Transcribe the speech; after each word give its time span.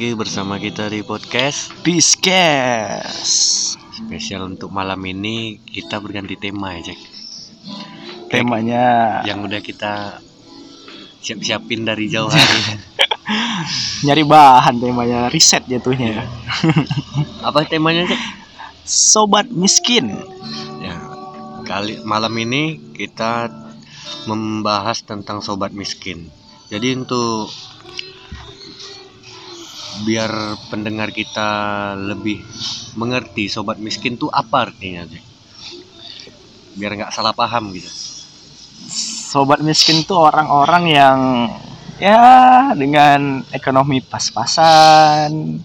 lagi 0.00 0.16
bersama 0.16 0.56
kita 0.56 0.88
di 0.88 1.04
podcast 1.04 1.76
Pisces. 1.84 3.20
spesial 3.92 4.48
untuk 4.48 4.72
malam 4.72 4.96
ini 5.04 5.60
kita 5.60 6.00
berganti 6.00 6.40
tema 6.40 6.72
ya 6.72 6.88
Jack. 6.88 7.00
Temanya 8.32 8.84
yang 9.28 9.44
udah 9.44 9.60
kita 9.60 10.24
siap-siapin 11.20 11.84
dari 11.84 12.08
jauh 12.08 12.32
hari. 12.32 12.80
nyari 14.08 14.24
bahan 14.24 14.80
temanya 14.80 15.28
riset 15.28 15.68
jatuhnya. 15.68 16.24
Apa 17.44 17.68
temanya 17.68 18.08
Jack? 18.08 18.24
Sobat 18.88 19.52
miskin. 19.52 20.16
Ya, 20.80 20.96
kali 21.68 22.00
malam 22.08 22.32
ini 22.40 22.80
kita 22.96 23.52
membahas 24.24 25.04
tentang 25.04 25.44
sobat 25.44 25.76
miskin. 25.76 26.32
Jadi 26.72 26.96
untuk 26.96 27.52
biar 30.04 30.56
pendengar 30.72 31.12
kita 31.12 31.92
lebih 31.96 32.42
mengerti 32.96 33.46
sobat 33.46 33.78
miskin 33.78 34.16
tuh 34.16 34.32
apa 34.32 34.70
artinya 34.70 35.06
Jack? 35.06 35.24
Biar 36.76 36.92
nggak 36.96 37.12
salah 37.12 37.34
paham 37.36 37.72
gitu. 37.74 37.90
Sobat 39.30 39.60
miskin 39.62 40.02
tuh 40.02 40.26
orang-orang 40.26 40.84
yang 40.90 41.18
ya 42.00 42.72
dengan 42.74 43.44
ekonomi 43.52 44.00
pas-pasan, 44.00 45.60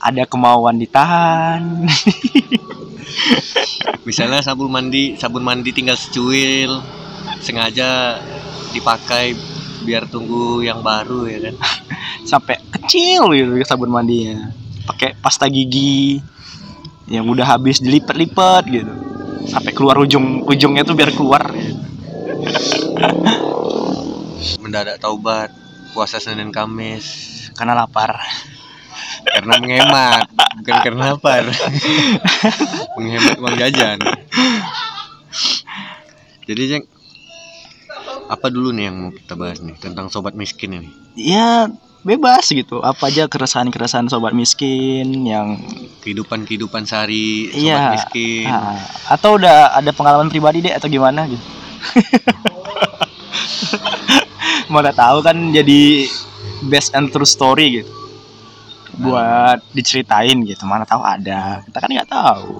ada 0.00 0.22
kemauan 0.24 0.80
ditahan. 0.80 1.84
Misalnya 4.08 4.40
sabun 4.40 4.72
mandi, 4.72 5.18
sabun 5.20 5.44
mandi 5.44 5.76
tinggal 5.76 5.98
secuil, 5.98 6.80
sengaja 7.44 8.16
dipakai 8.72 9.34
biar 9.84 10.06
tunggu 10.08 10.62
yang 10.64 10.84
baru 10.84 11.26
ya 11.28 11.38
kan. 11.50 11.54
sampai 12.30 12.60
kecil 12.78 13.32
gitu 13.32 13.50
sabun 13.66 13.90
mandinya. 13.92 14.52
Pakai 14.86 15.14
pasta 15.18 15.46
gigi 15.46 16.20
yang 17.10 17.26
udah 17.26 17.44
habis 17.44 17.82
dilipat-lipat 17.82 18.62
gitu. 18.70 18.92
Sampai 19.50 19.72
keluar 19.74 19.98
ujung 19.98 20.44
ujungnya 20.46 20.84
tuh 20.86 20.94
biar 20.94 21.10
keluar 21.12 21.42
gitu. 21.52 21.74
Mendadak 24.64 25.00
taubat, 25.00 25.52
puasa 25.92 26.22
Senin 26.22 26.52
Kamis 26.54 27.30
karena 27.56 27.74
lapar. 27.76 28.16
karena 29.20 29.60
menghemat, 29.60 30.32
bukan 30.32 30.76
karena 30.80 31.12
lapar. 31.12 31.44
menghemat 32.96 33.36
uang 33.36 33.56
jajan. 33.60 34.00
Jadi 36.48 36.62
Jack, 36.66 36.84
apa 38.30 38.46
dulu 38.46 38.70
nih 38.70 38.84
yang 38.86 38.96
mau 38.96 39.10
kita 39.10 39.34
bahas 39.34 39.58
nih 39.58 39.74
tentang 39.76 40.06
sobat 40.06 40.32
miskin 40.32 40.78
ini? 40.78 40.90
Ya 41.18 41.66
bebas 42.00 42.48
gitu 42.48 42.80
apa 42.80 43.10
aja 43.10 43.26
keresahan-keresahan 43.26 44.06
sobat 44.06 44.32
miskin 44.32 45.26
yang 45.26 45.58
Kehidupan-kehidupan 46.00 46.86
sehari 46.86 47.50
sobat 47.50 47.60
Iya. 47.60 47.80
miskin. 47.92 48.46
Ah, 48.48 48.78
atau 49.10 49.36
udah 49.36 49.74
ada 49.74 49.90
pengalaman 49.90 50.30
pribadi 50.30 50.62
deh 50.62 50.72
atau 50.72 50.86
gimana 50.86 51.26
gitu 51.26 51.42
mana 54.72 54.94
tahu 54.94 55.20
kan 55.20 55.36
jadi 55.50 56.06
best 56.64 56.94
and 56.94 57.10
true 57.10 57.26
story 57.26 57.82
gitu 57.82 57.90
buat 59.00 59.60
diceritain 59.72 60.44
gitu 60.44 60.64
mana 60.64 60.84
tahu 60.84 61.00
ada 61.00 61.64
kita 61.64 61.76
kan 61.78 61.90
nggak 61.90 62.10
tahu 62.10 62.54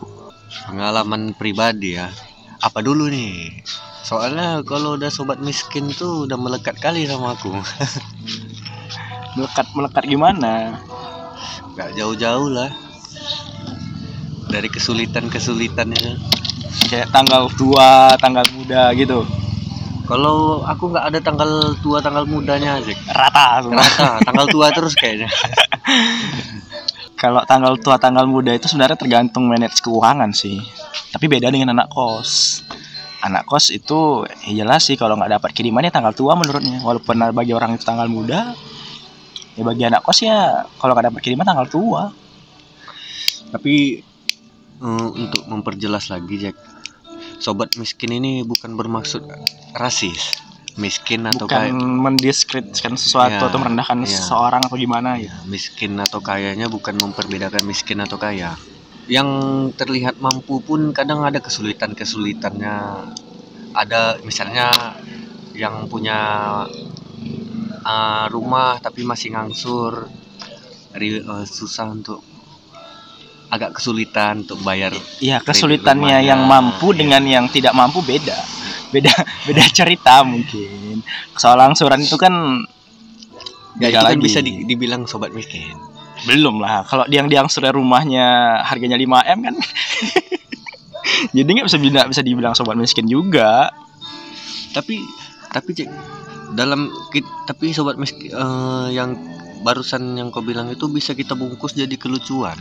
Pengalaman 0.51 1.31
pribadi 1.33 1.95
ya. 1.95 2.11
Apa 2.59 2.83
dulu 2.83 3.07
nih? 3.07 3.63
Soalnya 4.05 4.65
kalau 4.65 4.97
udah 4.97 5.13
sobat 5.13 5.39
miskin 5.39 5.93
tuh 5.93 6.25
udah 6.29 6.37
melekat 6.41 6.77
kali 6.81 7.05
sama 7.05 7.37
aku. 7.37 7.53
melekat 9.39 9.67
melekat 9.79 10.05
gimana 10.11 10.83
Gak 11.79 11.95
jauh-jauh 11.95 12.51
lah. 12.51 12.71
Dari 14.51 14.67
kesulitan-kesulitannya. 14.67 16.19
kayak 16.91 17.11
tanggal 17.11 17.51
tua 17.55 18.15
tanggal 18.19 18.47
muda 18.55 18.91
gitu 18.95 19.23
Kalau 20.07 20.67
aku 20.67 20.91
nggak 20.91 21.07
ada 21.07 21.19
tanggal 21.23 21.51
tua 21.79 22.03
tanggal 22.03 22.27
mudanya 22.27 22.83
aja. 22.83 22.95
rata 23.15 23.63
semua. 23.63 23.79
Rata, 23.79 24.19
tanggal 24.27 24.47
tua 24.51 24.67
terus 24.77 24.95
kayaknya. 24.99 25.31
kalau 27.21 27.45
tanggal 27.45 27.77
tua 27.77 28.01
tanggal 28.01 28.25
muda 28.25 28.57
itu 28.57 28.65
sebenarnya 28.65 28.97
tergantung 28.97 29.45
manage 29.45 29.85
keuangan 29.85 30.33
sih 30.33 30.57
tapi 31.13 31.29
beda 31.29 31.53
dengan 31.53 31.77
anak 31.77 31.93
kos 31.93 32.65
anak 33.21 33.45
kos 33.45 33.69
itu 33.71 34.25
ya 34.49 34.65
jelas 34.65 34.85
sih 34.85 34.97
kalau 34.97 35.15
nggak 35.15 35.37
dapat 35.37 35.51
kirimannya 35.53 35.93
tanggal 35.93 36.13
tua 36.13 36.33
menurutnya 36.35 36.81
walaupun 36.81 37.21
bagi 37.31 37.53
orang 37.53 37.77
itu 37.77 37.85
tanggal 37.85 38.09
muda 38.09 38.57
ya 39.55 39.63
bagi 39.63 39.85
anak 39.85 40.01
kos 40.01 40.21
ya 40.21 40.39
kalau 40.77 40.93
nggak 40.93 41.13
dapat 41.13 41.21
kiriman 41.21 41.45
tanggal 41.45 41.69
tua 41.69 42.03
Tapi 43.51 43.99
eh, 44.79 45.09
untuk 45.11 45.43
memperjelas 45.45 46.07
lagi 46.07 46.39
Jack, 46.39 46.57
sobat 47.39 47.75
miskin 47.75 48.15
ini 48.15 48.47
bukan 48.47 48.79
bermaksud 48.79 49.27
rasis, 49.75 50.39
miskin 50.77 51.27
atau 51.27 51.45
bukan 51.45 51.67
kaya. 51.67 51.75
mendiskreditkan 51.75 52.95
sesuatu 52.95 53.43
Ya, 53.43 53.49
atau 53.51 53.59
merendahkan 53.59 53.99
ya. 54.01 54.09
seseorang 54.09 54.63
atau 54.63 54.79
gimana 54.79 55.19
ya 55.19 55.35
miskin 55.45 55.99
atau 55.99 56.23
kayanya 56.23 56.71
bukan 56.71 56.95
memperbedakan 56.95 57.67
miskin 57.67 57.99
atau 57.99 58.17
kaya. 58.17 58.55
Yang 59.07 59.29
terlihat 59.79 60.19
mampu 60.21 60.61
pun 60.61 60.93
kadang 60.93 61.25
ada 61.25 61.41
kesulitan-kesulitannya. 61.41 62.77
Ada 63.71 64.19
misalnya 64.27 64.99
yang 65.55 65.87
punya 65.87 66.19
uh, 67.87 68.27
rumah 68.29 68.83
tapi 68.83 69.07
masih 69.07 69.35
ngangsur, 69.35 70.11
uh, 70.95 71.45
susah 71.47 71.87
untuk 71.95 72.21
agak 73.51 73.79
kesulitan 73.79 74.47
untuk 74.47 74.63
bayar. 74.63 74.95
Iya 75.19 75.43
kesulitannya 75.43 76.23
rumahnya, 76.23 76.29
yang 76.35 76.41
mampu 76.47 76.95
iya. 76.95 76.99
dengan 77.03 77.23
yang 77.27 77.47
tidak 77.51 77.75
mampu 77.75 77.99
beda 78.03 78.39
beda 78.91 79.11
beda 79.47 79.65
cerita 79.71 80.27
mungkin 80.27 81.03
soal 81.39 81.59
angsuran 81.63 82.03
itu 82.03 82.19
kan 82.19 82.35
Ya, 83.81 83.89
itu 83.89 83.97
kan 83.97 84.13
lagi. 84.13 84.21
bisa 84.21 84.45
di- 84.45 84.67
dibilang 84.69 85.09
sobat 85.09 85.33
miskin. 85.33 85.73
Belum 86.27 86.61
lah. 86.61 86.85
Kalau 86.85 87.05
yang 87.09 87.29
diangsur 87.29 87.65
rumahnya 87.69 88.61
harganya 88.65 88.97
5 88.97 89.07
m 89.37 89.39
kan. 89.45 89.55
Jadi 91.37 91.49
nggak 91.49 91.67
bisa 91.67 91.79
tidak 91.81 92.07
bisa 92.13 92.21
dibilang 92.21 92.55
sobat 92.55 92.77
miskin 92.77 93.09
juga. 93.09 93.73
Tapi 94.73 95.01
tapi 95.51 95.71
Cek, 95.75 95.89
dalam 96.55 96.87
kit- 97.11 97.27
tapi 97.45 97.73
sobat 97.73 97.97
miskin 97.97 98.31
eh, 98.31 98.87
yang 98.95 99.17
barusan 99.61 100.17
yang 100.17 100.33
kau 100.33 100.41
bilang 100.41 100.73
itu 100.73 100.89
bisa 100.89 101.13
kita 101.13 101.37
bungkus 101.37 101.77
jadi 101.77 101.93
kelucuan. 101.97 102.57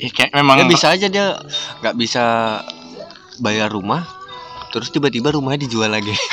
Ya 0.00 0.08
kayak 0.08 0.32
memang 0.32 0.64
ya 0.64 0.66
bisa 0.66 0.86
aja 0.90 1.06
dia 1.06 1.36
nggak 1.84 1.94
bisa 1.94 2.24
bayar 3.38 3.68
rumah 3.68 4.02
terus 4.68 4.88
tiba-tiba 4.88 5.32
rumahnya 5.32 5.68
dijual 5.68 5.92
lagi. 5.92 6.12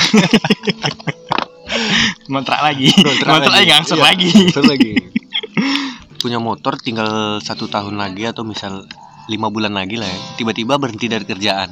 Kontrak 2.26 2.60
lagi. 2.62 2.90
Kontrak 2.92 3.30
lagi. 3.30 3.50
lagi. 3.52 3.68
ngangsur 3.70 3.98
Iya, 3.98 4.06
lagi. 4.06 4.30
Ngangsur 4.32 4.66
lagi 4.66 4.92
punya 6.26 6.42
motor 6.42 6.82
tinggal 6.82 7.38
satu 7.38 7.70
tahun 7.70 8.02
lagi 8.02 8.26
atau 8.26 8.42
misal 8.42 8.90
lima 9.30 9.54
bulan 9.54 9.78
lagi 9.78 10.02
lah 10.02 10.10
ya 10.10 10.20
tiba-tiba 10.42 10.82
berhenti 10.82 11.06
dari 11.06 11.22
kerjaan 11.22 11.70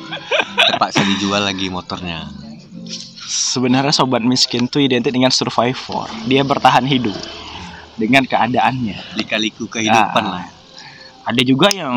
terpaksa 0.70 1.02
dijual 1.02 1.42
lagi 1.42 1.66
motornya 1.66 2.30
sebenarnya 3.26 3.90
sobat 3.90 4.22
miskin 4.22 4.70
tuh 4.70 4.86
identik 4.86 5.10
dengan 5.10 5.34
survivor 5.34 6.06
dia 6.30 6.46
bertahan 6.46 6.86
hidup 6.86 7.18
dengan 7.98 8.22
keadaannya 8.22 9.18
lika-liku 9.18 9.66
kehidupan 9.66 10.22
Ah. 10.22 10.32
lah 10.38 10.60
ada 11.20 11.42
juga 11.44 11.68
yang 11.70 11.94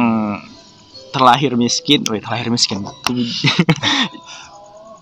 terlahir 1.14 1.54
miskin, 1.58 2.02
wait, 2.10 2.26
terlahir 2.26 2.50
miskin. 2.50 2.82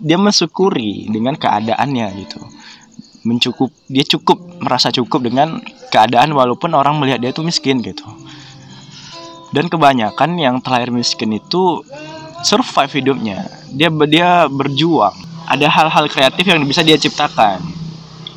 dia 0.05 0.17
mensyukuri 0.17 1.07
dengan 1.07 1.37
keadaannya 1.39 2.07
gitu. 2.25 2.41
Mencukup, 3.21 3.69
dia 3.85 4.01
cukup 4.01 4.41
merasa 4.61 4.89
cukup 4.89 5.29
dengan 5.29 5.61
keadaan 5.93 6.33
walaupun 6.33 6.73
orang 6.73 6.97
melihat 6.97 7.21
dia 7.21 7.29
itu 7.29 7.45
miskin 7.45 7.79
gitu. 7.85 8.05
Dan 9.53 9.69
kebanyakan 9.69 10.39
yang 10.39 10.57
terlahir 10.63 10.89
miskin 10.89 11.37
itu 11.37 11.85
survive 12.41 12.89
hidupnya. 12.89 13.45
Dia 13.69 13.93
dia 14.09 14.49
berjuang. 14.49 15.13
Ada 15.45 15.67
hal-hal 15.69 16.05
kreatif 16.09 16.47
yang 16.47 16.63
bisa 16.65 16.81
dia 16.81 16.97
ciptakan. 16.97 17.61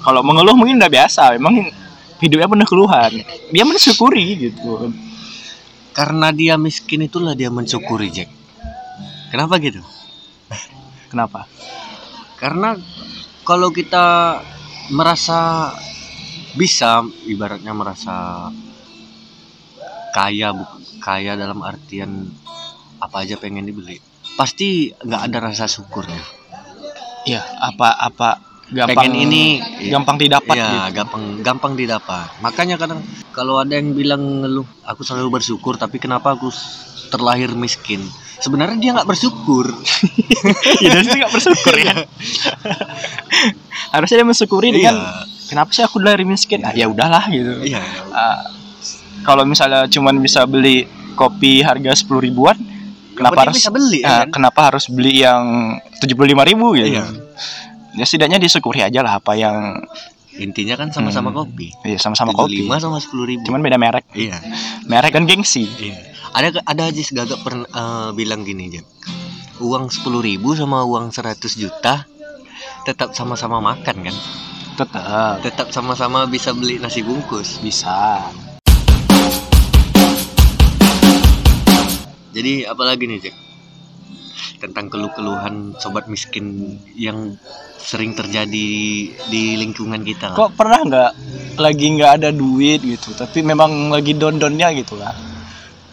Kalau 0.04 0.20
mengeluh 0.20 0.52
mungkin 0.58 0.76
udah 0.76 0.92
biasa, 0.92 1.32
memang 1.40 1.64
hidupnya 2.20 2.50
penuh 2.50 2.68
keluhan. 2.68 3.12
Dia 3.48 3.64
mensyukuri 3.64 4.52
gitu. 4.52 4.92
karena 5.94 6.34
dia 6.34 6.58
miskin 6.58 7.06
itulah 7.06 7.38
dia 7.38 7.48
mensyukuri 7.54 8.10
Jack 8.10 8.26
kenapa 9.30 9.62
gitu 9.62 9.80
Kenapa? 11.06 11.46
karena 12.42 12.74
kalau 13.46 13.70
kita 13.70 14.42
merasa 14.92 15.72
bisa 16.54 17.02
ibaratnya 17.24 17.72
merasa 17.72 18.48
kaya 20.14 20.54
kaya 21.02 21.34
dalam 21.34 21.60
artian 21.64 22.30
apa 23.02 23.26
aja 23.26 23.36
pengen 23.36 23.66
dibeli 23.66 23.98
pasti 24.34 24.90
nggak 24.90 25.22
ada 25.30 25.38
rasa 25.50 25.70
syukurnya. 25.70 26.22
Ya, 27.24 27.40
apa 27.62 27.94
apa 27.96 28.28
gampang 28.68 29.08
pengen 29.08 29.14
ini 29.28 29.44
gampang 29.92 30.16
didapat 30.16 30.56
ya 30.56 30.88
gitu. 30.88 31.00
gampang 31.00 31.24
gampang 31.40 31.72
didapat. 31.78 32.28
Makanya 32.42 32.76
kadang 32.76 33.00
kalau 33.30 33.62
ada 33.62 33.78
yang 33.78 33.94
bilang 33.94 34.42
ngeluh 34.42 34.66
aku 34.84 35.06
selalu 35.06 35.40
bersyukur 35.40 35.78
tapi 35.78 36.02
kenapa 36.02 36.34
aku 36.34 36.50
terlahir 37.08 37.54
miskin 37.54 38.02
sebenarnya 38.40 38.76
dia 38.80 38.90
nggak 38.94 39.08
bersyukur. 39.08 39.66
Ya 40.84 41.00
itu 41.00 41.16
nggak 41.16 41.32
bersyukur 41.32 41.74
ya. 41.80 41.94
Harusnya 43.94 44.20
dia 44.20 44.26
mensyukuri 44.28 44.68
dengan 44.76 45.00
kenapa 45.48 45.72
sih 45.72 45.80
aku 45.80 45.96
lahir 46.02 46.26
miskin? 46.28 46.60
Ah, 46.60 46.76
ya 46.76 46.84
udahlah 46.90 47.24
gitu. 47.32 47.64
Iya. 47.64 47.80
Ah, 48.12 48.52
kalau 49.24 49.48
misalnya 49.48 49.88
cuman 49.88 50.20
bisa 50.20 50.44
beli 50.44 50.84
kopi 51.16 51.64
harga 51.64 51.96
sepuluh 51.96 52.20
ribuan 52.20 52.58
kenapa 53.14 53.46
harus 53.48 53.56
bisa 53.62 53.70
beli, 53.70 54.02
ya 54.02 54.10
ah, 54.10 54.18
kan? 54.26 54.34
kenapa 54.34 54.60
harus 54.74 54.90
beli 54.90 55.22
yang 55.22 55.78
tujuh 56.02 56.12
puluh 56.18 56.34
lima 56.34 56.42
ribu 56.44 56.74
gitu? 56.76 56.98
Iya. 56.98 57.06
ya 57.94 58.02
setidaknya 58.04 58.42
disyukuri 58.42 58.82
aja 58.82 59.00
lah 59.06 59.22
apa 59.22 59.38
yang 59.38 59.78
intinya 60.34 60.74
kan 60.74 60.90
sama-sama 60.90 61.30
Hmm. 61.30 61.46
kopi. 61.46 61.70
Ya 61.86 61.94
sama-sama 62.02 62.34
kopi. 62.34 62.66
75 62.66 62.82
sama 62.82 62.98
sepuluh 62.98 63.24
ribu. 63.30 63.46
Cuman 63.46 63.62
beda 63.62 63.78
merek. 63.78 64.04
Iya. 64.18 64.34
Merek 64.90 65.14
dan 65.14 65.24
gengsi. 65.30 65.64
Iya 65.78 66.13
ada 66.34 66.60
ada 66.66 66.82
aja 66.90 67.02
gagap 67.14 67.40
pernah 67.46 67.66
eh, 67.70 68.08
bilang 68.12 68.42
gini 68.42 68.68
Jack 68.74 68.86
uang 69.62 69.86
sepuluh 69.88 70.18
ribu 70.18 70.58
sama 70.58 70.82
uang 70.82 71.14
100 71.14 71.38
juta 71.54 72.10
tetap 72.84 73.16
sama-sama 73.16 73.64
makan 73.64 73.96
kan? 74.04 74.16
Tetap. 74.76 75.40
Tetap 75.40 75.68
sama-sama 75.72 76.28
bisa 76.28 76.52
beli 76.52 76.76
nasi 76.76 77.00
bungkus. 77.00 77.56
Bisa. 77.64 78.20
Jadi 82.34 82.66
apalagi 82.66 83.06
nih 83.08 83.18
Jack 83.24 83.36
tentang 84.58 84.88
keluh-keluhan 84.88 85.76
sobat 85.76 86.08
miskin 86.08 86.76
yang 86.96 87.36
sering 87.78 88.16
terjadi 88.16 88.68
di 89.12 89.42
lingkungan 89.60 90.00
kita. 90.00 90.32
Lah. 90.32 90.36
kok 90.40 90.56
pernah 90.56 90.80
nggak 90.80 91.12
lagi 91.60 91.86
nggak 92.00 92.12
ada 92.16 92.30
duit 92.32 92.80
gitu 92.80 93.12
tapi 93.12 93.44
memang 93.44 93.92
lagi 93.92 94.16
don-donnya 94.16 94.72
gitu 94.72 94.96
lah 94.96 95.33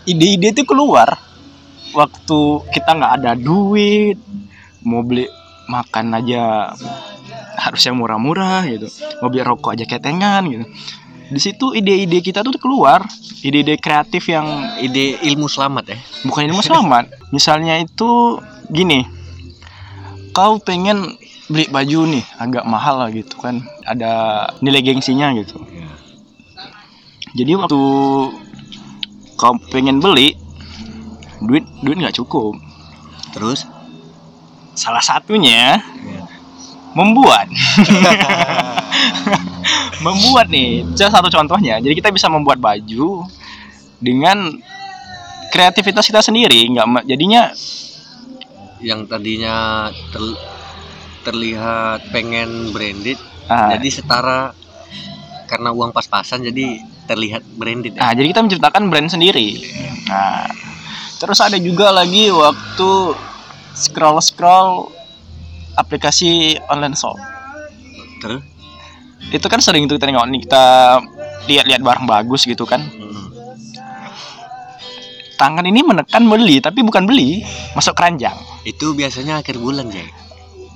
ide-ide 0.05 0.53
itu 0.53 0.63
keluar 0.65 1.17
waktu 1.91 2.39
kita 2.71 2.95
nggak 2.95 3.13
ada 3.21 3.31
duit 3.35 4.17
mau 4.81 5.03
beli 5.05 5.27
makan 5.69 6.17
aja 6.17 6.73
harus 7.59 7.81
yang 7.85 7.99
murah-murah 7.99 8.65
gitu 8.67 8.87
mau 9.21 9.29
beli 9.29 9.43
rokok 9.45 9.77
aja 9.77 9.85
ketengan 9.85 10.43
gitu. 10.49 10.65
Di 11.31 11.39
situ 11.39 11.71
ide-ide 11.71 12.19
kita 12.19 12.43
tuh 12.43 12.51
keluar 12.59 13.07
ide-ide 13.39 13.79
kreatif 13.79 14.27
yang 14.27 14.75
Ide 14.81 15.21
ilmu 15.31 15.47
selamat 15.47 15.83
ya. 15.93 15.97
bukan 16.27 16.51
ilmu 16.51 16.59
selamat 16.59 17.07
misalnya 17.35 17.79
itu 17.79 18.41
gini 18.67 19.07
kau 20.35 20.59
pengen 20.59 21.15
beli 21.51 21.67
baju 21.67 22.07
nih 22.07 22.23
agak 22.39 22.63
mahal 22.63 23.03
lah 23.03 23.09
gitu 23.11 23.35
kan 23.39 23.59
ada 23.83 24.47
nilai 24.63 24.79
gengsinya 24.79 25.35
gitu. 25.35 25.59
Jadi 27.31 27.51
waktu 27.55 27.81
kau 29.41 29.57
pengen 29.73 29.97
beli 29.97 30.37
duit 31.41 31.65
duit 31.81 31.97
nggak 31.97 32.21
cukup. 32.21 32.53
Terus? 33.33 33.65
Salah 34.77 35.01
satunya 35.01 35.81
membuat. 36.93 37.49
Membuat 40.05 40.49
nih 40.49 40.85
salah 40.97 41.21
satu 41.21 41.29
contohnya. 41.29 41.77
Jadi 41.81 41.93
kita 41.97 42.09
bisa 42.09 42.25
membuat 42.29 42.57
baju 42.57 43.25
dengan 44.01 44.49
kreativitas 45.51 46.07
kita 46.07 46.23
sendiri 46.23 46.71
nggak 46.71 47.05
jadinya 47.05 47.51
yang 48.81 49.05
tadinya 49.05 49.91
ter- 50.09 50.41
terlihat 51.21 52.09
pengen 52.09 52.73
branded 52.73 53.19
ah, 53.45 53.69
jadi 53.77 54.01
setara 54.01 54.55
karena 55.51 55.75
uang 55.75 55.91
pas-pasan 55.91 56.47
jadi 56.47 56.79
terlihat 57.11 57.43
branded 57.59 57.99
ya. 57.99 58.07
Nah, 58.07 58.11
jadi 58.15 58.31
kita 58.31 58.39
menciptakan 58.47 58.87
brand 58.87 59.11
sendiri. 59.11 59.59
Nah, 60.07 60.47
terus 61.19 61.43
ada 61.43 61.59
juga 61.59 61.91
lagi 61.91 62.31
waktu 62.31 62.91
scroll-scroll 63.75 64.87
aplikasi 65.75 66.55
online 66.71 66.95
shop. 66.95 67.19
Terus 68.23 68.47
Itu 69.31 69.45
kan 69.51 69.61
sering 69.61 69.85
tuh 69.85 70.01
kita 70.01 70.09
tengok 70.09 70.25
nih 70.33 70.39
kita 70.49 70.63
lihat-lihat 71.45 71.83
barang 71.83 72.05
bagus 72.07 72.47
gitu 72.47 72.63
kan. 72.65 72.81
Hmm. 72.87 73.29
Tangan 75.37 75.65
ini 75.67 75.85
menekan 75.85 76.25
beli, 76.25 76.57
tapi 76.57 76.81
bukan 76.81 77.05
beli, 77.05 77.43
masuk 77.75 77.97
keranjang. 77.97 78.33
itu 78.61 78.93
biasanya 78.93 79.41
akhir 79.41 79.57
bulan 79.57 79.89
Jack. 79.89 80.09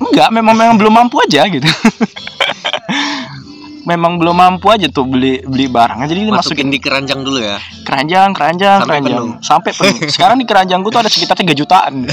Enggak, 0.01 0.29
memang 0.33 0.57
memang 0.57 0.75
belum 0.77 0.93
mampu 0.93 1.21
aja 1.21 1.45
gitu. 1.45 1.65
memang 3.85 4.17
belum 4.17 4.33
mampu 4.33 4.67
aja 4.67 4.89
tuh 4.89 5.05
beli 5.05 5.39
beli 5.41 5.65
barangnya 5.65 6.05
jadi 6.05 6.25
dimasukin 6.25 6.65
Masukin 6.65 6.67
di 6.67 6.79
keranjang 6.79 7.21
dulu 7.21 7.37
ya. 7.37 7.57
keranjang 7.85 8.33
keranjang 8.33 8.77
Sampai 8.81 8.97
keranjang. 8.97 9.15
penuh. 9.15 9.37
sampai 9.39 9.71
penuh. 9.71 9.97
Sekarang 10.13 10.37
di 10.37 10.45
keranjangku 10.45 10.89
tuh 10.89 10.99
ada 10.99 11.09
sekitar 11.09 11.37
3 11.37 11.53
jutaan. 11.53 11.93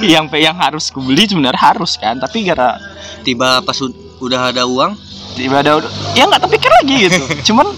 Yang 0.00 0.24
yang 0.38 0.56
harus 0.56 0.90
kubeli 0.90 1.26
sebenarnya 1.26 1.60
harus 1.60 1.94
kan 1.94 2.18
tapi 2.18 2.42
gara 2.42 2.78
Tiba 3.20 3.60
pas 3.60 3.76
ud- 3.78 3.94
udah 4.18 4.48
ada 4.48 4.64
uang, 4.64 4.96
tiba 5.32 5.60
ada 5.60 5.76
ya 6.12 6.24
nggak 6.24 6.40
terpikir 6.40 6.70
lagi 6.72 6.96
gitu. 7.06 7.20
Cuman 7.52 7.68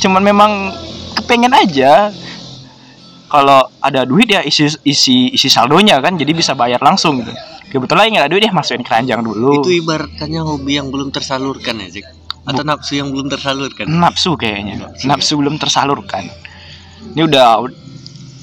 cuman 0.00 0.22
memang 0.22 0.52
kepengen 1.14 1.52
aja. 1.52 2.10
Kalau 3.26 3.62
ada 3.78 4.02
duit 4.02 4.26
ya 4.26 4.42
isi 4.42 4.66
isi 4.82 5.30
isi 5.30 5.46
saldonya 5.46 6.02
kan 6.02 6.18
jadi 6.18 6.34
bisa 6.34 6.52
bayar 6.52 6.82
langsung 6.82 7.22
gitu 7.22 7.30
kebetulan 7.70 8.10
nggak 8.10 8.26
ada 8.26 8.32
duit 8.34 8.42
ya 8.42 8.52
masukin 8.52 8.82
keranjang 8.82 9.22
dulu. 9.22 9.62
Itu 9.62 9.70
ibaratnya 9.70 10.42
hobi 10.42 10.76
yang 10.76 10.90
belum 10.90 11.14
tersalurkan 11.14 11.78
ya 11.80 11.88
Jack. 11.88 12.06
Atau 12.44 12.66
nafsu 12.66 12.98
yang 12.98 13.14
belum 13.14 13.30
tersalurkan. 13.30 13.86
nafsu 13.86 14.34
kayaknya. 14.34 14.82
Nafsu, 14.82 15.04
nafsu 15.06 15.32
belum 15.38 15.54
tersalurkan. 15.56 16.26
Ini 17.14 17.22
udah 17.30 17.48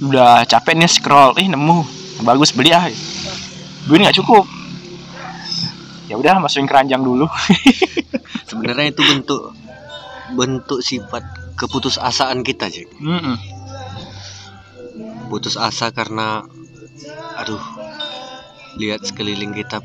udah 0.08 0.32
capek 0.48 0.74
nih 0.80 0.90
scroll. 0.90 1.36
Ih 1.38 1.52
nemu. 1.52 1.84
Bagus 2.24 2.56
beli 2.56 2.72
ah. 2.72 2.88
Duit 3.86 4.00
nggak 4.00 4.18
cukup. 4.24 4.48
Ya 6.08 6.16
udah 6.16 6.40
masukin 6.40 6.66
keranjang 6.66 7.04
dulu. 7.04 7.28
Sebenarnya 8.50 8.96
itu 8.96 9.04
bentuk 9.04 9.52
bentuk 10.40 10.80
sifat 10.80 11.24
keputusasaan 11.60 12.48
kita, 12.48 12.72
Jack. 12.72 12.88
Mm-mm. 13.04 13.36
Putus 15.28 15.60
asa 15.60 15.92
karena 15.92 16.48
aduh 17.38 17.60
lihat 18.78 19.02
sekeliling 19.04 19.52
kita 19.52 19.82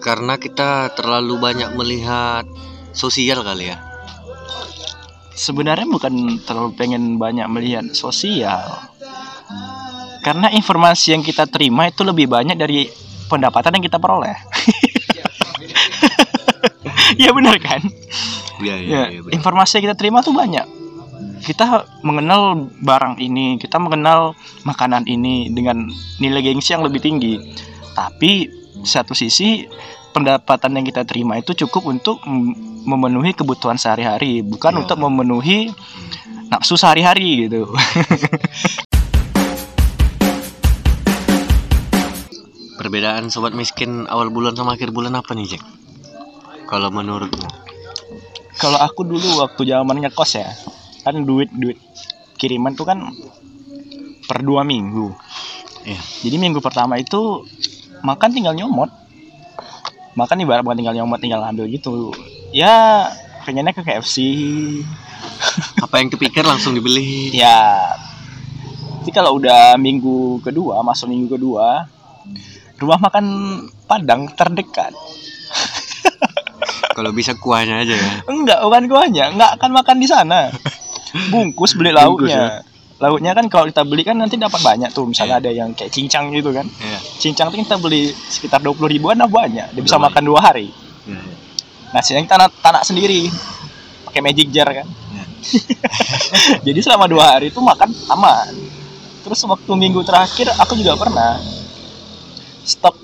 karena 0.00 0.40
kita 0.40 0.90
terlalu 0.96 1.36
banyak 1.36 1.70
melihat 1.76 2.44
sosial 2.96 3.44
kali 3.44 3.70
ya. 3.70 3.78
sebenarnya 5.40 5.88
bukan 5.88 6.36
terlalu 6.44 6.76
pengen 6.76 7.16
banyak 7.16 7.48
melihat 7.48 7.88
sosial. 7.96 8.60
Karena 10.20 10.52
informasi 10.52 11.16
yang 11.16 11.24
kita 11.24 11.48
terima 11.48 11.88
itu 11.88 12.04
lebih 12.04 12.28
banyak 12.28 12.60
dari 12.60 12.92
pendapatan 13.24 13.80
yang 13.80 13.84
kita 13.84 13.96
peroleh. 13.96 14.36
Ya 17.18 17.34
benar 17.36 17.58
kan? 17.60 17.82
Iya, 18.62 18.76
ya, 18.80 19.02
informasi 19.34 19.76
yang 19.76 19.92
kita 19.92 19.96
terima 19.98 20.22
tuh 20.24 20.32
banyak 20.32 20.79
kita 21.40 21.64
mengenal 22.00 22.68
barang 22.80 23.16
ini 23.16 23.56
kita 23.56 23.80
mengenal 23.80 24.36
makanan 24.62 25.04
ini 25.04 25.48
dengan 25.48 25.88
nilai 26.20 26.40
gengsi 26.42 26.76
yang 26.76 26.84
lebih 26.84 27.00
tinggi 27.00 27.40
tapi 27.92 28.48
satu 28.80 29.12
sisi 29.12 29.64
pendapatan 30.12 30.76
yang 30.76 30.84
kita 30.84 31.04
terima 31.04 31.36
itu 31.36 31.56
cukup 31.56 31.88
untuk 31.88 32.20
mem- 32.24 32.56
memenuhi 32.84 33.32
kebutuhan 33.32 33.76
sehari-hari 33.76 34.40
bukan 34.40 34.72
Ya. 34.72 34.78
untuk 34.84 34.96
memenuhi 34.98 35.72
nafsu 36.48 36.76
sehari-hari 36.76 37.48
gitu 37.48 37.68
Perbedaan 42.80 43.28
sobat 43.28 43.52
miskin 43.52 44.08
awal 44.08 44.32
bulan 44.32 44.56
sama 44.56 44.72
akhir 44.72 44.88
bulan 44.88 45.12
apa 45.12 45.36
nih, 45.36 45.52
Jack? 45.52 45.62
Kalau 46.64 46.88
menurutmu? 46.88 47.44
kalau 48.60 48.76
aku 48.76 49.08
dulu 49.08 49.40
waktu 49.40 49.72
zaman 49.72 50.04
ngekos 50.04 50.36
ya 50.36 50.52
kan 51.10 51.26
duit 51.26 51.50
duit 51.52 51.78
kiriman 52.40 52.72
tuh 52.72 52.88
kan 52.88 52.98
per 54.24 54.40
dua 54.46 54.62
minggu. 54.62 55.12
Iya. 55.80 55.96
jadi 56.28 56.36
minggu 56.36 56.60
pertama 56.60 57.00
itu 57.00 57.44
makan 58.04 58.30
tinggal 58.30 58.54
nyomot. 58.54 58.88
Makan 60.14 60.42
ibarat 60.44 60.62
bukan 60.62 60.78
tinggal 60.78 60.96
nyomot 60.96 61.18
tinggal 61.18 61.40
ambil 61.44 61.66
gitu. 61.68 62.12
Ya 62.54 63.08
pengennya 63.44 63.72
ke 63.72 63.80
KFC 63.80 64.16
Apa 65.84 66.00
yang 66.00 66.12
kepikir 66.12 66.44
langsung 66.44 66.76
dibeli? 66.76 67.32
ya. 67.32 67.96
Tapi 69.00 69.10
kalau 69.16 69.40
udah 69.40 69.80
minggu 69.80 70.44
kedua 70.44 70.84
masuk 70.84 71.08
minggu 71.08 71.34
kedua 71.34 71.88
rumah 72.76 73.00
makan 73.00 73.24
Padang 73.88 74.30
terdekat. 74.38 74.94
Kalau 76.96 77.10
bisa 77.10 77.34
kuahnya 77.34 77.82
aja 77.82 77.96
ya. 77.96 78.12
enggak 78.28 78.60
bukan 78.62 78.84
kuahnya. 78.86 79.34
Enggak 79.34 79.58
akan 79.58 79.70
makan 79.74 79.96
di 79.98 80.06
sana 80.06 80.46
bungkus 81.28 81.74
beli 81.74 81.90
Bungkus 81.90 82.30
lauknya. 82.30 82.62
lauknya 83.00 83.32
kan 83.32 83.46
kalau 83.48 83.64
kita 83.66 83.82
beli 83.82 84.02
kan 84.02 84.14
nanti 84.14 84.36
dapat 84.36 84.60
banyak 84.60 84.90
tuh. 84.90 85.04
Misalnya 85.04 85.40
ada 85.40 85.48
yang 85.48 85.72
kayak 85.72 85.88
cincang 85.88 86.28
gitu 86.30 86.52
kan. 86.52 86.68
Iya. 86.68 86.98
cincang 87.18 87.48
tuh 87.48 87.58
kita 87.58 87.76
beli 87.76 88.12
sekitar 88.12 88.60
20 88.60 88.76
ribuan 88.86 89.16
nah 89.16 89.24
banyak. 89.24 89.72
Dia 89.72 89.82
bisa 89.82 89.96
Udah 89.96 90.06
makan 90.06 90.22
dua 90.22 90.40
hari. 90.42 90.68
Hmm. 91.08 91.32
nasinya 91.90 92.20
kita 92.20 92.36
tanak, 92.36 92.52
tanak 92.60 92.82
sendiri. 92.84 93.26
Pakai 94.04 94.20
magic 94.20 94.50
jar 94.50 94.68
kan. 94.68 94.86
Ya. 94.86 95.24
jadi 96.66 96.78
selama 96.80 97.06
dua 97.06 97.34
hari 97.34 97.48
itu 97.48 97.58
makan 97.58 97.88
aman. 98.08 98.52
Terus 99.20 99.40
waktu 99.44 99.72
minggu 99.72 100.00
terakhir 100.00 100.48
aku 100.54 100.74
juga 100.74 100.94
pernah 100.94 101.40
stok 102.62 102.96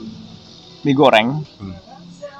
mie 0.83 0.93
goreng 0.93 1.41
Hmm. 1.57 1.75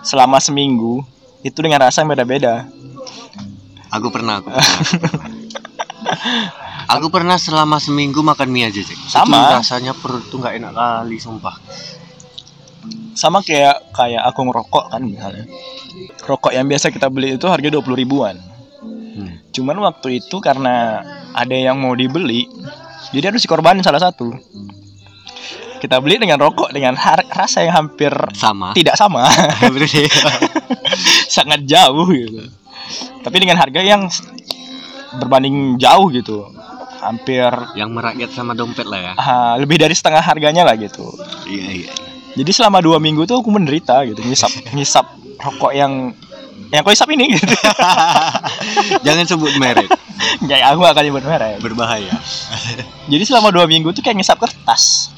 selama 0.01 0.39
seminggu. 0.39 1.03
Itu 1.41 1.63
dengan 1.63 1.79
rasa 1.81 2.03
yang 2.03 2.11
beda-beda. 2.11 2.67
Aku 3.89 4.11
pernah, 4.11 4.39
aku 4.39 4.51
pernah. 4.55 5.31
aku 6.95 7.07
pernah 7.11 7.37
selama 7.37 7.77
seminggu 7.79 8.23
makan 8.23 8.49
mie 8.51 8.69
aja, 8.69 8.83
Cek. 8.83 8.99
Sama. 9.11 9.37
Itu 9.37 9.53
rasanya 9.63 9.93
perut 9.95 10.25
tuh 10.29 10.39
nggak 10.43 10.55
enak 10.63 10.73
kali, 10.73 11.17
sumpah. 11.19 11.57
sama 13.17 13.41
kayak 13.41 13.97
kayak 13.97 14.23
aku 14.29 14.45
ngerokok 14.45 14.93
kan 14.93 15.01
misalnya 15.01 15.49
rokok 16.29 16.53
yang 16.53 16.69
biasa 16.69 16.93
kita 16.93 17.09
beli 17.09 17.35
itu 17.41 17.49
harga 17.49 17.73
20 17.73 17.83
ribuan 17.97 18.37
Hmm. 19.17 19.41
cuman 19.49 19.81
waktu 19.81 20.21
itu 20.21 20.37
karena 20.45 21.01
ada 21.33 21.57
yang 21.57 21.81
mau 21.81 21.97
dibeli 21.97 22.45
jadi 23.17 23.33
harus 23.33 23.41
dikorbanin 23.41 23.81
salah 23.81 23.97
satu 23.97 24.29
kita 25.81 25.97
beli 26.05 26.21
dengan 26.21 26.37
rokok 26.37 26.69
dengan 26.69 27.01
rasa 27.33 27.65
yang 27.65 27.73
hampir 27.73 28.13
Sama. 28.37 28.77
tidak 28.77 29.01
sama 29.01 29.25
sangat 31.33 31.65
jauh 31.65 32.13
gitu 32.13 32.45
tapi 33.25 33.37
dengan 33.41 33.57
harga 33.57 33.81
yang 33.81 34.05
berbanding 35.19 35.77
jauh 35.77 36.09
gitu 36.11 36.49
hampir 36.97 37.49
Yang 37.77 37.91
merakyat 37.93 38.31
sama 38.33 38.53
dompet 38.57 38.87
lah 38.89 38.99
ya. 38.99 39.13
ah, 39.17 39.55
lebih 39.61 39.77
dari 39.79 39.93
setengah 39.93 40.21
harganya 40.21 40.65
lah 40.65 40.75
gitu 40.75 41.05
Iya, 41.47 41.87
iya. 41.87 41.93
jadi 42.35 42.51
selama 42.51 42.81
dua 42.81 42.99
minggu 42.99 43.25
tuh 43.25 43.41
aku 43.41 43.49
menderita 43.53 44.03
gitu 44.09 44.21
ngisap 44.23 44.51
ngisap 44.77 45.07
rokok 45.39 45.73
yang 45.77 46.17
yang 46.75 46.83
kau 46.83 46.91
hisap 46.91 47.07
ini 47.15 47.31
gitu 47.31 47.47
Jangan 49.07 49.23
sebut 49.23 49.55
merek, 49.55 49.87
kayak 50.51 50.75
aku 50.75 50.83
gak 50.83 50.99
akan 50.99 51.05
nyebut 51.07 51.23
merek 51.23 51.63
berbahaya. 51.63 52.11
jadi 53.13 53.23
selama 53.23 53.55
dua 53.55 53.71
minggu 53.71 53.95
tuh 53.95 54.03
kayak 54.03 54.19
ngisap 54.19 54.43
kertas 54.43 55.15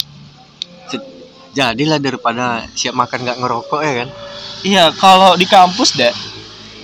Jadilah 1.49 1.97
daripada 1.97 2.61
siap 2.77 2.93
makan 2.93 3.25
nggak 3.25 3.39
ngerokok 3.41 3.81
ya 3.81 3.93
kan? 4.05 4.09
iya 4.61 4.83
kalau 4.93 5.33
di 5.33 5.49
kampus 5.49 5.97
deh 5.97 6.13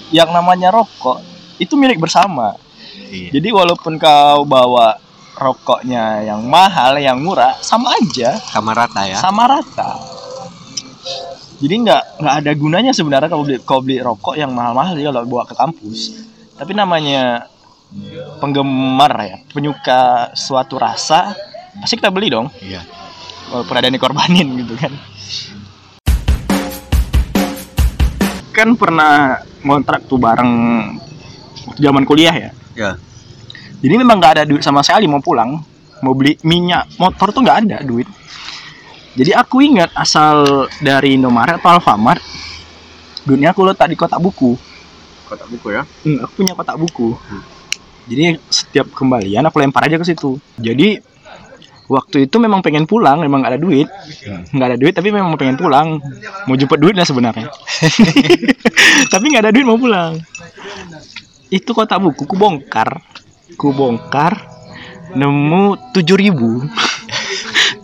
yang 0.10 0.34
namanya 0.34 0.74
rokok 0.74 1.22
itu 1.62 1.78
milik 1.78 2.02
bersama 2.02 2.58
Iya. 3.06 3.30
jadi 3.36 3.50
walaupun 3.52 3.96
kau 3.96 4.44
bawa 4.44 4.98
rokoknya 5.36 6.24
yang 6.24 6.42
mahal 6.48 6.96
yang 6.96 7.20
murah 7.20 7.56
sama 7.60 7.92
aja 7.96 8.40
Sama 8.40 8.72
rata 8.72 9.02
ya. 9.04 9.18
sama 9.20 9.44
rata 9.46 9.90
jadi 11.56 11.76
nggak 11.82 12.04
nggak 12.20 12.36
ada 12.44 12.52
gunanya 12.56 12.92
sebenarnya 12.92 13.28
kalau 13.28 13.44
beli 13.44 13.58
kalau 13.64 13.82
beli 13.84 13.98
rokok 14.00 14.36
yang 14.36 14.52
mahal-mahal 14.52 14.96
kalau 14.96 15.24
bawa 15.24 15.44
ke 15.44 15.56
kampus 15.56 16.24
tapi 16.56 16.72
namanya 16.72 17.48
penggemar 18.40 19.12
ya 19.24 19.38
penyuka 19.52 20.32
suatu 20.36 20.76
rasa 20.76 21.32
pasti 21.80 21.96
kita 21.96 22.12
beli 22.12 22.32
dong 22.32 22.48
Iya. 22.60 22.84
walaupun 23.52 23.76
ada 23.76 23.88
yang 23.88 23.96
dikorbanin 23.96 24.48
gitu 24.64 24.76
kan 24.76 24.92
kan 28.56 28.72
pernah 28.80 29.44
ngontrak 29.64 30.08
tuh 30.08 30.16
bareng 30.16 30.52
waktu 31.68 31.80
zaman 31.82 32.04
kuliah 32.08 32.32
ya 32.32 32.52
Ya. 32.76 33.00
jadi 33.80 33.96
memang 33.96 34.20
nggak 34.20 34.34
ada 34.36 34.44
duit 34.44 34.60
sama 34.60 34.84
sekali 34.84 35.08
mau 35.08 35.24
pulang 35.24 35.64
mau 36.04 36.14
beli 36.14 36.36
minyak 36.44 36.86
motor 37.00 37.32
tuh 37.32 37.42
nggak 37.42 37.58
ada 37.66 37.78
duit. 37.86 38.08
Jadi 39.16 39.32
aku 39.32 39.64
ingat 39.64 39.96
asal 39.96 40.68
dari 40.84 41.16
Indomaret 41.16 41.58
atau 41.64 41.80
Alfamart 41.80 42.20
duitnya 43.24 43.56
aku 43.56 43.64
letak 43.64 43.88
di 43.88 43.96
kotak 43.96 44.20
buku. 44.20 44.60
Kotak 45.26 45.48
buku 45.48 45.72
ya. 45.72 45.88
Hmm, 46.04 46.22
aku 46.22 46.32
punya 46.44 46.54
kotak 46.54 46.78
buku. 46.78 47.16
Hmm. 47.16 47.44
jadi 48.06 48.38
setiap 48.54 48.94
kembalian 48.94 49.50
aku 49.50 49.58
lempar 49.58 49.90
aja 49.90 49.98
ke 49.98 50.06
situ. 50.06 50.38
Jadi 50.62 51.02
waktu 51.90 52.30
itu 52.30 52.38
memang 52.38 52.62
pengen 52.62 52.86
pulang 52.86 53.18
memang 53.18 53.42
nggak 53.42 53.58
ada 53.58 53.62
duit. 53.62 53.88
Nggak 54.54 54.68
ada 54.68 54.78
duit 54.78 54.94
tapi 54.94 55.10
memang 55.10 55.34
pengen 55.40 55.58
pulang. 55.58 55.98
Mau 56.46 56.54
jemput 56.60 56.78
duit 56.78 56.94
lah 56.94 57.08
sebenarnya. 57.08 57.50
Tapi 59.14 59.26
nggak 59.32 59.44
ada 59.50 59.54
duit 59.56 59.66
mau 59.66 59.80
pulang 59.80 60.22
itu 61.50 61.70
kotak 61.72 62.02
buku 62.02 62.26
ku 62.26 62.36
bongkar. 62.36 63.02
Ku 63.56 63.72
bongkar 63.72 64.50
nemu 65.16 65.94
tujuh 65.96 66.18
ribu. 66.18 66.60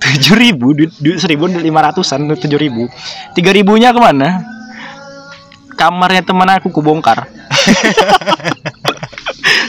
Tujuh 0.02 0.36
ribu 0.36 0.76
duit 0.76 0.92
duit 1.00 1.24
seribu 1.24 1.48
lima 1.48 1.80
ratusan 1.88 2.28
tujuh 2.36 2.60
ribu. 2.60 2.92
Tiga 3.32 3.56
ribunya 3.56 3.96
ke 3.96 4.00
mana? 4.02 4.44
Kamarnya 5.80 6.20
teman 6.20 6.52
aku 6.52 6.68
ku 6.68 6.84
bongkar. 6.84 7.24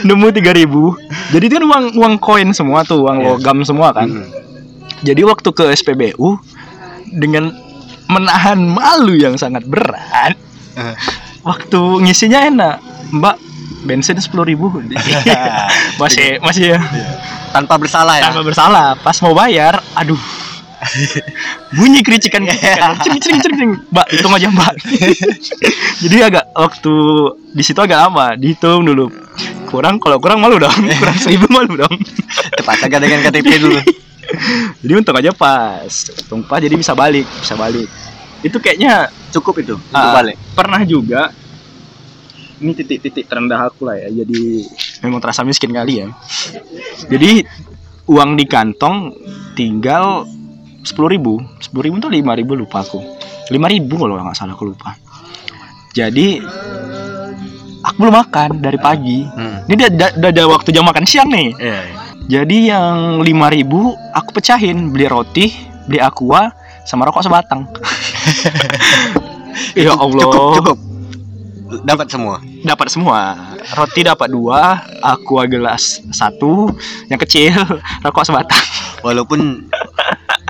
Nemu 0.09 0.35
tiga 0.35 0.51
ribu. 0.51 0.99
Jadi 1.31 1.45
itu 1.47 1.55
kan 1.63 1.65
uang 1.65 1.85
uang 1.95 2.15
koin 2.19 2.51
semua 2.51 2.83
tuh 2.83 3.07
uang 3.07 3.23
Iya. 3.23 3.29
logam 3.39 3.63
semua 3.63 3.95
kan. 3.95 4.11
Hmm. 4.11 4.27
jadi 5.03 5.27
waktu 5.27 5.51
ke 5.51 5.67
SPBU 5.75 6.39
dengan 7.11 7.51
menahan 8.07 8.63
malu 8.63 9.19
yang 9.19 9.35
sangat 9.35 9.67
berat, 9.67 10.39
Eh. 10.79 10.95
waktu 11.43 12.07
ngisinya 12.07 12.47
enak, 12.47 12.75
Mbak 13.11 13.37
bensin 13.83 14.17
sepuluh 14.19 14.47
ribu, 14.47 14.71
masih 16.01 16.39
masih 16.41 16.77
ya 16.77 16.81
Tanpa 17.53 17.77
bersalah 17.77 18.17
ya. 18.17 18.31
tanpa 18.31 18.41
bersalah. 18.43 18.87
Pas 18.97 19.19
mau 19.21 19.37
bayar, 19.37 19.77
aduh, 19.93 20.17
bunyi 21.77 22.01
kericikan 22.01 22.43
kericikan, 22.43 22.97
cering 23.03 23.21
cering 23.21 23.41
cering. 23.43 23.71
Mbak 23.93 24.07
hitung 24.09 24.33
aja 24.33 24.49
Mbak. 24.49 24.75
Jadi 26.03 26.17
agak 26.23 26.45
waktu 26.57 26.95
di 27.53 27.63
situ 27.63 27.79
agak 27.79 28.09
lama, 28.09 28.35
dihitung 28.41 28.89
dulu. 28.89 29.13
Kurang 29.69 30.01
kalau 30.01 30.17
kurang 30.17 30.41
malu 30.41 30.57
dong, 30.57 30.73
kurang 31.01 31.17
seribu 31.21 31.49
malu 31.53 31.77
dong. 31.77 31.95
Tepat 32.57 32.89
agak 32.89 33.01
dengan 33.05 33.21
KTP 33.25 33.49
dulu. 33.61 33.81
jadi 34.81 34.93
untung 34.97 35.13
aja 35.13 35.29
pas 35.35 35.93
untung 36.25 36.41
pas 36.41 36.57
jadi 36.57 36.73
bisa 36.73 36.97
balik 36.97 37.27
bisa 37.43 37.53
balik 37.53 37.85
itu 38.41 38.57
kayaknya 38.57 39.13
Cukup 39.29 39.61
itu 39.61 39.77
untuk 39.77 39.93
ah, 39.93 40.13
balik. 40.13 40.37
pernah 40.53 40.81
juga 40.85 41.33
ini 42.63 42.73
titik-titik 42.73 43.27
terendah 43.27 43.67
aku 43.67 43.85
lah 43.85 43.99
ya 43.99 44.09
jadi 44.23 44.41
memang 45.03 45.19
terasa 45.19 45.43
miskin 45.43 45.75
kali 45.75 46.07
ya 46.07 46.09
jadi 47.11 47.43
uang 48.07 48.39
di 48.39 48.45
kantong 48.47 49.11
tinggal 49.53 50.25
sepuluh 50.83 51.11
ribu 51.11 51.35
sepuluh 51.59 51.91
ribu 51.91 51.97
tuh 51.99 52.11
lima 52.11 52.33
ribu 52.33 52.55
lupa 52.55 52.83
aku 52.83 53.03
lima 53.51 53.67
ribu 53.67 53.99
kalau 53.99 54.15
nggak 54.17 54.39
salah 54.39 54.55
aku 54.55 54.71
lupa 54.71 54.95
jadi 55.93 56.41
aku 57.83 57.97
belum 57.99 58.15
makan 58.15 58.51
dari 58.63 58.79
pagi 58.79 59.27
Hmm. 59.27 59.67
ini 59.67 59.75
udah, 59.75 60.11
ada 60.23 60.43
waktu 60.47 60.71
jam 60.71 60.87
makan 60.87 61.03
siang 61.03 61.29
nih 61.29 61.51
Iya. 61.59 61.79
iya. 61.83 61.95
jadi 62.31 62.57
yang 62.75 62.97
5000 63.21 63.67
aku 64.15 64.29
pecahin, 64.31 64.95
beli 64.95 65.11
roti, 65.11 65.51
beli 65.91 65.99
aqua, 65.99 66.55
sama 66.87 67.03
rokok 67.05 67.27
sebatang. 67.27 67.67
ya 69.79 69.93
Allah. 69.99 70.23
Cukup, 70.23 70.55
cukup. 70.63 70.79
Dapat 71.81 72.07
semua. 72.13 72.37
Dapat 72.61 72.89
semua. 72.93 73.21
Roti 73.73 74.05
dapat 74.05 74.29
dua, 74.29 74.85
aqua 75.01 75.49
gelas 75.49 76.05
satu, 76.13 76.69
yang 77.09 77.17
kecil, 77.17 77.57
rokok 78.05 78.29
sebatang. 78.29 78.61
Walaupun 79.01 79.73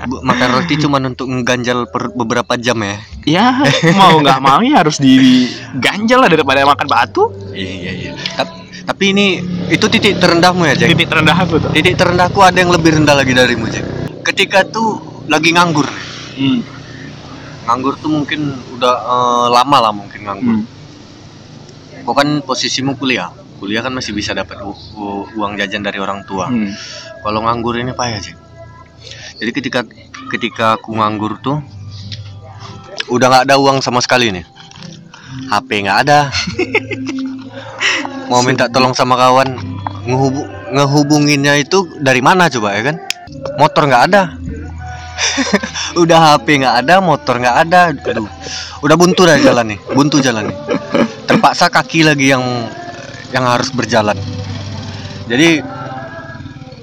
makan 0.03 0.49
roti 0.59 0.75
cuma 0.75 0.99
untuk 0.99 1.31
mengganjal 1.31 1.87
per 1.87 2.11
beberapa 2.11 2.59
jam 2.59 2.75
ya. 2.83 2.97
Ya, 3.23 3.47
mau 3.95 4.19
nggak 4.19 4.39
mau 4.43 4.59
ya 4.59 4.83
harus 4.83 4.99
diganjal 4.99 6.19
lah 6.19 6.29
daripada 6.29 6.67
makan 6.67 6.87
batu. 6.91 7.31
Iya 7.55 7.71
iya 7.71 7.91
iya. 7.91 8.11
Tap- 8.35 8.61
Tapi 8.83 9.15
ini 9.15 9.39
itu 9.71 9.87
titik 9.87 10.19
terendahmu 10.19 10.67
ya, 10.67 10.75
Jack. 10.75 10.91
Titik 10.91 11.07
terendah 11.07 11.37
aku 11.39 11.55
tuh. 11.55 11.71
Titik 11.71 11.95
terendahku 11.95 12.43
ada 12.43 12.59
yang 12.59 12.67
lebih 12.67 12.99
rendah 12.99 13.15
lagi 13.15 13.31
darimu, 13.31 13.71
Jack. 13.71 13.87
Ketika 14.27 14.67
tuh 14.67 14.99
lagi 15.31 15.55
nganggur. 15.55 15.87
Hmm. 16.35 16.59
Nganggur 17.63 17.95
tuh 18.03 18.11
mungkin 18.11 18.59
udah 18.75 18.95
eh, 18.99 19.45
lama 19.55 19.77
lah 19.87 19.91
mungkin 19.95 20.19
nganggur. 20.27 20.55
Hmm. 20.59 20.72
Kau 22.03 22.13
kan 22.15 22.43
posisimu 22.43 22.99
kuliah. 22.99 23.31
Kuliah 23.59 23.79
kan 23.79 23.95
masih 23.95 24.11
bisa 24.11 24.35
dapat 24.35 24.59
uang 24.59 25.53
jajan 25.55 25.83
dari 25.83 25.99
orang 26.03 26.27
tua. 26.27 26.51
Hmm. 26.51 26.71
Kalau 27.23 27.39
nganggur 27.47 27.79
ini 27.79 27.95
payah, 27.95 28.19
Jack. 28.19 28.35
Jadi 29.39 29.51
ketika 29.55 29.79
ketika 30.31 30.65
aku 30.75 30.95
nganggur 30.95 31.39
tuh 31.39 31.63
udah 33.07 33.27
nggak 33.27 33.43
ada 33.49 33.55
uang 33.59 33.79
sama 33.79 34.03
sekali 34.03 34.31
nih. 34.35 34.45
HP 35.49 35.87
nggak 35.87 35.99
ada. 36.07 36.29
Mau 38.31 38.43
minta 38.43 38.67
tolong 38.67 38.95
sama 38.95 39.15
kawan 39.19 39.57
ngehubu- 40.07 40.49
ngehubunginnya 40.73 41.59
itu 41.59 41.87
dari 41.99 42.19
mana 42.19 42.51
coba 42.51 42.75
ya 42.75 42.93
kan? 42.93 42.95
Motor 43.59 43.83
nggak 43.89 44.03
ada. 44.11 44.21
udah 46.01 46.17
HP 46.35 46.63
nggak 46.63 46.75
ada, 46.85 46.95
motor 46.99 47.39
nggak 47.39 47.57
ada. 47.67 47.93
Aduh, 47.93 48.27
udah 48.81 48.95
buntu 48.97 49.23
dah 49.25 49.37
jalan 49.39 49.75
nih, 49.75 49.79
buntu 49.93 50.17
jalan 50.19 50.49
nih. 50.49 50.57
Terpaksa 51.23 51.71
kaki 51.71 52.03
lagi 52.03 52.31
yang 52.31 52.43
yang 53.33 53.45
harus 53.47 53.73
berjalan. 53.73 54.15
Jadi 55.25 55.63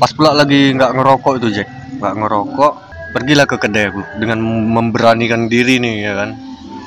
pas 0.01 0.11
pula 0.17 0.33
lagi 0.33 0.73
nggak 0.75 0.93
ngerokok 0.97 1.33
itu 1.39 1.49
Jack. 1.61 1.69
Nggak 2.01 2.15
ngerokok 2.17 2.73
pergilah 3.11 3.47
ke 3.47 3.57
kedai 3.59 3.91
aku 3.91 4.03
dengan 4.23 4.41
memberanikan 4.45 5.47
diri 5.47 5.79
nih 5.79 5.95
ya 6.07 6.13
kan? 6.17 6.31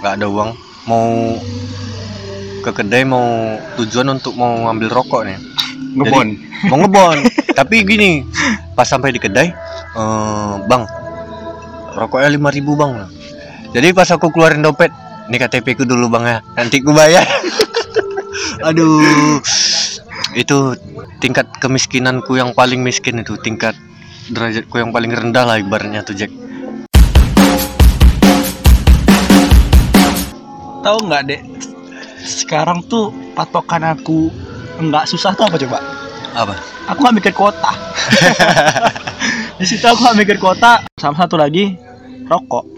Nggak 0.02 0.14
ada 0.20 0.26
uang. 0.28 0.50
Mau 0.90 1.38
ke 2.64 2.72
kedai 2.72 3.04
mau 3.04 3.60
tujuan 3.80 4.08
untuk 4.18 4.34
mau 4.36 4.68
ngambil 4.68 4.90
rokok 4.90 5.22
nih. 5.30 5.38
Ngebon. 5.94 6.28
Jadi, 6.34 6.70
mau 6.74 6.78
ngebon. 6.82 7.18
Tapi 7.60 7.76
gini 7.86 8.26
pas 8.74 8.90
sampai 8.90 9.14
di 9.14 9.22
kedai 9.22 9.48
eh, 9.94 10.54
bang 10.66 10.84
rokoknya 11.94 12.30
lima 12.34 12.50
ribu 12.50 12.74
bang. 12.74 13.06
Jadi 13.74 13.94
pas 13.94 14.10
aku 14.10 14.30
keluarin 14.34 14.62
dompet 14.62 14.90
ini 15.34 15.42
KTP 15.42 15.82
ku 15.82 15.84
dulu 15.90 16.14
bang 16.14 16.30
ya. 16.30 16.38
Nanti 16.54 16.78
ku 16.86 16.94
bayar. 16.94 17.26
Aduh. 18.70 19.42
Itu 20.38 20.78
tingkat 21.18 21.50
kemiskinanku 21.58 22.38
yang 22.38 22.54
paling 22.54 22.86
miskin 22.86 23.18
itu 23.18 23.34
tingkat 23.42 23.74
derajatku 24.30 24.78
yang 24.78 24.94
paling 24.94 25.10
rendah 25.10 25.42
lah 25.42 25.58
ibaratnya 25.58 26.06
tuh 26.06 26.14
Jack. 26.14 26.30
Tahu 30.86 30.98
nggak 31.10 31.22
dek? 31.26 31.42
Sekarang 32.22 32.86
tuh 32.86 33.10
patokan 33.34 33.98
aku 33.98 34.30
nggak 34.78 35.10
susah 35.10 35.34
tuh 35.34 35.50
apa 35.50 35.58
coba? 35.58 35.82
Apa? 36.38 36.54
Aku 36.94 37.02
nggak 37.02 37.18
mikir 37.18 37.34
kota 37.34 37.74
di 39.60 39.66
situ 39.66 39.82
aku 39.82 39.98
nggak 39.98 40.18
mikir 40.22 40.38
kota 40.38 40.86
sama 41.00 41.26
satu 41.26 41.42
lagi 41.42 41.74
rokok 42.28 42.73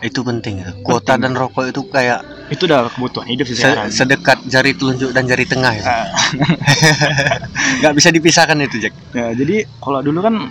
itu 0.00 0.20
penting 0.20 0.54
ya. 0.58 0.70
kuota 0.80 1.14
Penting. 1.14 1.22
dan 1.28 1.32
rokok 1.36 1.64
itu 1.68 1.82
kayak 1.86 2.20
itu 2.48 2.64
udah 2.64 2.88
kebutuhan 2.88 3.28
hidup 3.28 3.44
sih 3.44 3.54
se- 3.54 3.62
sekarang 3.62 3.88
sedekat 3.88 4.38
jari 4.44 4.72
telunjuk 4.72 5.10
dan 5.12 5.24
jari 5.24 5.44
tengah 5.44 5.72
ya. 5.72 5.84
Ah. 5.84 6.06
nggak 7.80 7.94
bisa 7.94 8.08
dipisahkan 8.08 8.58
itu 8.58 8.76
Jack 8.80 8.94
Ya, 9.10 9.32
jadi 9.32 9.68
kalau 9.78 10.00
dulu 10.00 10.20
kan 10.20 10.50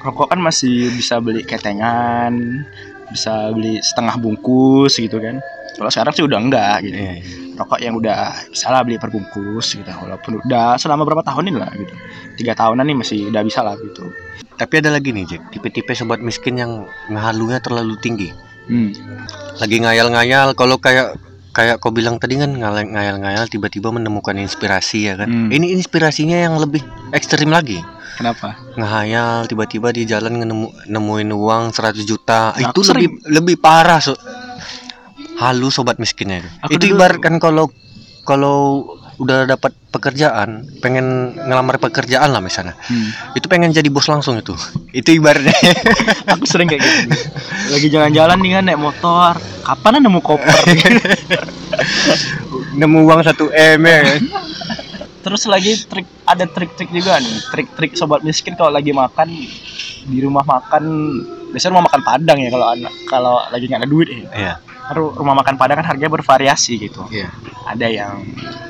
rokok 0.00 0.30
kan 0.30 0.38
masih 0.38 0.92
bisa 0.92 1.18
beli 1.18 1.42
ketengan, 1.42 2.62
bisa 3.10 3.50
beli 3.50 3.82
setengah 3.82 4.14
bungkus 4.16 4.96
gitu 4.96 5.18
kan. 5.18 5.42
Kalau 5.76 5.90
sekarang 5.92 6.12
sih 6.16 6.24
udah 6.24 6.38
enggak 6.40 6.76
gitu. 6.88 6.96
Iya, 6.96 7.12
iya. 7.20 7.24
Rokok 7.56 7.78
yang 7.80 7.94
udah 7.96 8.18
bisa 8.48 8.68
lah 8.68 8.80
beli 8.84 8.96
perbungkus 8.96 9.76
gitu. 9.76 9.88
Walaupun 9.88 10.40
udah 10.44 10.76
selama 10.80 11.04
berapa 11.04 11.24
tahun 11.24 11.52
ini 11.52 11.58
lah 11.60 11.70
gitu. 11.76 11.94
Tiga 12.40 12.52
tahunan 12.56 12.84
nih 12.84 12.96
masih 12.96 13.18
udah 13.28 13.42
bisa 13.44 13.60
lah 13.60 13.76
gitu. 13.76 14.08
Tapi 14.56 14.74
ada 14.80 14.88
lagi 14.92 15.12
nih 15.12 15.24
Jack, 15.28 15.52
tipe-tipe 15.52 15.92
sobat 15.92 16.24
miskin 16.24 16.56
yang 16.56 16.88
ngehalunya 17.12 17.60
terlalu 17.60 18.00
tinggi. 18.00 18.32
Hmm. 18.66 18.90
Lagi 19.60 19.76
ngayal-ngayal, 19.84 20.56
kalau 20.56 20.80
kayak 20.80 21.16
kayak 21.52 21.80
kau 21.80 21.88
bilang 21.88 22.20
tadi 22.20 22.36
kan 22.36 22.52
ngayal- 22.52 22.92
ngayal-ngayal 22.92 23.48
tiba-tiba 23.48 23.88
menemukan 23.88 24.36
inspirasi 24.36 25.12
ya 25.12 25.14
kan. 25.16 25.28
Hmm. 25.28 25.48
Ini 25.52 25.76
inspirasinya 25.76 26.36
yang 26.40 26.56
lebih 26.56 26.80
ekstrim 27.12 27.52
lagi. 27.52 27.80
Kenapa? 28.16 28.56
Ngehayal 28.80 29.44
tiba-tiba 29.44 29.92
di 29.92 30.08
jalan 30.08 30.40
nemu, 30.40 30.88
nemuin 30.88 31.30
uang 31.36 31.64
100 31.76 32.04
juta. 32.08 32.56
Nah, 32.56 32.72
itu 32.72 32.80
lebih 32.80 33.08
lebih 33.28 33.56
parah 33.60 34.00
so. 34.00 34.16
Halu 35.36 35.68
sobat 35.68 36.00
miskinnya 36.00 36.44
itu. 36.44 36.50
Aku 36.64 36.70
itu 36.76 36.84
dulu- 36.90 36.96
ibaratkan 36.98 37.36
kalau 37.36 37.68
kalau 38.26 38.58
udah 39.16 39.48
dapat 39.48 39.72
pekerjaan, 39.88 40.68
pengen 40.84 41.32
ngelamar 41.36 41.80
pekerjaan 41.80 42.36
lah 42.36 42.44
misalnya. 42.44 42.76
Hmm. 42.84 43.08
Itu 43.32 43.48
pengen 43.48 43.72
jadi 43.72 43.88
bos 43.88 44.04
langsung 44.12 44.36
itu. 44.36 44.52
Itu 44.92 45.16
ibaratnya. 45.16 45.56
Aku 46.36 46.44
sering 46.44 46.68
kayak 46.68 46.84
gitu. 46.84 47.16
Lagi 47.72 47.88
jalan-jalan 47.88 48.36
nih 48.44 48.50
kan 48.60 48.64
naik 48.68 48.80
motor, 48.80 49.32
kapan 49.64 50.04
nemu 50.04 50.20
koper? 50.20 50.56
nemu 52.80 52.98
uang 53.08 53.20
1 53.24 53.32
M 53.56 53.80
ya. 53.88 54.00
Terus 55.24 55.42
lagi 55.48 55.72
trik 55.88 56.06
ada 56.28 56.44
trik-trik 56.46 56.92
juga 56.92 57.18
nih, 57.18 57.36
trik-trik 57.50 57.96
sobat 57.96 58.20
miskin 58.22 58.54
kalau 58.54 58.70
lagi 58.70 58.92
makan 58.92 59.32
di 60.06 60.18
rumah 60.22 60.46
makan 60.46 60.84
biasanya 61.50 61.72
rumah 61.74 61.86
makan 61.90 62.02
Padang 62.06 62.38
ya 62.38 62.48
kalau 62.52 62.66
anak 62.70 62.92
kalau 63.10 63.34
lagi 63.50 63.64
nggak 63.66 63.80
ada 63.82 63.88
duit 63.90 64.08
ya. 64.12 64.18
Iya. 64.30 64.54
Ru- 64.92 65.14
Rumah 65.16 65.34
makan 65.42 65.54
Padang 65.56 65.82
kan 65.82 65.86
harganya 65.90 66.12
bervariasi 66.12 66.78
gitu. 66.78 67.02
Iya. 67.10 67.32
Ada 67.66 67.86
yang 67.88 68.22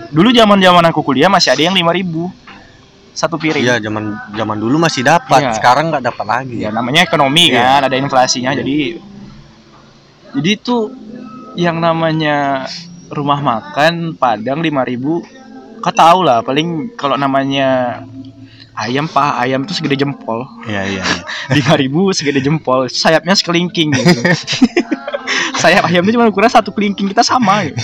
dulu 0.09 0.33
zaman-zaman 0.33 0.85
aku 0.89 1.01
kuliah 1.03 1.29
masih 1.29 1.53
ada 1.53 1.63
yang 1.63 1.75
5000 1.75 2.47
satu 3.13 3.37
piring. 3.37 3.65
Iya, 3.65 3.77
zaman 3.81 4.13
zaman 4.33 4.57
dulu 4.57 4.77
masih 4.77 5.01
dapat, 5.01 5.41
Iya. 5.41 5.53
sekarang 5.57 5.89
nggak 5.89 6.05
dapat 6.05 6.27
lagi. 6.27 6.57
Ya 6.61 6.69
namanya 6.69 7.01
ekonomi 7.03 7.49
Iya. 7.49 7.81
kan, 7.81 7.81
ada 7.89 7.97
inflasinya 7.97 8.53
jadi 8.53 9.01
jadi 10.33 10.51
itu 10.53 10.93
yang 11.57 11.81
namanya 11.81 12.69
rumah 13.09 13.41
makan 13.41 14.13
Padang 14.15 14.61
5000 14.61 15.25
kau 15.81 15.95
tahu 15.95 16.27
lah 16.27 16.43
paling 16.43 16.93
kalau 16.93 17.15
namanya 17.15 18.03
ayam 18.75 19.07
pak 19.07 19.41
ayam 19.41 19.65
itu 19.65 19.73
segede 19.73 19.97
jempol 19.97 20.45
Iya, 20.69 20.83
iya, 20.85 21.03
iya. 21.05 21.25
lima 21.57 21.75
ribu 21.77 22.13
segede 22.13 22.41
jempol 22.41 22.85
sayapnya 22.87 23.33
sekelingking 23.33 23.89
gitu. 23.93 24.21
sayap 25.57 25.85
ayam 25.85 26.03
itu 26.03 26.15
cuma 26.15 26.27
ukuran 26.27 26.47
satu 26.47 26.71
kelingking 26.71 27.07
kita 27.07 27.21
sama 27.21 27.65
gitu. 27.65 27.77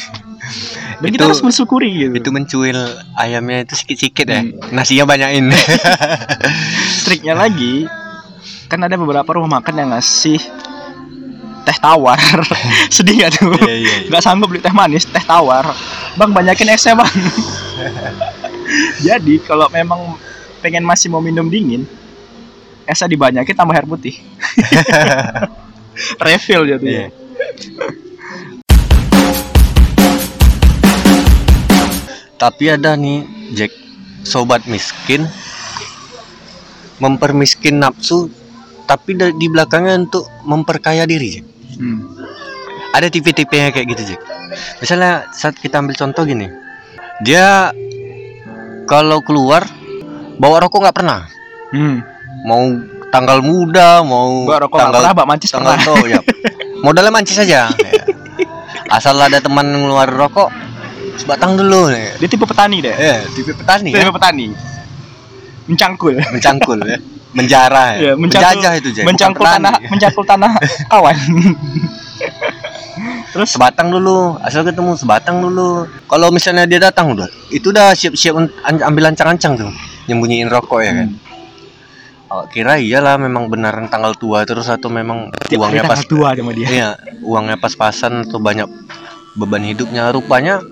dan 0.99 1.09
kita 1.09 1.19
Itu- 1.19 1.25
harus 1.29 1.39
bersyukuri 1.41 1.89
gitu 2.03 2.13
Itu 2.15 2.29
mencuil 2.29 2.77
ayamnya 3.15 3.63
itu 3.63 3.73
sikit-sikit 3.75 4.25
ya. 4.25 4.41
Hmm. 4.41 4.51
Nasinya 4.71 5.05
banyakin. 5.05 5.51
triknya 7.05 7.35
lagi 7.35 7.85
kan 8.67 8.79
ada 8.81 8.95
beberapa 8.95 9.27
rumah 9.33 9.59
makan 9.59 9.75
yang 9.77 9.89
ngasih 9.91 10.39
teh 11.63 11.77
tawar 11.79 12.17
sedih 12.91 13.21
gak 13.21 13.37
tuh 13.37 13.53
Iya, 13.61 13.71
iya, 13.71 13.75
iya. 13.77 13.95
nggak 14.09 14.21
sanggup 14.21 14.49
beli 14.49 14.59
teh 14.59 14.71
manis 14.71 15.05
teh 15.05 15.21
tawar 15.21 15.63
bang 16.15 16.29
banyakin 16.29 16.69
esnya 16.69 16.93
bang 16.93 17.07
jadi 19.07 19.35
kalau 19.43 19.67
memang 19.69 20.15
pengen 20.59 20.83
masih 20.83 21.07
mau 21.07 21.19
minum 21.19 21.47
dingin 21.47 21.83
esnya 22.83 23.07
dibanyakin 23.07 23.53
tambah 23.53 23.73
air 23.73 23.85
putih 23.85 24.17
refill 26.19 26.65
jatuhnya 26.65 27.07
Iya. 27.07 27.09
Tapi 32.43 32.65
ada 32.75 32.99
nih 32.99 33.23
Jack 33.55 33.71
sobat 34.27 34.67
miskin 34.67 35.31
mempermiskin 36.99 37.79
nafsu 37.79 38.31
tapi 38.87 39.15
di 39.15 39.47
belakangnya 39.47 40.11
untuk 40.11 40.27
memperkaya 40.43 41.07
diri 41.07 41.39
Jack. 41.39 41.47
Hmm. 41.79 42.03
Ada 42.93 43.09
tipe-tipenya 43.09 43.71
kayak 43.71 43.87
gitu 43.95 44.03
Jack. 44.15 44.21
Misalnya 44.83 45.31
saat 45.33 45.57
kita 45.57 45.79
ambil 45.81 45.95
contoh 45.97 46.27
gini, 46.27 46.51
dia 47.23 47.71
kalau 48.91 49.23
keluar 49.23 49.65
bawa 50.37 50.67
rokok 50.67 50.83
nggak 50.83 50.97
pernah. 50.99 51.31
Hmm. 51.71 52.03
Mau 52.43 52.75
tanggal 53.15 53.39
muda, 53.39 54.03
mau 54.03 54.45
Gua 54.45 54.67
rokok 54.67 54.79
tanggal 54.83 55.01
pernah, 55.01 55.15
bak 55.15 55.27
mancis 55.31 55.51
tanggal 55.55 55.79
pernah. 55.79 56.11
ya. 56.11 56.21
Modalnya 56.83 57.11
mancis 57.11 57.39
aja. 57.39 57.71
ya. 57.87 57.91
Asal 58.91 59.17
ada 59.17 59.39
teman 59.39 59.65
ngeluarin 59.65 60.13
rokok, 60.13 60.51
sebatang 61.17 61.57
dulu 61.57 61.89
nih. 61.89 62.19
Dia 62.19 62.29
tipe 62.29 62.45
petani 62.45 62.83
deh. 62.83 62.93
Eh, 62.93 63.19
tipe 63.33 63.55
petani 63.55 63.91
Tipe 63.95 64.05
ya. 64.05 64.13
petani. 64.13 64.47
Mencangkul. 65.71 66.19
Mencangkul 66.19 66.79
ya. 66.85 66.99
Menjarah 67.33 67.97
Ya, 67.97 67.99
ya. 68.03 68.13
mencangkul, 68.13 68.61
Menjajah 68.61 68.73
itu 68.77 68.89
Jack. 68.93 69.05
mencangkul 69.09 69.45
petani. 69.49 69.57
tanah, 69.65 69.75
mencangkul 69.89 70.25
tanah 70.27 70.51
kawan. 70.93 71.17
Terus 73.33 73.49
sebatang 73.49 73.89
dulu, 73.89 74.37
asal 74.45 74.61
ketemu 74.63 74.93
sebatang 74.95 75.41
dulu. 75.41 75.89
Kalau 76.05 76.29
misalnya 76.29 76.69
dia 76.69 76.77
datang 76.77 77.17
udah, 77.17 77.25
itu 77.49 77.73
udah 77.73 77.97
siap-siap 77.97 78.37
ambil 78.85 79.09
ancang-ancang 79.09 79.57
tuh, 79.57 79.73
nyembunyiin 80.05 80.53
rokok 80.53 80.85
ya 80.85 80.93
kan. 80.93 81.09
Oh, 82.33 82.49
kira 82.49 82.81
iyalah 82.81 83.21
memang 83.21 83.53
beneran 83.53 83.93
tanggal 83.93 84.17
tua 84.17 84.49
terus 84.49 84.65
atau 84.65 84.89
memang 84.89 85.29
tiap 85.53 85.69
uangnya 85.69 85.85
pas 85.85 86.01
tua 86.01 86.33
sama 86.33 86.57
dia. 86.57 86.65
Iya, 86.65 86.91
uangnya 87.21 87.61
pas-pasan 87.61 88.25
atau 88.25 88.41
banyak 88.41 88.65
beban 89.37 89.61
hidupnya. 89.61 90.09
Rupanya 90.09 90.65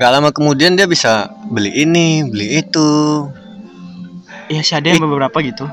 nggak 0.00 0.10
lama 0.16 0.32
kemudian 0.32 0.80
dia 0.80 0.88
bisa 0.88 1.28
beli 1.52 1.76
ini, 1.76 2.24
beli 2.24 2.64
itu. 2.64 2.88
Iya 4.48 4.64
sih 4.64 4.80
ada 4.80 4.96
yang 4.96 5.04
beberapa 5.04 5.44
gitu. 5.44 5.68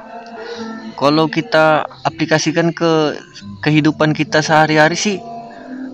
Kalau 1.00 1.32
kita 1.32 1.88
aplikasikan 2.04 2.76
ke 2.76 3.16
kehidupan 3.64 4.12
kita 4.12 4.44
sehari-hari 4.44 5.00
sih, 5.00 5.16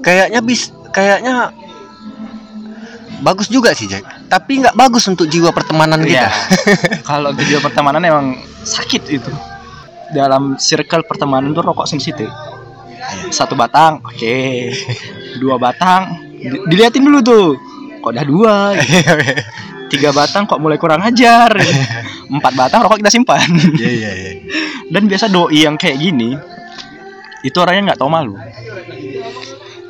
kayaknya 0.02 0.42
bis, 0.42 0.74
kayaknya 0.90 1.54
bagus 3.22 3.54
juga 3.54 3.78
sih 3.78 3.86
Jack. 3.86 4.17
Tapi 4.28 4.60
nggak 4.60 4.76
bagus 4.76 5.08
untuk 5.08 5.26
jiwa 5.26 5.50
pertemanan 5.50 6.04
Iya. 6.04 6.28
kita. 6.28 6.32
Kalau 7.10 7.32
video 7.32 7.58
pertemanan 7.58 8.04
emang 8.04 8.28
sakit 8.62 9.04
itu. 9.08 9.32
Dalam 10.12 10.56
circle 10.56 11.04
pertemanan 11.04 11.52
tuh 11.52 11.64
rokok 11.64 11.88
sensitif. 11.88 12.28
Satu 13.30 13.56
batang, 13.56 14.04
oke. 14.04 14.40
Dua 15.40 15.56
batang, 15.56 16.12
di- 16.34 16.64
diliatin 16.68 17.04
dulu 17.04 17.20
tuh. 17.20 17.48
Kok 18.00 18.12
udah 18.12 18.26
dua? 18.26 18.56
gitu. 18.76 19.16
Tiga 19.96 20.12
batang 20.12 20.44
kok 20.44 20.60
mulai 20.60 20.76
kurang 20.76 21.00
ajar. 21.00 21.48
Empat 22.36 22.54
batang 22.54 22.84
rokok 22.84 23.00
kita 23.00 23.08
simpan. 23.08 23.48
Iya 23.74 23.88
iya 23.90 24.12
iya. 24.14 24.32
Dan 24.92 25.08
biasa 25.08 25.32
doi 25.32 25.64
yang 25.64 25.80
kayak 25.80 25.96
gini 25.98 26.36
itu 27.40 27.56
orangnya 27.56 27.92
nggak 27.92 28.00
tahu 28.00 28.12
malu. 28.12 28.36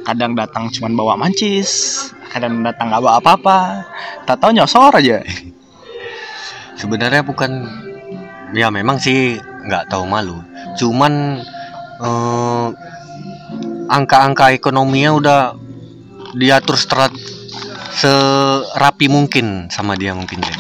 Kadang 0.04 0.38
datang 0.38 0.70
cuman 0.70 0.94
bawa 0.94 1.14
mancis, 1.18 2.14
kadang 2.30 2.62
datang 2.64 2.92
nggak 2.92 3.02
bawa 3.04 3.20
apa-apa. 3.20 3.58
Tak 4.28 4.38
tahu 4.44 4.52
nyosor 4.56 4.94
aja. 4.96 5.24
Sebenarnya 6.82 7.26
bukan 7.26 7.52
ya 8.56 8.72
memang 8.72 9.02
sih 9.02 9.36
nggak 9.68 9.92
tahu 9.92 10.08
malu 10.08 10.40
cuman 10.80 11.44
eh, 12.00 12.68
angka-angka 13.92 14.56
ekonominya 14.56 15.12
udah 15.16 15.42
diatur 16.38 16.80
seterat 16.80 17.12
serapi 17.98 19.10
mungkin 19.10 19.68
sama 19.74 19.98
dia 19.98 20.14
mungkin 20.14 20.40
Jack. 20.44 20.60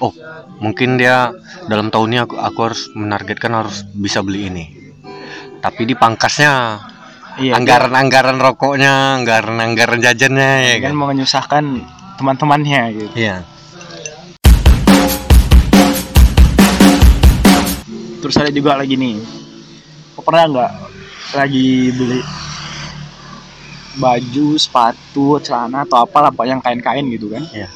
oh 0.00 0.14
mungkin 0.62 0.96
dia 0.96 1.34
dalam 1.66 1.90
tahun 1.90 2.08
ini 2.14 2.18
aku, 2.24 2.34
aku 2.38 2.58
harus 2.62 2.82
menargetkan 2.94 3.52
harus 3.52 3.84
bisa 3.92 4.22
beli 4.24 4.48
ini 4.48 4.64
tapi 5.60 5.84
di 5.84 5.98
pangkasnya 5.98 6.78
Iya, 7.36 7.52
anggaran-anggaran 7.52 8.40
rokoknya 8.40 9.20
anggaran-anggaran 9.20 10.00
jajannya 10.00 10.72
ya 10.72 10.76
kan 10.80 10.88
kan 10.88 10.96
mau 10.96 11.08
menyusahkan 11.12 11.64
teman-temannya 12.16 12.82
gitu. 12.96 13.12
iya 13.12 13.44
Terus 18.26 18.42
ada 18.42 18.50
juga 18.50 18.74
lagi 18.74 18.98
nih. 18.98 19.22
Pernah 20.18 20.44
nggak 20.50 20.72
lagi 21.38 21.94
beli 21.94 22.20
baju, 24.02 24.58
sepatu, 24.58 25.38
celana 25.38 25.86
atau 25.86 26.02
apalah 26.02 26.34
apa 26.34 26.42
yang 26.42 26.58
kain-kain 26.58 27.06
gitu 27.06 27.30
kan? 27.30 27.46
Iya. 27.54 27.70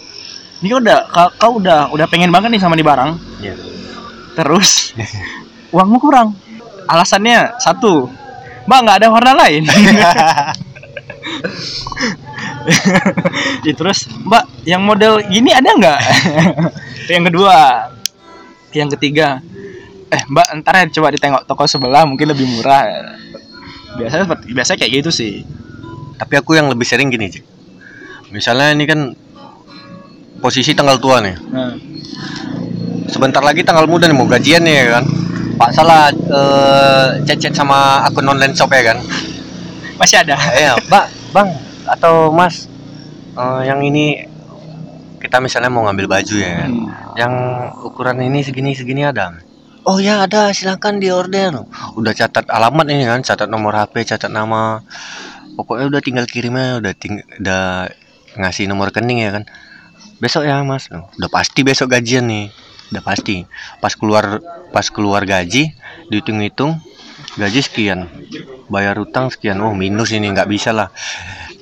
Ini 0.58 0.66
kan 0.74 0.78
udah 0.82 0.98
kau, 1.06 1.28
kau 1.38 1.52
udah 1.62 1.94
udah 1.94 2.06
pengen 2.10 2.34
banget 2.34 2.50
nih 2.50 2.58
sama 2.58 2.74
nih 2.74 2.82
barang. 2.82 3.10
Iya. 3.38 3.54
Terus 4.34 4.90
uangmu 5.76 6.02
kurang. 6.02 6.34
Alasannya 6.90 7.54
satu, 7.62 8.10
Mbak 8.66 8.78
nggak 8.84 8.98
ada 9.00 9.08
warna 9.08 9.32
lain. 9.36 9.62
Ya, 13.64 13.72
terus 13.72 14.04
Mbak 14.20 14.44
yang 14.68 14.84
model 14.84 15.24
gini 15.26 15.48
ada 15.50 15.70
nggak? 15.72 16.00
Yang 17.08 17.22
kedua. 17.32 17.56
Yang 18.70 18.88
ketiga, 18.96 19.40
eh 20.08 20.22
Mbak 20.28 20.46
ntar 20.60 20.74
ya 20.78 20.84
coba 20.92 21.08
ditengok 21.10 21.42
toko 21.48 21.64
sebelah 21.64 22.04
mungkin 22.04 22.28
lebih 22.28 22.46
murah. 22.46 22.84
Biasanya 23.96 24.28
seperti 24.28 24.44
biasa 24.52 24.70
kayak 24.76 24.92
gitu 25.02 25.10
sih. 25.10 25.42
tapi 26.20 26.36
aku 26.36 26.52
yang 26.52 26.68
lebih 26.68 26.84
sering 26.84 27.08
gini 27.08 27.32
Jack. 27.32 27.48
misalnya 28.28 28.76
ini 28.76 28.84
kan 28.84 29.16
posisi 30.36 30.76
tanggal 30.76 31.00
tua 31.00 31.24
nih 31.24 31.32
Nah, 31.48 31.72
sebentar 33.10 33.42
lagi 33.42 33.66
tanggal 33.66 33.90
muda 33.90 34.06
nih 34.06 34.16
mau 34.16 34.30
gajian 34.30 34.62
nih 34.62 34.74
ya 34.74 34.86
kan 34.98 35.04
Pak 35.60 35.70
salah 35.76 36.08
eh, 36.08 37.06
chat-chat 37.28 37.52
sama 37.52 38.06
akun 38.08 38.24
online 38.24 38.56
shop 38.56 38.72
ya 38.72 38.94
kan 38.94 38.98
masih 40.00 40.16
ada. 40.24 40.36
Iya, 40.60 40.72
Mbak, 40.88 41.06
Bang, 41.36 41.48
atau 41.84 42.32
Mas, 42.32 42.64
eh, 43.36 43.60
yang 43.68 43.84
ini 43.84 44.24
kita 45.20 45.36
misalnya 45.44 45.68
mau 45.68 45.84
ngambil 45.84 46.08
baju 46.08 46.34
ya, 46.40 46.64
kan? 46.64 46.72
Hmm. 46.72 46.88
yang 47.20 47.34
ukuran 47.84 48.16
ini 48.24 48.40
segini 48.40 48.72
segini 48.72 49.04
ada. 49.04 49.36
Oh 49.84 50.00
ya 50.00 50.24
ada, 50.24 50.48
silakan 50.56 50.96
diorder. 50.96 51.52
Udah 51.92 52.16
catat 52.16 52.48
alamat 52.48 52.88
ini 52.88 53.04
kan, 53.04 53.20
catat 53.20 53.52
nomor 53.52 53.76
HP, 53.76 54.08
catat 54.08 54.32
nama. 54.32 54.80
Pokoknya 55.60 55.92
udah 55.92 56.00
tinggal 56.00 56.24
kirimnya, 56.24 56.80
udah 56.80 56.92
ting 56.96 57.20
udah 57.36 57.92
ngasih 58.40 58.64
nomor 58.64 58.88
rekening 58.88 59.28
ya 59.28 59.30
kan. 59.36 59.44
Besok 60.20 60.48
ya 60.48 60.64
Mas, 60.64 60.88
udah 60.88 61.28
pasti 61.28 61.60
besok 61.64 61.92
gajian 61.92 62.28
nih, 62.28 62.48
udah 62.90 63.02
pasti. 63.02 63.46
Pas 63.78 63.94
keluar 63.94 64.42
pas 64.70 64.86
keluar 64.90 65.22
gaji, 65.26 65.74
dihitung-hitung 66.10 66.78
gaji 67.38 67.60
sekian 67.62 68.10
bayar 68.66 68.98
utang 68.98 69.30
sekian 69.30 69.62
oh 69.62 69.70
minus 69.70 70.10
ini 70.10 70.30
nggak 70.34 70.50
bisa 70.50 70.74
lah 70.74 70.90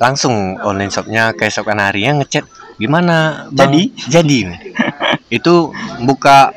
langsung 0.00 0.56
online 0.64 0.88
shopnya 0.88 1.36
keesokan 1.36 1.76
harinya 1.76 2.22
ngechat 2.22 2.48
gimana 2.80 3.48
Bang? 3.52 3.68
Jadi? 3.74 3.82
jadi 4.08 4.38
itu 5.36 5.72
buka 6.08 6.56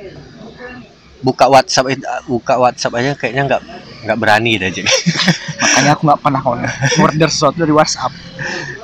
buka 1.19 1.45
WhatsApp 1.51 1.97
buka 2.29 2.55
WhatsApp 2.55 2.93
aja 3.03 3.11
kayaknya 3.19 3.43
nggak 3.51 3.61
nggak 4.07 4.17
berani 4.21 4.61
dah 4.61 4.69
jadi 4.71 4.87
Makanya 5.61 5.97
aku 5.97 6.03
nggak 6.03 6.21
pernah 6.21 6.41
on- 6.45 6.73
order 7.01 7.29
sesuatu 7.31 7.57
dari 7.63 7.73
WhatsApp. 7.73 8.13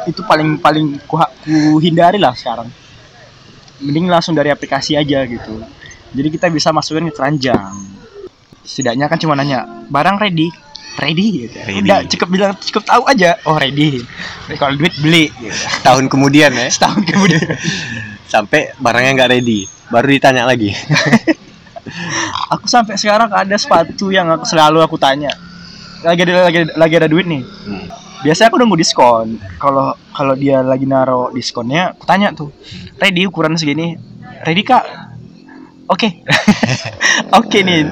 Itu 0.09 0.25
paling 0.25 0.57
paling 0.57 0.97
ku, 1.05 1.19
ku 1.45 1.77
hindari 1.77 2.17
lah 2.17 2.33
sekarang. 2.33 2.73
Mending 3.85 4.09
langsung 4.09 4.33
dari 4.33 4.49
aplikasi 4.49 4.97
aja 4.97 5.21
gitu. 5.29 5.61
Jadi 6.17 6.27
kita 6.33 6.49
bisa 6.49 6.73
masukin 6.73 7.13
ke 7.13 7.13
keranjang. 7.13 7.77
Setidaknya 8.65 9.05
kan 9.05 9.21
cuma 9.21 9.37
nanya, 9.37 9.85
barang 9.93 10.17
ready? 10.17 10.49
Ready 10.97 11.45
gitu. 11.45 11.57
Ready. 11.61 11.85
Udah 11.85 11.99
cukup 12.09 12.27
bilang 12.33 12.51
cukup 12.57 12.83
tahu 12.89 13.05
aja, 13.05 13.37
oh 13.45 13.53
ready. 13.53 14.01
Kalau 14.57 14.73
duit 14.73 14.97
beli 14.97 15.29
gitu. 15.37 15.53
tahun 15.85 16.09
kemudian 16.09 16.57
ya 16.57 16.65
Setahun 16.73 17.05
kemudian. 17.05 17.45
sampai 18.27 18.75
barangnya 18.75 19.11
nggak 19.15 19.31
ready 19.39 19.63
baru 19.87 20.07
ditanya 20.11 20.43
lagi 20.43 20.75
aku 22.53 22.67
sampai 22.67 22.99
sekarang 22.99 23.31
ada 23.31 23.55
sepatu 23.55 24.11
yang 24.11 24.27
aku 24.27 24.43
selalu 24.43 24.83
aku 24.83 24.99
tanya. 24.99 25.31
Lagi 26.03 26.27
ada 26.27 26.45
lagi, 26.45 26.59
lagi 26.77 26.95
ada 26.99 27.07
duit 27.09 27.25
nih. 27.25 27.41
Hmm. 27.41 27.87
biasanya 28.21 28.49
aku 28.49 28.57
nunggu 28.57 28.77
diskon 28.81 29.37
kalau 29.61 29.93
kalau 30.09 30.33
dia 30.33 30.65
lagi 30.65 30.89
naro 30.89 31.29
diskonnya 31.29 31.93
aku 31.93 32.03
tanya 32.09 32.33
tuh 32.33 32.49
ready 32.97 33.29
ukuran 33.29 33.53
segini 33.53 33.93
ready 34.41 34.65
kak 34.65 34.83
oke. 35.87 36.07
Oke 37.33 37.57
nih. 37.63 37.83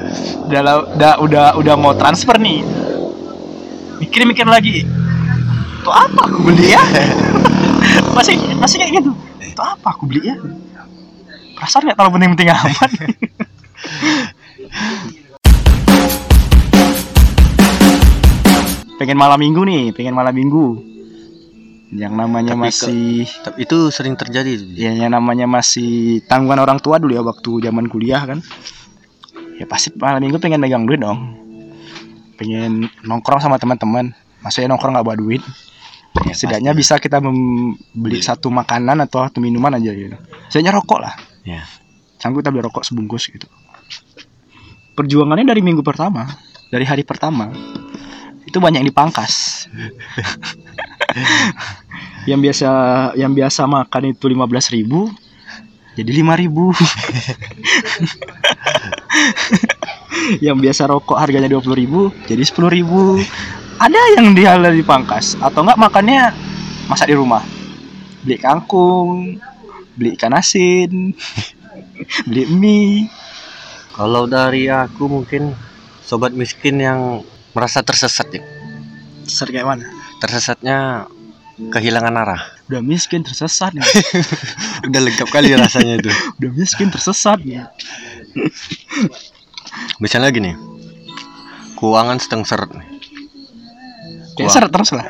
Udah, 0.47 0.61
udah 0.95 1.13
udah 1.19 1.45
udah 1.59 1.75
mau 1.75 1.93
transfer 1.97 2.37
nih. 2.39 2.61
Mikir 3.99 4.27
mikir 4.27 4.45
lagi. 4.47 4.85
Tuh 5.85 5.93
apa 5.93 6.27
aku 6.27 6.49
beli 6.49 6.73
ya? 6.73 6.81
Masih 8.17 8.35
masih 8.57 8.81
kayak 8.81 8.91
gitu. 9.03 9.11
Tuh 9.53 9.65
apa 9.65 9.87
aku 9.93 10.09
beli 10.09 10.33
ya? 10.33 10.35
Perasaan 11.55 11.85
nggak 11.87 11.95
terlalu 11.99 12.13
penting-penting 12.19 12.49
amat. 12.51 12.91
Pengen 18.95 19.19
malam 19.19 19.35
minggu 19.35 19.61
nih 19.67 19.91
pengen 19.91 20.15
malam 20.15 20.31
minggu 20.31 20.94
yang 21.93 22.17
namanya 22.17 22.57
Tapi 22.57 22.61
ke- 22.61 22.65
masih 22.65 23.05
tapi 23.45 23.57
itu 23.65 23.77
sering 23.93 24.17
terjadi 24.17 24.57
ya 24.73 24.91
yang 24.93 25.13
namanya 25.13 25.45
masih 25.45 26.21
tanggungan 26.25 26.65
orang 26.65 26.81
tua 26.81 26.97
dulu 26.97 27.13
ya 27.13 27.21
waktu 27.21 27.61
zaman 27.65 27.85
kuliah 27.89 28.21
kan. 28.25 28.39
Ya 29.55 29.63
pasti 29.69 29.93
malam 29.95 30.19
minggu 30.19 30.41
pengen 30.41 30.59
megang 30.59 30.83
duit 30.83 30.99
dong. 30.99 31.37
Pengen 32.35 32.91
nongkrong 33.05 33.39
sama 33.39 33.55
teman-teman. 33.55 34.11
Maksudnya 34.43 34.73
nongkrong 34.73 34.97
nggak 34.97 35.05
bawa 35.07 35.15
duit. 35.15 35.39
Ya, 36.25 36.31
setidaknya 36.31 36.71
pasti. 36.71 36.79
bisa 36.79 36.93
kita 36.99 37.17
membeli 37.19 38.19
satu 38.23 38.47
makanan 38.47 39.03
atau 39.03 39.27
satu 39.27 39.43
minuman 39.43 39.75
aja 39.75 39.91
gitu. 39.91 40.15
Setidaknya 40.47 40.79
rokok 40.79 40.99
lah. 40.99 41.13
Ya. 41.43 41.63
Sanggup 42.19 42.43
kita 42.43 42.51
beli 42.51 42.63
rokok 42.63 42.83
sebungkus 42.83 43.27
gitu. 43.31 43.47
Perjuangannya 44.95 45.47
dari 45.47 45.59
minggu 45.59 45.83
pertama 45.83 46.23
dari 46.69 46.85
hari 46.85 47.05
pertama 47.05 47.49
itu 48.45 48.57
banyak 48.61 48.83
yang 48.83 48.89
dipangkas 48.89 49.65
yang 52.29 52.39
biasa 52.41 52.67
yang 53.15 53.31
biasa 53.31 53.65
makan 53.65 54.11
itu 54.15 54.25
15.000 54.27 54.75
ribu. 54.75 55.11
Jadi 55.95 56.11
5.000 56.11 56.43
ribu. 56.43 56.65
Yang 60.45 60.57
biasa 60.59 60.81
rokok 60.89 61.15
harganya 61.19 61.47
20.000 61.47 61.71
ribu 61.75 62.11
jadi 62.27 62.43
10.000 62.43 62.67
ribu. 62.71 63.19
Ada 63.75 64.01
yang 64.19 64.31
dia 64.31 64.55
dipangkas 64.59 65.35
atau 65.39 65.63
enggak 65.63 65.79
makannya 65.79 66.31
masak 66.87 67.11
di 67.11 67.15
rumah. 67.15 67.43
Beli 68.23 68.39
kangkung 68.39 69.39
beli 69.95 70.19
ikan 70.19 70.35
asin 70.35 71.15
beli 72.27 72.43
mie. 72.51 73.07
Kalau 73.95 74.27
dari 74.27 74.67
aku 74.67 75.07
mungkin 75.07 75.55
sobat 76.03 76.35
miskin 76.35 76.83
yang 76.83 77.23
merasa 77.55 77.79
tersesat 77.79 78.27
ya. 78.35 78.43
Tersesat 79.23 79.51
kayak 79.51 79.67
mana 79.67 79.94
tersesatnya 80.25 81.07
kehilangan 81.55 82.15
arah. 82.17 82.41
Udah 82.67 82.81
miskin 82.81 83.21
tersesat 83.21 83.77
nih. 83.77 83.85
Udah 84.89 85.01
lengkap 85.05 85.29
kali 85.29 85.53
rasanya 85.53 86.01
itu. 86.01 86.11
Udah 86.41 86.51
miskin 86.51 86.89
tersesat 86.89 87.39
ya 87.45 87.69
misalnya 89.99 90.29
gini 90.31 90.51
keuangan 91.75 92.17
sedang 92.23 92.43
seret 92.47 92.71
nih. 92.71 92.87
Kayak 94.35 94.51
seret 94.51 94.71
terus 94.71 94.91
lah. 94.95 95.03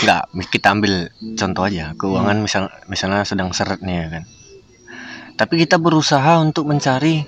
Enggak, 0.00 0.22
kita 0.52 0.68
ambil 0.72 1.08
contoh 1.36 1.62
aja. 1.64 1.92
Keuangan 1.96 2.36
misal 2.40 2.68
misalnya 2.88 3.24
sedang 3.24 3.52
seret 3.52 3.80
nih 3.84 3.96
ya 3.96 4.06
kan. 4.12 4.24
Tapi 5.36 5.54
kita 5.64 5.76
berusaha 5.76 6.40
untuk 6.40 6.68
mencari 6.68 7.24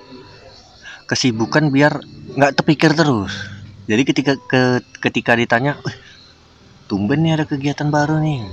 kesibukan 1.05 1.69
biar 1.69 2.01
nggak 2.37 2.61
terpikir 2.61 2.93
terus. 2.93 3.33
Jadi 3.85 4.01
ketika 4.05 4.33
ke, 4.37 4.61
ketika 5.01 5.33
ditanya, 5.37 5.77
"Eh, 5.85 5.95
tumben 6.91 7.23
nih 7.23 7.39
ada 7.39 7.45
kegiatan 7.47 7.87
baru 7.87 8.19
nih." 8.19 8.43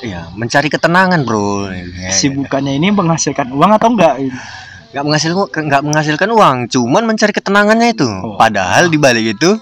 Iya, 0.00 0.32
mencari 0.32 0.72
ketenangan, 0.72 1.28
Bro. 1.28 1.68
Ya, 1.68 2.08
sibukannya 2.08 2.80
ini 2.80 2.88
menghasilkan 2.88 3.52
uang 3.52 3.76
atau 3.76 3.92
enggak 3.92 4.16
nggak 4.94 5.04
menghasilkan 5.04 5.62
nggak 5.68 5.82
menghasilkan 5.84 6.30
uang, 6.32 6.56
cuman 6.72 7.02
mencari 7.04 7.32
ketenangannya 7.36 7.88
itu. 7.92 8.08
Oh. 8.08 8.40
Padahal 8.40 8.88
di 8.88 8.96
balik 8.96 9.36
itu 9.36 9.60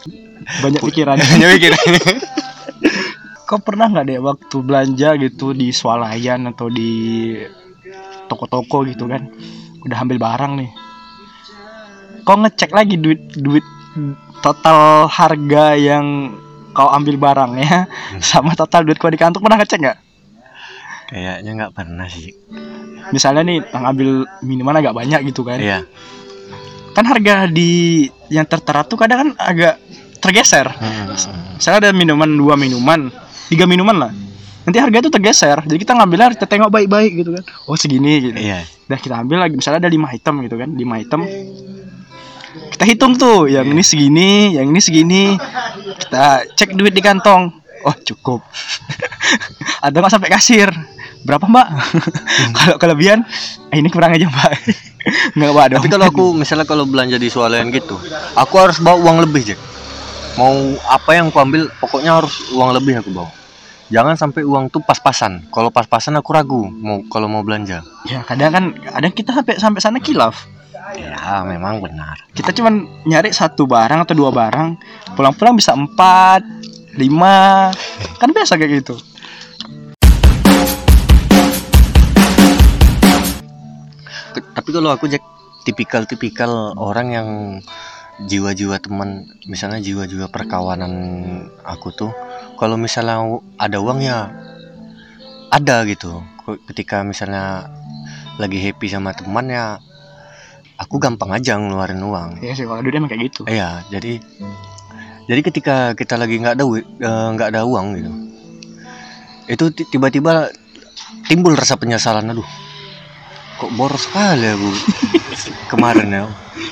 banyak 0.63 0.83
pikiran 0.83 1.19
hanya 1.35 1.47
mikir. 1.51 1.75
kau 3.53 3.61
pernah 3.61 3.85
nggak 3.85 4.07
deh 4.09 4.17
waktu 4.17 4.57
belanja 4.65 5.13
gitu 5.21 5.53
di 5.53 5.77
swalayan 5.77 6.49
atau 6.49 6.73
di 6.73 7.37
toko-toko 8.25 8.89
gitu 8.89 9.05
kan 9.05 9.29
udah 9.85 9.99
ambil 10.01 10.17
barang 10.17 10.53
nih 10.57 10.71
kau 12.25 12.41
ngecek 12.41 12.73
lagi 12.73 12.97
duit 12.97 13.21
duit 13.37 13.61
total 14.41 15.05
harga 15.05 15.77
yang 15.77 16.33
kau 16.73 16.89
ambil 16.89 17.17
barangnya 17.21 17.87
sama 18.33 18.57
total 18.57 18.85
duit 18.89 18.97
kau 18.97 19.13
di 19.13 19.21
kantong 19.21 19.45
pernah 19.45 19.61
ngecek 19.61 19.79
nggak? 19.81 19.99
Kayaknya 21.13 21.51
nggak 21.61 21.73
pernah 21.77 22.09
sih. 22.09 22.33
misalnya 23.13 23.45
nih 23.45 23.59
ngambil 23.69 24.25
minuman 24.41 24.81
agak 24.81 24.97
banyak 24.97 25.21
gitu 25.29 25.45
kan. 25.45 25.61
Iya. 25.61 25.85
kan 26.93 27.09
harga 27.09 27.49
di 27.49 28.05
yang 28.29 28.45
tertera 28.45 28.85
tuh 28.85 29.01
kadang 29.01 29.19
kan 29.21 29.31
agak 29.41 29.81
tergeser. 30.21 30.69
Hmm. 30.69 31.13
misalnya 31.57 31.89
ada 31.89 31.91
minuman 31.93 32.29
dua 32.29 32.55
minuman 32.57 33.13
tiga 33.53 33.69
minuman 33.69 34.09
lah. 34.09 34.13
Nanti 34.63 34.79
harga 34.79 34.97
itu 35.03 35.11
tergeser. 35.11 35.59
Jadi 35.67 35.79
kita 35.83 35.93
ngambilnya 35.99 36.33
harus 36.33 36.37
kita 36.39 36.49
tengok 36.49 36.71
baik-baik 36.71 37.13
gitu 37.21 37.31
kan. 37.35 37.45
Oh 37.67 37.77
segini 37.77 38.33
gitu. 38.33 38.39
Iya. 38.39 38.65
Udah 38.89 38.99
kita 39.03 39.15
ambil 39.19 39.43
lagi. 39.43 39.59
Misalnya 39.59 39.85
ada 39.85 39.91
lima 39.91 40.09
item 40.15 40.35
gitu 40.47 40.57
kan 40.57 40.71
lima 40.73 40.95
item 41.03 41.21
kita 42.53 42.85
hitung 42.85 43.17
tuh 43.17 43.49
yang 43.49 43.65
ini 43.69 43.83
segini 43.85 44.57
yang 44.57 44.69
ini 44.69 44.81
segini 44.81 45.23
kita 46.01 46.47
cek 46.53 46.77
duit 46.77 46.93
di 46.93 47.01
kantong 47.01 47.53
oh 47.85 47.97
cukup 48.05 48.41
ada 49.85 49.97
nggak 49.97 50.13
sampai 50.13 50.31
kasir 50.31 50.69
berapa 51.23 51.47
mbak 51.47 51.69
kalau 52.59 52.77
kelebihan 52.79 53.23
eh, 53.71 53.79
ini 53.79 53.89
kurang 53.89 54.15
aja 54.15 54.27
mbak 54.27 54.53
nggak 55.37 55.51
mbak 55.51 55.67
dong 55.73 55.83
Tapi 55.83 55.91
kalau 55.91 56.07
aku 56.11 56.25
misalnya 56.35 56.67
kalau 56.67 56.85
belanja 56.87 57.19
di 57.19 57.27
swalayan 57.27 57.75
gitu, 57.75 57.99
aku 58.39 58.55
harus 58.55 58.79
bawa 58.79 59.03
uang 59.03 59.27
lebih, 59.27 59.43
Jack. 59.43 59.61
Mau 60.39 60.79
apa 60.89 61.11
yang 61.19 61.29
aku 61.29 61.39
ambil, 61.43 61.63
pokoknya 61.83 62.23
harus 62.23 62.55
uang 62.55 62.71
lebih 62.71 63.03
aku 63.03 63.11
bawa. 63.11 63.31
Jangan 63.93 64.17
sampai 64.17 64.47
uang 64.47 64.73
tuh 64.73 64.81
pas-pasan. 64.81 65.45
Kalau 65.53 65.69
pas-pasan 65.69 66.17
aku 66.17 66.31
ragu 66.33 66.63
mau 66.65 67.05
kalau 67.13 67.29
mau 67.29 67.45
belanja. 67.45 67.85
ya 68.09 68.25
kadang 68.25 68.51
kan 68.51 68.65
kadang 68.73 69.13
kita 69.13 69.31
sampai 69.37 69.55
sampai 69.59 69.81
sana 69.83 69.99
kilaf 70.01 70.49
Ya, 70.83 71.47
memang 71.47 71.79
benar. 71.79 72.27
kita 72.35 72.51
cuman 72.59 72.91
nyari 73.07 73.31
satu 73.31 73.71
barang 73.71 74.03
atau 74.03 74.19
dua 74.19 74.35
barang 74.35 74.75
pulang-pulang 75.15 75.55
bisa 75.55 75.79
empat 75.79 76.43
lima 76.99 77.71
kan 78.19 78.35
biasa 78.35 78.59
kayak 78.59 78.83
gitu 78.83 78.99
Tapi 84.53 84.69
kalau 84.75 84.91
aku 84.91 85.07
Jack 85.07 85.23
tipikal-tipikal 85.63 86.75
orang 86.75 87.09
yang 87.15 87.29
jiwa-jiwa 88.27 88.83
teman, 88.83 89.31
misalnya 89.47 89.79
jiwa-jiwa 89.81 90.29
perkawanan 90.29 90.93
aku 91.65 91.95
tuh, 91.95 92.13
kalau 92.59 92.77
misalnya 92.77 93.23
ada 93.57 93.79
uang 93.81 94.03
ya 94.05 94.29
ada 95.49 95.83
gitu. 95.89 96.21
Ketika 96.69 97.01
misalnya 97.07 97.71
lagi 98.37 98.59
happy 98.61 98.87
sama 98.91 99.15
teman 99.17 99.47
ya 99.51 99.81
aku 100.83 100.99
gampang 100.99 101.31
aja 101.31 101.55
ngeluarin 101.55 102.01
uang. 102.01 102.31
ya 102.39 102.53
sih 102.53 102.63
kalau 102.63 102.81
dulu 102.81 102.95
emang 102.97 103.09
kayak 103.09 103.23
gitu 103.29 103.47
Iya, 103.47 103.87
jadi 103.89 104.19
jadi 105.23 105.41
ketika 105.41 105.77
kita 105.93 106.15
lagi 106.17 106.37
nggak 106.37 106.55
ada 106.55 106.65
eh, 106.67 106.83
nggak 107.33 107.49
ada 107.49 107.63
uang 107.63 107.87
gitu, 107.95 108.11
itu 109.47 109.65
ti- 109.73 109.87
tiba-tiba 109.89 110.51
timbul 111.25 111.55
rasa 111.55 111.75
penyesalan. 111.75 112.27
Aduh, 112.27 112.45
kok 113.55 113.71
boros 113.73 114.03
sekali 114.03 114.43
aku 114.45 114.71
kemarin 115.73 116.09
ya. 116.09 116.25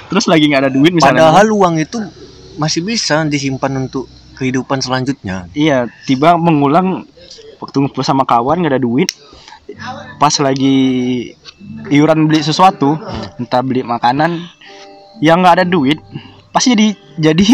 terus 0.06 0.26
lagi 0.26 0.44
nggak 0.44 0.62
ada 0.64 0.72
duit 0.72 0.90
misalnya 0.90 1.22
Padahal 1.24 1.46
uang 1.48 1.74
itu 1.78 1.98
masih 2.56 2.82
bisa 2.82 3.22
disimpan 3.24 3.72
untuk 3.80 4.10
kehidupan 4.34 4.80
selanjutnya. 4.80 5.46
iya 5.52 5.86
tiba 6.04 6.34
mengulang 6.34 7.06
waktu 7.56 7.76
ngumpul 7.78 8.02
sama 8.02 8.24
kawan 8.24 8.58
nggak 8.58 8.74
ada 8.74 8.82
duit 8.82 9.06
pas 10.16 10.34
lagi 10.36 10.76
iuran 11.88 12.24
beli 12.24 12.40
sesuatu 12.40 12.96
entah 13.36 13.60
beli 13.60 13.82
makanan 13.82 14.40
yang 15.18 15.40
nggak 15.40 15.54
ada 15.56 15.64
duit 15.64 15.98
pasti 16.50 16.72
jadi 16.72 16.86
jadi 17.16 17.46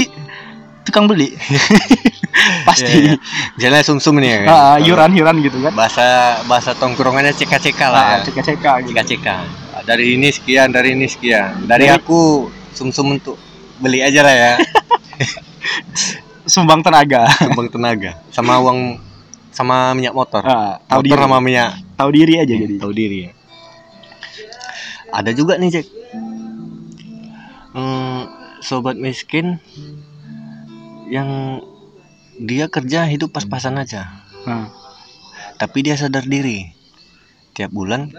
tukang 0.83 1.05
beli 1.05 1.35
pasti 2.69 2.87
Iya, 2.87 2.99
iya. 3.03 3.15
Misalnya 3.57 3.83
sumsum 3.83 4.15
nih 4.17 4.29
ya. 4.29 4.39
kan? 4.39 4.49
Ah, 4.49 4.77
iuran 4.79 5.11
iuran 5.13 5.37
gitu 5.41 5.59
kan 5.59 5.73
Bahasa 5.73 6.07
bahasa 6.45 6.77
tongkrongannya 6.77 7.33
cek-cek 7.33 7.75
lah. 7.81 8.23
ah, 8.23 8.23
ya. 8.23 8.29
cek 8.39 8.69
gitu. 8.87 9.35
Dari 9.83 10.15
ini 10.15 10.29
sekian, 10.31 10.69
dari 10.71 10.95
ini 10.95 11.07
sekian. 11.07 11.65
Dari 11.65 11.89
Dari- 11.89 11.97
aku 11.97 12.47
sumsum 12.71 13.17
untuk 13.17 13.35
beli 13.79 13.99
aja 13.99 14.21
lah 14.21 14.35
ya. 14.35 14.53
sumbang 16.47 16.79
tenaga 16.79 17.27
Kembang 17.27 17.67
tenaga 17.67 18.23
sama 18.31 18.63
uang 18.63 19.03
sama 19.51 19.91
minyak 19.91 20.15
motor. 20.15 20.45
ah, 20.45 20.79
tahu 20.87 21.03
motor 21.03 21.09
diri 21.09 21.19
sama 21.19 21.39
minyak 21.41 21.71
tahu 21.97 22.11
diri 22.13 22.35
aja 22.39 22.55
jadi 22.55 22.75
tahu 22.79 22.93
diri 22.93 23.19
ya. 23.27 23.31
Ada 25.13 25.31
juga 25.33 25.59
nih 25.59 25.71
cek. 25.81 25.87
Hmm, 27.77 28.23
sobat 28.65 28.97
miskin 28.97 29.61
yang 31.07 31.61
dia 32.37 32.67
kerja 32.69 33.05
hidup 33.05 33.33
pas-pasan 33.33 33.77
aja, 33.77 34.09
Nah, 34.45 34.69
tapi 35.57 35.85
dia 35.85 35.97
sadar 35.97 36.25
diri. 36.25 36.73
Tiap 37.53 37.73
bulan 37.73 38.13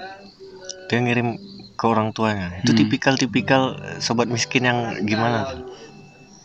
dia 0.89 0.97
ngirim 1.01 1.37
ke 1.73 1.85
orang 1.85 2.13
tuanya. 2.13 2.57
Itu 2.61 2.73
Hmm. 2.73 2.79
tipikal-tipikal 2.85 3.61
eh, 3.77 3.97
sobat 4.01 4.29
miskin 4.29 4.65
yang 4.65 4.79
gimana? 5.05 5.45
tuh? 5.51 5.61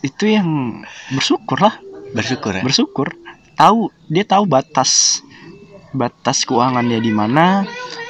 itu 0.03 0.35
yang 0.35 0.83
bersyukur 1.15 1.63
lah 1.63 1.79
Bersyukur 2.11 2.59
ya. 2.59 2.63
bersyukur 2.67 3.09
tahu 3.55 3.89
dia 4.11 4.27
tahu 4.27 4.51
batas 4.51 5.23
batas 5.95 6.43
keuangannya 6.43 6.99
di 6.99 7.15
mana 7.15 7.63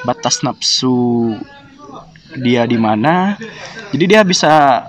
batas 0.02 0.40
nafsu 0.40 1.36
dia 2.38 2.64
di 2.64 2.78
mana. 2.80 3.36
Jadi 3.92 4.04
dia 4.08 4.24
bisa 4.24 4.86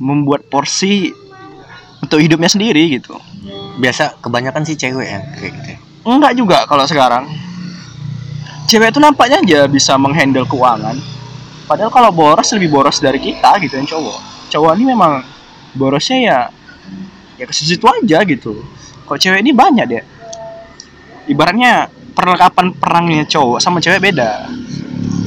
membuat 0.00 0.48
porsi 0.48 1.12
untuk 2.00 2.20
hidupnya 2.20 2.48
sendiri 2.48 2.96
gitu. 2.96 3.16
Biasa 3.80 4.20
kebanyakan 4.20 4.62
sih 4.64 4.76
cewek 4.76 5.08
ya 5.08 5.20
kayak 5.36 5.52
gitu. 5.60 5.72
enggak 6.06 6.32
juga 6.38 6.58
kalau 6.64 6.86
sekarang. 6.86 7.26
Cewek 8.66 8.90
itu 8.90 8.98
nampaknya 8.98 9.42
aja 9.42 9.60
bisa 9.70 9.94
menghandle 9.94 10.46
keuangan. 10.46 10.98
Padahal 11.66 11.90
kalau 11.90 12.10
boros 12.10 12.50
lebih 12.54 12.70
boros 12.70 12.98
dari 12.98 13.18
kita 13.18 13.58
gitu 13.62 13.74
yang 13.78 13.86
cowok. 13.86 14.18
Cowok 14.50 14.72
ini 14.78 14.84
memang 14.94 15.22
borosnya 15.74 16.18
ya 16.18 16.38
ya 17.36 17.44
ke 17.46 17.54
situ 17.54 17.84
aja 17.86 18.22
gitu. 18.26 18.62
Kok 19.06 19.18
cewek 19.18 19.42
ini 19.42 19.54
banyak 19.54 19.84
deh. 19.86 20.04
Ibaratnya 21.26 21.90
perlengkapan 22.16 22.72
perangnya 22.74 23.22
cowok 23.28 23.60
sama 23.60 23.82
cewek 23.82 24.00
beda 24.00 24.48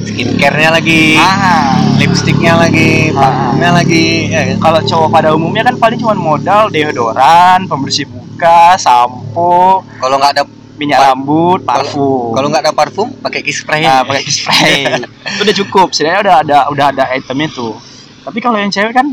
Skincare-nya 0.09 0.69
lagi, 0.71 1.13
ah 1.15 1.77
lipstiknya 1.95 2.53
lagi, 2.55 3.11
Ah. 3.11 3.21
parfumnya 3.21 3.71
lagi, 3.71 4.07
ya 4.27 4.57
kalau 4.57 4.81
cowok 4.81 5.09
pada 5.09 5.29
umumnya 5.31 5.63
kan 5.63 5.75
paling 5.75 5.95
cuma 5.95 6.13
modal 6.13 6.67
deodoran 6.67 7.63
pembersih 7.63 8.05
muka 8.05 8.73
sampo 8.75 9.85
Kalau 9.95 10.15
nggak 10.15 10.33
ada 10.33 10.43
minyak 10.75 10.97
Par- 10.97 11.11
rambut 11.11 11.59
parfum 11.61 12.31
kalau 12.31 12.47
nggak 12.47 12.63
ada 12.63 12.73
parfum, 12.73 13.07
pakai 13.13 13.39
kiss 13.39 13.61
spray. 13.61 13.83
Nah, 13.83 14.01
pakai 14.01 14.23
spray. 14.25 14.87
itu 14.87 15.41
udah 15.43 15.55
cukup. 15.57 15.87
Sebenarnya 15.91 16.21
udah 16.21 16.35
ada 16.39 16.57
udah 16.69 16.85
ada 16.89 17.03
item 17.11 17.37
itu. 17.43 17.75
Tapi 18.23 18.39
kalau 18.39 18.55
yang 18.55 18.69
cewek 18.69 18.91
kan 18.91 19.07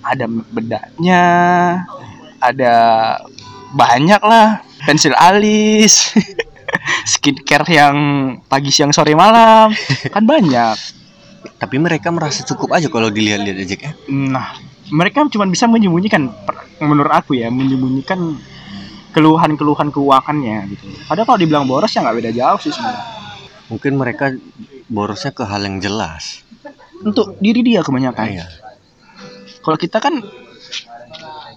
ada 0.00 0.26
bedaknya, 0.26 1.22
ada 2.38 2.74
banyak 3.70 4.18
lah, 4.20 4.58
pensil 4.82 5.14
alis, 5.14 6.10
skincare 7.08 7.64
yang 7.72 7.96
pagi 8.44 8.68
siang 8.68 8.92
sore 8.92 9.16
malam, 9.16 9.72
kan 10.14 10.24
banyak. 10.28 10.76
Tapi 11.56 11.76
mereka 11.80 12.12
merasa 12.12 12.44
cukup 12.44 12.76
aja 12.76 12.92
kalau 12.92 13.08
dilihat-lihat 13.08 13.56
aja 13.56 13.76
ya. 13.80 13.90
Nah, 14.12 14.60
mereka 14.92 15.24
cuma 15.32 15.48
bisa 15.48 15.64
menyembunyikan 15.64 16.28
menurut 16.84 17.10
aku 17.10 17.40
ya, 17.40 17.48
menyembunyikan 17.48 18.36
keluhan-keluhan 19.16 19.88
keuangannya 19.88 20.68
gitu. 20.76 20.84
Ada 21.08 21.24
kalau 21.24 21.38
dibilang 21.40 21.64
boros 21.64 21.90
ya 21.90 22.04
nggak 22.04 22.16
beda 22.20 22.30
jauh 22.36 22.60
sih 22.60 22.70
sebenarnya. 22.70 23.04
Mungkin 23.72 23.92
mereka 23.96 24.32
borosnya 24.88 25.32
ke 25.32 25.44
hal 25.48 25.64
yang 25.64 25.80
jelas. 25.80 26.44
Untuk 27.00 27.40
diri 27.40 27.64
dia 27.64 27.80
kebanyakan. 27.80 28.26
Iya. 28.28 28.46
Kalau 29.64 29.78
kita 29.80 29.98
kan 30.00 30.20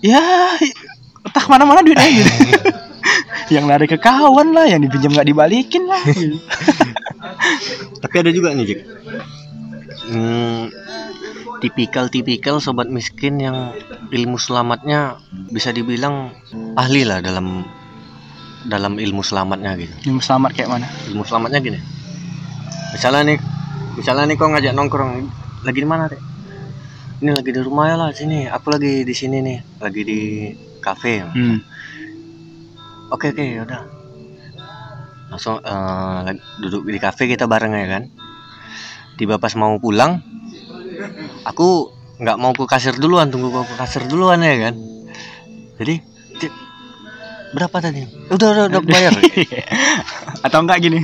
ya 0.02 0.58
entah 1.22 1.42
ke 1.42 1.50
mana-mana 1.50 1.86
duitnya 1.86 2.10
gitu. 2.18 2.34
yang 3.52 3.68
lari 3.68 3.86
ke 3.90 3.98
kawan 4.00 4.56
lah, 4.56 4.66
yang 4.70 4.80
dipinjam 4.80 5.12
nggak 5.12 5.28
dibalikin 5.28 5.84
lah. 5.86 6.02
gitu. 6.08 6.40
Tapi 8.00 8.16
ada 8.16 8.32
juga 8.32 8.56
nih, 8.56 8.66
Jack. 8.66 8.82
Hmm, 10.12 10.72
tipikal-tipikal 11.62 12.58
sobat 12.58 12.90
miskin 12.90 13.38
yang 13.38 13.76
ilmu 14.10 14.36
selamatnya 14.42 15.22
bisa 15.54 15.70
dibilang 15.70 16.34
ahli 16.76 17.06
lah 17.06 17.22
dalam 17.22 17.64
dalam 18.66 18.98
ilmu 18.98 19.22
selamatnya 19.22 19.78
gitu. 19.78 19.94
Yang 20.10 20.26
selamat 20.26 20.52
kayak 20.58 20.70
mana? 20.70 20.88
Ilmu 21.12 21.24
selamatnya 21.26 21.60
gini. 21.62 21.80
Misalnya 22.92 23.22
nih, 23.34 23.38
misalnya 23.98 24.24
nih 24.30 24.36
kau 24.38 24.50
ngajak 24.52 24.74
nongkrong 24.74 25.12
lagi 25.66 25.80
di 25.80 25.88
mana, 25.88 26.10
Dek? 26.12 26.22
Ini 27.22 27.32
lagi 27.38 27.50
di 27.54 27.62
rumah 27.62 27.86
ya 27.86 27.96
lah 27.98 28.10
sini. 28.10 28.50
Aku 28.50 28.74
lagi 28.74 29.06
di 29.06 29.14
sini 29.14 29.38
nih, 29.46 29.58
lagi 29.78 30.02
di 30.02 30.22
kafe. 30.82 31.22
Hmm. 31.24 31.62
Oke 33.10 33.32
oke 33.32 33.46
udah. 33.64 33.82
Langsung 35.32 35.62
lagi- 35.64 36.44
duduk 36.60 36.90
di 36.90 37.00
kafe 37.00 37.30
kita 37.30 37.48
bareng 37.48 37.72
ya 37.72 37.88
kan. 37.88 38.04
Tiba 39.16 39.38
pas 39.38 39.54
mau 39.54 39.78
pulang, 39.78 40.20
aku 41.46 41.94
nggak 42.18 42.38
mau 42.38 42.52
ke 42.52 42.66
kasir 42.66 42.98
duluan 42.98 43.30
tunggu 43.30 43.54
ke 43.54 43.76
kasir 43.78 44.10
duluan 44.10 44.42
ya 44.42 44.72
kan? 44.72 44.76
Jadi 45.78 45.96
berapa 47.52 47.78
tadi? 47.84 48.02
Udah 48.32 48.48
udah 48.56 48.64
udah 48.72 48.82
bayar 48.82 49.12
atau 50.48 50.60
enggak 50.64 50.80
gini? 50.82 51.00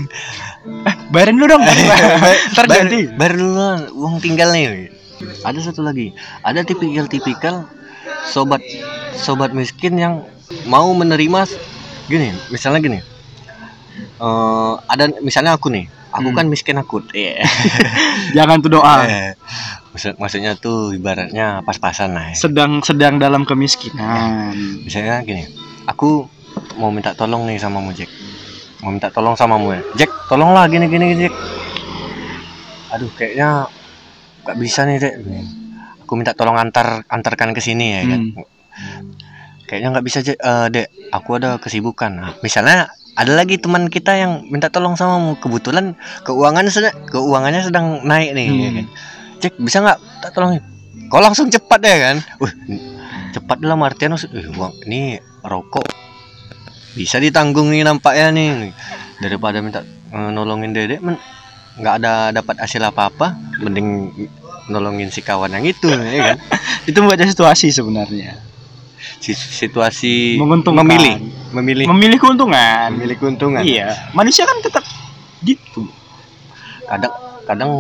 Eh, 0.88 0.96
bayarin 1.12 1.36
dulu 1.36 1.48
dong. 1.56 1.64
Ntar 2.56 2.66
ganti. 2.68 3.12
bayar 3.16 3.34
duluan 3.36 3.80
uang 3.94 4.16
tinggal 4.24 4.50
nih. 4.56 4.92
Ada 5.44 5.72
satu 5.72 5.84
lagi. 5.84 6.14
Ada 6.42 6.64
tipikal-tipikal 6.64 7.68
sobat 8.28 8.62
sobat 9.16 9.52
miskin 9.52 9.96
yang 9.96 10.14
mau 10.66 10.88
menerima 10.92 11.48
gini 12.06 12.32
misalnya 12.48 12.80
gini. 12.80 13.00
Eh 14.18 14.74
ada 14.88 15.04
misalnya 15.20 15.54
aku 15.54 15.70
nih 15.70 15.86
aku 16.08 16.30
Hmm. 16.30 16.38
kan 16.38 16.46
miskin 16.48 16.78
akut 16.78 17.06
Iya. 17.12 17.46
jangan 18.38 18.58
tuh 18.60 18.72
doa. 18.74 19.06
Eh, 19.06 19.32
maksud 19.92 20.18
maksudnya 20.18 20.54
tuh 20.56 20.92
ibaratnya 20.92 21.62
pas-pasan 21.62 22.14
lah 22.14 22.32
ya. 22.32 22.36
sedang 22.38 22.82
sedang 22.82 23.18
dalam 23.18 23.44
kemiskinan. 23.44 24.54
Misalnya 24.82 25.22
gini 25.22 25.46
aku 25.86 26.26
mau 26.76 26.90
minta 26.90 27.14
tolong 27.14 27.46
nih 27.46 27.58
sama 27.58 27.78
mu 27.78 27.92
Jack. 27.92 28.10
Mau 28.80 28.90
minta 28.90 29.10
tolong 29.10 29.34
sama 29.34 29.58
mu 29.58 29.74
ya. 29.74 29.82
Jack 29.96 30.10
tolonglah 30.26 30.66
gini 30.68 30.86
gini 30.86 31.06
gini, 31.12 31.22
Jack. 31.26 31.36
Aduh 32.90 33.12
kayaknya 33.14 33.68
nggak 34.42 34.58
bisa 34.58 34.86
nih 34.86 34.98
Jack 34.98 35.16
aku 36.08 36.16
minta 36.16 36.32
tolong 36.32 36.56
antar 36.56 37.04
antarkan 37.12 37.52
ke 37.52 37.60
sini 37.60 38.00
ya 38.00 38.02
kan? 38.08 38.22
Kayaknya 39.68 39.88
nggak 39.92 40.06
bisa 40.08 40.20
Eh, 40.24 40.68
dek. 40.72 40.88
Aku 41.12 41.36
ada 41.36 41.60
kesibukan. 41.60 42.12
Nah, 42.16 42.32
misalnya 42.40 42.88
ada 43.20 43.34
lagi 43.36 43.60
teman 43.60 43.92
kita 43.92 44.16
yang 44.16 44.48
minta 44.48 44.72
tolong 44.72 44.96
sama 44.96 45.36
kebetulan 45.42 45.98
keuangannya 46.24 46.70
sedang 46.72 46.96
keuangannya 47.10 47.66
sedang 47.66 48.06
naik 48.06 48.38
nih 48.38 48.46
ya 48.46 48.54
Hmm. 48.70 48.78
kan 48.78 48.86
Jack 49.42 49.54
bisa 49.58 49.78
nggak 49.82 49.98
tak 50.22 50.32
tolongin? 50.38 50.62
Kau 51.10 51.20
langsung 51.20 51.50
cepat 51.50 51.82
ya 51.82 51.98
kan? 51.98 52.18
Wih, 52.40 52.54
cepat 53.34 53.58
dalam 53.60 53.82
artian 53.82 54.14
"Eh, 54.14 54.48
uang 54.54 54.74
ini 54.86 55.18
rokok. 55.44 55.86
Bisa 56.94 57.18
ditanggung 57.18 57.70
nih 57.74 57.86
nampaknya 57.86 58.34
nih. 58.34 58.72
Daripada 59.18 59.60
minta 59.66 59.82
eh, 59.84 60.30
nolongin 60.32 60.72
dedek 60.72 61.02
nggak 61.78 61.94
ada 62.02 62.14
dapat 62.34 62.58
hasil 62.58 62.82
apa 62.82 63.10
apa 63.10 63.28
mending 63.62 64.10
nolongin 64.68 65.10
si 65.10 65.20
kawan 65.20 65.52
yang 65.52 65.66
itu 65.66 65.88
ya 65.88 66.34
kan? 66.34 66.38
Itu 66.90 67.00
membaca 67.00 67.24
situasi 67.24 67.72
sebenarnya. 67.72 68.40
Si- 69.18 69.34
situasi 69.34 70.38
Menguntungkan. 70.38 70.84
memilih 70.84 71.16
memilih. 71.52 71.86
Memilih 71.88 72.18
keuntungan. 72.18 72.90
Memilih 72.94 73.18
keuntungan. 73.18 73.64
Iya. 73.64 74.12
Manusia 74.12 74.44
kan 74.44 74.60
tetap 74.60 74.84
gitu. 75.42 75.88
Kadang 76.86 77.14
kadang 77.44 77.72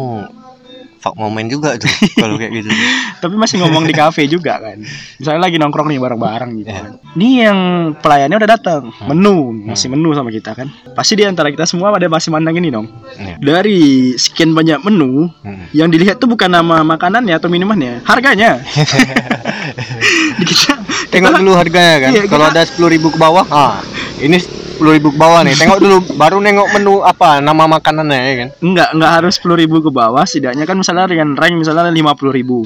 fuck 0.97 1.13
momen 1.13 1.45
juga 1.45 1.75
tuh 1.75 1.88
kalau 2.13 2.36
kayak 2.36 2.51
gitu 2.55 2.69
tapi 3.21 3.33
masih 3.33 3.57
ngomong 3.60 3.83
di 3.83 3.93
kafe 3.93 4.25
juga 4.25 4.57
kan. 4.57 4.77
Misalnya 5.15 5.41
lagi 5.41 5.57
nongkrong 5.57 5.88
nih 5.88 5.97
bareng-bareng 5.97 6.51
gitu 6.55 6.69
Iya. 6.69 6.77
kan. 6.77 6.91
Ini 7.13 7.29
yang 7.41 7.60
pelayannya 7.95 8.38
udah 8.38 8.49
datang 8.49 8.81
menu 9.03 9.36
masih 9.65 9.88
menu 9.88 10.12
sama 10.12 10.29
kita 10.29 10.53
kan. 10.53 10.67
Pasti 10.91 11.13
di 11.13 11.23
antara 11.23 11.47
kita 11.47 11.63
semua 11.63 11.91
ada 11.91 12.05
masih 12.05 12.29
mandang 12.29 12.55
ini 12.55 12.69
dong. 12.69 12.89
Iya. 13.15 13.38
dari 13.38 13.79
sekian 14.13 14.51
banyak 14.51 14.81
menu 14.81 15.29
Hmm. 15.38 15.65
yang 15.71 15.88
dilihat 15.88 16.17
tuh 16.17 16.27
bukan 16.27 16.47
nama 16.47 16.83
makanannya 16.83 17.33
atau 17.33 17.47
minumannya 17.47 18.01
harganya. 18.03 18.57
Kita 20.39 20.73
tengok 21.10 21.31
kita- 21.31 21.39
dulu 21.39 21.51
harganya 21.53 21.95
kan. 21.99 22.12
Iya, 22.12 22.23
kalau 22.25 22.45
ada 22.47 22.62
sepuluh 22.63 22.89
ribu 22.89 23.07
ke 23.10 23.17
bawah 23.17 23.45
ah 23.47 23.79
ini 24.17 24.38
sepuluh 24.77 24.93
ribu 24.93 25.09
ke 25.09 25.17
bawah 25.17 25.41
nih. 25.41 25.57
Tengok 25.57 25.79
dulu 25.81 25.97
baru 26.13 26.37
nengok 26.37 26.67
menu 26.77 26.93
apa 27.01 27.41
nama 27.41 27.65
makanannya 27.65 28.19
ya 28.21 28.33
kan? 28.37 28.49
Enggak, 28.61 28.89
enggak 28.93 29.11
harus 29.17 29.33
10.000 29.41 29.61
ribu 29.65 29.75
ke 29.81 29.89
bawah. 29.89 30.21
Setidaknya 30.21 30.69
kan 30.69 30.77
misalnya 30.77 31.09
dengan 31.09 31.33
rank 31.33 31.57
misalnya 31.57 31.89
50.000 31.89 32.37
ribu. 32.37 32.61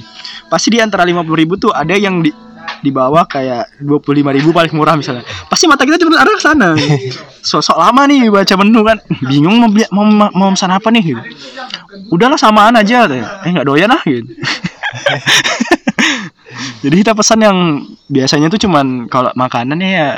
Pasti 0.52 0.68
di 0.76 0.84
antara 0.84 1.08
50.000 1.08 1.40
ribu 1.40 1.54
tuh 1.56 1.72
ada 1.72 1.96
yang 1.96 2.20
di 2.20 2.36
di 2.82 2.90
bawah 2.94 3.26
kayak 3.30 3.80
25.000 3.80 4.38
ribu 4.38 4.50
paling 4.52 4.74
murah 4.76 5.00
misalnya. 5.00 5.24
Pasti 5.48 5.66
mata 5.72 5.88
kita 5.88 5.96
cuma 6.02 6.20
arah 6.20 6.36
ke 6.36 6.44
sana. 6.44 6.76
Sosok 7.50 7.78
lama 7.80 8.04
nih 8.06 8.28
baca 8.28 8.54
menu 8.60 8.82
kan. 8.84 8.98
Bingung 9.24 9.56
mau 9.58 9.70
beli- 9.72 9.90
mau 9.96 10.04
mau, 10.04 10.30
mau 10.36 10.50
pesan 10.52 10.76
apa 10.76 10.92
nih 10.92 11.16
gitu. 11.16 11.22
udahlah 12.12 12.40
samaan 12.40 12.76
aja 12.76 13.08
eh 13.08 13.50
nggak 13.52 13.68
doyan 13.68 13.92
lah 13.92 14.02
gitu. 14.04 14.28
Jadi 16.84 16.96
kita 17.06 17.14
pesan 17.16 17.40
yang 17.42 17.58
biasanya 18.12 18.52
tuh 18.52 18.60
cuman 18.60 19.08
kalau 19.08 19.32
makanannya 19.38 19.90
ya 19.90 20.10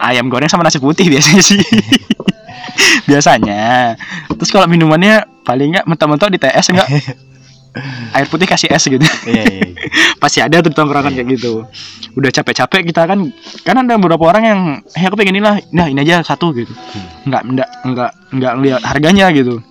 ayam 0.00 0.30
goreng 0.32 0.48
sama 0.48 0.64
nasi 0.64 0.78
putih 0.78 1.08
biasanya 1.10 1.42
sih. 1.42 1.60
Biasanya. 3.10 3.94
Terus 4.32 4.50
kalau 4.50 4.66
minumannya 4.70 5.26
paling 5.42 5.74
nggak 5.76 5.86
mentah-mentah 5.88 6.30
di 6.30 6.38
TS 6.38 6.72
enggak 6.72 6.88
air 8.16 8.26
putih 8.28 8.44
kasih 8.44 8.68
es 8.68 8.84
gitu. 8.84 9.02
Iya 9.24 9.44
iya 9.48 9.66
pasti 10.22 10.38
ada 10.44 10.60
tuh 10.60 10.72
tongkrongan 10.72 11.16
kayak 11.16 11.28
gitu. 11.40 11.64
Udah 12.14 12.30
capek-capek 12.30 12.92
kita 12.92 13.08
kan 13.08 13.32
kan 13.64 13.74
ada 13.80 13.96
beberapa 13.96 14.28
orang 14.28 14.44
yang 14.44 14.60
eh 14.92 15.02
aku 15.08 15.16
pengen 15.16 15.40
inilah 15.40 15.56
nah 15.72 15.88
ini 15.88 16.04
aja 16.04 16.20
satu 16.20 16.52
gitu. 16.52 16.72
Nggak 17.24 17.42
nggak 17.48 17.68
nggak 17.88 18.10
nggak 18.36 18.52
lihat 18.60 18.82
harganya 18.84 19.32
gitu. 19.32 19.64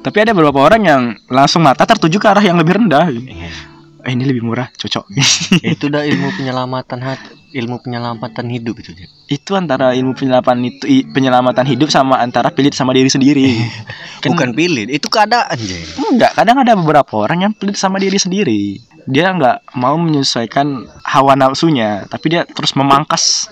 Tapi 0.00 0.16
ada 0.24 0.32
beberapa 0.32 0.60
orang 0.64 0.82
yang 0.84 1.02
langsung 1.28 1.60
mata 1.60 1.84
tertuju 1.84 2.16
ke 2.20 2.28
arah 2.28 2.44
yang 2.44 2.56
lebih 2.56 2.80
rendah. 2.80 3.08
Gitu. 3.12 3.28
Iya. 3.28 3.52
eh, 4.00 4.16
ini 4.16 4.24
lebih 4.24 4.40
murah 4.40 4.68
cocok. 4.72 5.12
Itu 5.60 5.92
udah 5.92 6.08
ilmu 6.08 6.32
penyelamatan 6.40 7.00
hati 7.04 7.39
ilmu 7.50 7.82
penyelamatan 7.82 8.46
hidup 8.46 8.78
itu 8.78 8.94
itu 9.26 9.50
antara 9.54 9.90
ilmu 9.92 10.14
penyelamatan 10.14 10.62
itu 10.66 10.84
penyelamatan 11.10 11.66
hidup 11.66 11.90
sama 11.90 12.22
antara 12.22 12.54
pelit 12.54 12.74
sama 12.74 12.94
diri 12.94 13.10
sendiri 13.10 13.58
Kan- 14.22 14.36
bukan 14.36 14.50
pilih 14.52 14.84
itu 14.86 15.08
keadaan 15.08 15.56
Jack. 15.56 15.96
Enggak, 15.96 16.32
kadang 16.36 16.60
ada 16.60 16.72
beberapa 16.76 17.24
orang 17.24 17.48
yang 17.48 17.52
pelit 17.56 17.74
sama 17.74 17.96
diri 17.96 18.20
sendiri. 18.20 18.60
Dia 19.08 19.32
nggak 19.32 19.74
mau 19.80 19.96
menyesuaikan 19.96 20.84
hawa 21.02 21.32
nafsunya, 21.32 22.04
tapi 22.04 22.36
dia 22.36 22.44
terus 22.44 22.76
memangkas 22.76 23.48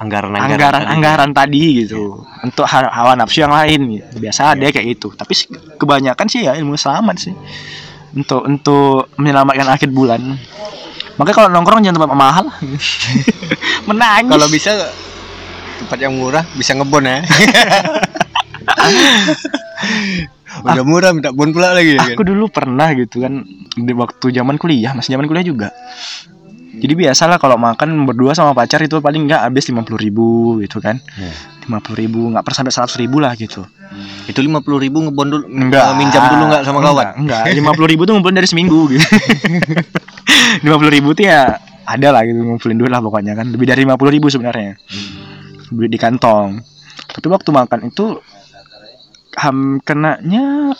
anggaran 0.00 0.32
anggaran 0.34 0.82
anggaran 0.88 1.30
tadi 1.30 1.84
gitu 1.84 2.24
untuk 2.40 2.64
ha- 2.64 2.88
hawa 2.88 3.12
nafsu 3.14 3.44
yang 3.44 3.52
lain. 3.52 4.00
Gitu. 4.00 4.16
Biasa 4.16 4.56
ada 4.56 4.64
kayak 4.72 4.96
gitu. 4.96 5.12
Tapi 5.12 5.36
kebanyakan 5.76 6.26
sih 6.26 6.48
ya 6.48 6.56
ilmu 6.56 6.74
selamat 6.74 7.16
sih 7.20 7.34
untuk 8.16 8.48
untuk 8.48 9.12
menyelamatkan 9.20 9.68
akhir 9.68 9.92
bulan. 9.92 10.24
Makanya 11.20 11.36
kalau 11.36 11.48
nongkrong 11.52 11.82
jangan 11.84 11.96
tempat 12.00 12.16
mahal. 12.16 12.46
Menangis. 13.88 14.30
kalau 14.30 14.46
bisa 14.48 14.72
tempat 15.82 15.98
yang 15.98 16.14
murah 16.14 16.44
bisa 16.54 16.72
ngebon 16.78 17.04
ya. 17.04 17.18
Udah 20.62 20.84
murah 20.84 21.10
minta 21.16 21.32
bon 21.32 21.50
pula 21.50 21.74
lagi 21.74 21.96
ya 21.96 22.04
kan? 22.04 22.14
aku 22.14 22.22
dulu 22.28 22.46
pernah 22.52 22.92
gitu 22.94 23.24
kan 23.24 23.42
di 23.72 23.92
waktu 23.96 24.30
zaman 24.30 24.60
kuliah 24.60 24.92
masih 24.94 25.16
zaman 25.16 25.26
kuliah 25.26 25.42
juga. 25.42 25.68
Jadi 26.72 26.92
biasalah 26.96 27.36
kalau 27.36 27.60
makan 27.60 28.08
berdua 28.08 28.32
sama 28.32 28.56
pacar 28.56 28.80
itu 28.80 28.96
paling 29.00 29.28
nggak 29.28 29.44
habis 29.48 29.68
lima 29.68 29.84
puluh 29.84 30.00
ribu 30.00 30.58
gitu 30.64 30.80
kan. 30.80 31.00
Ya. 31.18 31.32
lima 31.68 31.78
puluh 31.78 31.96
ribu 32.02 32.26
nggak 32.32 32.42
pernah 32.42 32.58
sampai 32.62 32.72
seratus 32.74 32.96
ribu 33.00 33.16
lah 33.22 33.32
gitu. 33.34 33.64
Itu 34.28 34.40
lima 34.40 34.64
puluh 34.64 34.80
ribu 34.80 35.02
ngebon 35.04 35.28
dulu 35.28 35.44
enggak 35.50 35.84
eh, 35.84 35.94
minjam 35.98 36.22
dulu 36.30 36.44
nggak 36.52 36.62
sama 36.64 36.78
kawan? 36.80 37.08
Enggak 37.16 37.42
lima 37.52 37.70
puluh 37.74 37.88
ribu 37.90 38.02
tuh 38.06 38.12
ngumpulin 38.16 38.36
dari 38.38 38.48
seminggu 38.48 38.92
gitu 38.92 39.04
lima 40.62 40.76
puluh 40.76 40.92
ribu 40.92 41.12
tuh 41.16 41.26
ya 41.28 41.58
ada 41.82 42.08
lah 42.14 42.22
gitu 42.22 42.40
ngumpulin 42.40 42.78
duit 42.78 42.92
lah 42.92 43.02
pokoknya 43.02 43.34
kan. 43.34 43.50
Lebih 43.50 43.66
dari 43.66 43.82
lima 43.82 43.98
puluh 43.98 44.12
ribu 44.14 44.30
sebenarnya. 44.30 44.78
Duit 45.72 45.90
di 45.90 45.98
kantong. 45.98 46.60
Tapi 47.12 47.26
waktu 47.28 47.48
makan 47.52 47.88
itu 47.88 48.20
ham 49.40 49.80
kenanya 49.80 50.76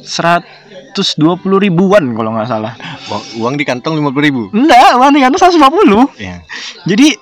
seratus 0.00 1.20
dua 1.20 1.36
puluh 1.36 1.60
ribuan 1.60 2.16
kalau 2.16 2.32
nggak 2.32 2.48
salah. 2.48 2.72
Uang, 3.12 3.22
uang 3.44 3.54
di 3.60 3.64
kantong 3.68 4.00
lima 4.00 4.08
puluh 4.08 4.24
ribu? 4.24 4.42
Enggak 4.56 4.96
uang 4.96 5.12
di 5.12 5.20
kantong 5.20 5.40
seratus 5.40 5.58
lima 5.60 5.70
puluh. 5.72 6.04
Ya 6.16 6.40
jadi 6.88 7.16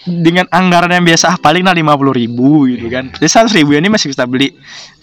dengan 0.00 0.48
anggaran 0.48 0.96
yang 0.96 1.04
biasa 1.04 1.36
ah, 1.36 1.36
paling 1.36 1.60
lah 1.60 1.76
lima 1.76 1.92
puluh 1.92 2.16
ribu 2.16 2.64
gitu 2.72 2.88
kan. 2.88 3.12
Jadi 3.12 3.28
seratus 3.28 3.52
ribu 3.52 3.76
ini 3.76 3.92
masih 3.92 4.08
bisa 4.08 4.24
beli 4.24 4.56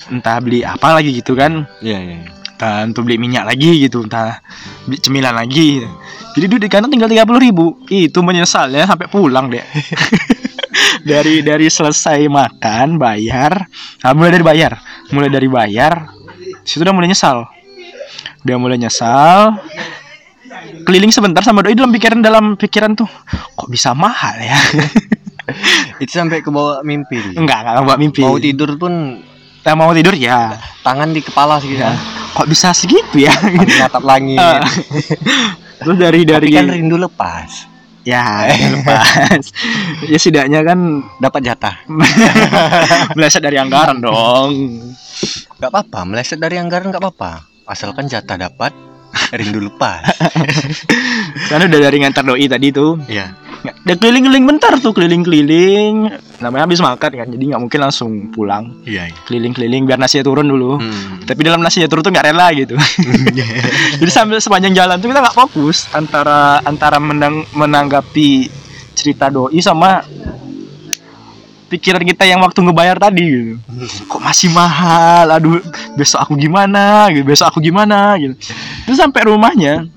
entah 0.09 0.41
beli 0.41 0.65
apa 0.65 0.97
lagi 0.97 1.13
gitu 1.13 1.37
kan. 1.37 1.69
Iya 1.85 1.97
iya 2.01 2.17
entah 2.57 2.89
untuk 2.89 3.05
beli 3.05 3.21
minyak 3.21 3.45
lagi 3.45 3.85
gitu 3.85 4.01
entah 4.01 4.41
beli 4.89 4.97
cemilan 4.97 5.37
lagi. 5.37 5.85
Jadi 6.33 6.45
duit 6.49 6.61
di 6.65 6.69
kantong 6.69 6.89
tinggal 6.89 7.09
tiga 7.09 7.23
puluh 7.23 7.41
ribu. 7.41 7.65
Itu 7.85 8.25
menyesal 8.25 8.73
ya 8.73 8.89
sampai 8.89 9.05
pulang 9.09 9.53
deh 9.53 9.61
dari 11.09 11.45
dari 11.45 11.69
selesai 11.69 12.25
makan 12.25 12.97
bayar. 12.97 13.61
Ah, 14.01 14.17
mulai 14.17 14.33
dari 14.33 14.45
bayar. 14.45 14.73
Mulai 15.13 15.29
dari 15.29 15.47
bayar 15.49 16.17
situ 16.67 16.83
udah 16.83 16.95
mulai 16.95 17.07
nyesal. 17.07 17.47
Udah 18.43 18.57
mulai 18.59 18.75
nyesal. 18.75 19.55
Keliling 20.83 21.11
sebentar 21.15 21.39
sama 21.43 21.63
doi 21.63 21.75
dalam 21.75 21.95
pikiran 21.95 22.19
dalam 22.19 22.45
pikiran 22.59 22.95
tuh 22.95 23.07
kok 23.55 23.67
bisa 23.71 23.95
mahal 23.95 24.35
ya? 24.39 24.59
Itu 26.03 26.11
sampai 26.11 26.43
ke 26.43 26.51
bawah 26.51 26.83
mimpi? 26.83 27.39
Enggak 27.39 27.63
enggak 27.63 27.83
buat 27.87 27.99
mimpi. 27.99 28.21
Mau 28.23 28.35
tidur 28.35 28.75
pun 28.75 29.23
Nah, 29.67 29.75
mau 29.75 29.91
tidur 29.91 30.15
ya 30.15 30.55
tangan 30.79 31.11
di 31.11 31.19
kepala 31.19 31.59
sih 31.59 31.75
Ya. 31.75 31.91
ya. 31.91 31.99
kok 32.31 32.47
bisa 32.47 32.71
segitu 32.71 33.19
ya 33.19 33.35
natap 33.77 33.99
langit 34.01 34.39
Ah. 34.39 34.63
terus 35.79 35.97
dari 35.97 36.23
dari 36.23 36.47
tapi 36.47 36.55
kan 36.55 36.65
rindu 36.71 36.95
lepas 36.95 37.67
Ya, 38.01 38.47
lepas. 38.47 39.51
ya 40.07 40.15
setidaknya 40.15 40.63
kan 40.63 40.79
dapat 41.19 41.43
jatah 41.43 41.75
meleset 43.15 43.43
dari 43.43 43.59
anggaran 43.59 43.99
dong. 43.99 44.51
nggak 45.59 45.67
apa-apa 45.67 46.07
meleset 46.07 46.39
dari 46.39 46.55
anggaran 46.55 46.87
nggak 46.87 47.03
apa-apa 47.03 47.43
asalkan 47.67 48.07
jatah 48.07 48.39
dapat 48.39 48.71
rindu 49.33 49.59
lepas 49.59 50.07
Kan 51.45 51.67
udah 51.67 51.79
dari 51.81 51.97
ngantar 51.99 52.23
doi 52.23 52.47
tadi 52.47 52.71
tuh. 52.71 52.95
ya 53.07 53.27
Udah 53.63 53.95
keliling-keliling 53.97 54.45
bentar 54.45 54.73
tuh, 54.77 54.93
keliling-keliling. 54.93 56.11
Namanya 56.43 56.63
habis 56.69 56.79
makan 56.83 57.11
kan, 57.17 57.27
jadi 57.27 57.43
nggak 57.53 57.61
mungkin 57.61 57.79
langsung 57.81 58.11
pulang. 58.29 58.83
iya 58.85 59.09
Keliling-keliling 59.25 59.89
biar 59.89 59.97
nasinya 59.97 60.27
turun 60.27 60.47
dulu. 60.47 60.77
hmm. 60.77 61.25
Tapi 61.25 61.39
dalam 61.41 61.63
nasinya 61.63 61.89
turun 61.89 62.05
tuh 62.05 62.11
nggak 62.13 62.27
rela 62.31 62.47
gitu. 62.53 62.75
jadi 63.99 64.11
sambil 64.11 64.37
sepanjang 64.37 64.77
jalan 64.77 65.01
tuh 65.01 65.09
kita 65.09 65.19
nggak 65.23 65.37
fokus 65.37 65.89
antara 65.95 66.61
antara 66.63 67.01
menang, 67.01 67.43
menanggapi 67.55 68.51
cerita 68.93 69.29
doi 69.29 69.61
sama 69.61 70.01
pikiran 71.67 72.03
kita 72.07 72.23
yang 72.23 72.39
waktu 72.39 72.63
ngebayar 72.63 72.97
tadi 72.97 73.23
gitu. 73.27 73.53
Kok 74.07 74.21
masih 74.23 74.49
mahal? 74.55 75.27
Aduh, 75.35 75.59
besok 75.99 76.23
aku 76.23 76.33
gimana? 76.39 77.11
Gitu. 77.11 77.27
Besok 77.27 77.51
aku 77.51 77.59
gimana? 77.59 78.15
Gitu. 78.15 78.39
Terus 78.87 78.97
sampai 78.97 79.27
rumahnya 79.27 79.87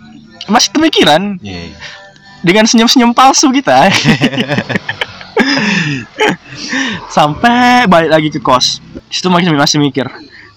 masih 0.50 0.74
kepikiran 0.74 1.38
Iya, 1.38 1.70
iya. 1.70 1.76
Dengan 2.40 2.64
senyum-senyum 2.64 3.12
palsu 3.12 3.48
kita. 3.50 3.88
Sampai 7.10 7.86
balik 7.86 8.10
lagi 8.10 8.28
ke 8.28 8.38
kos. 8.38 8.80
Di 9.08 9.14
Situ 9.14 9.28
masih 9.28 9.52
masih 9.52 9.78
mikir 9.80 10.06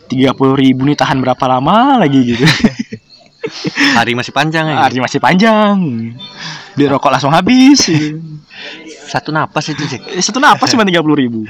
30.000 0.07 0.13
ribu 0.53 0.85
nih 0.85 0.93
tahan 0.93 1.19
berapa 1.19 1.45
lama 1.47 1.97
lagi 1.97 2.35
gitu. 2.35 2.45
hari 3.97 4.15
masih 4.15 4.31
panjang 4.31 4.71
ya 4.71 4.87
Hari 4.87 4.99
masih 4.99 5.19
panjang. 5.19 5.75
Di 6.73 6.83
rokok 6.87 7.11
langsung 7.11 7.33
habis. 7.33 7.87
gitu. 7.87 8.19
satu 9.09 9.29
napas 9.29 9.69
itu 9.69 9.83
cek 9.83 10.15
Eh, 10.15 10.23
Satu 10.23 10.39
napas 10.39 10.69
cuma 10.69 10.85
30.000 10.85 11.03
ribu. 11.17 11.45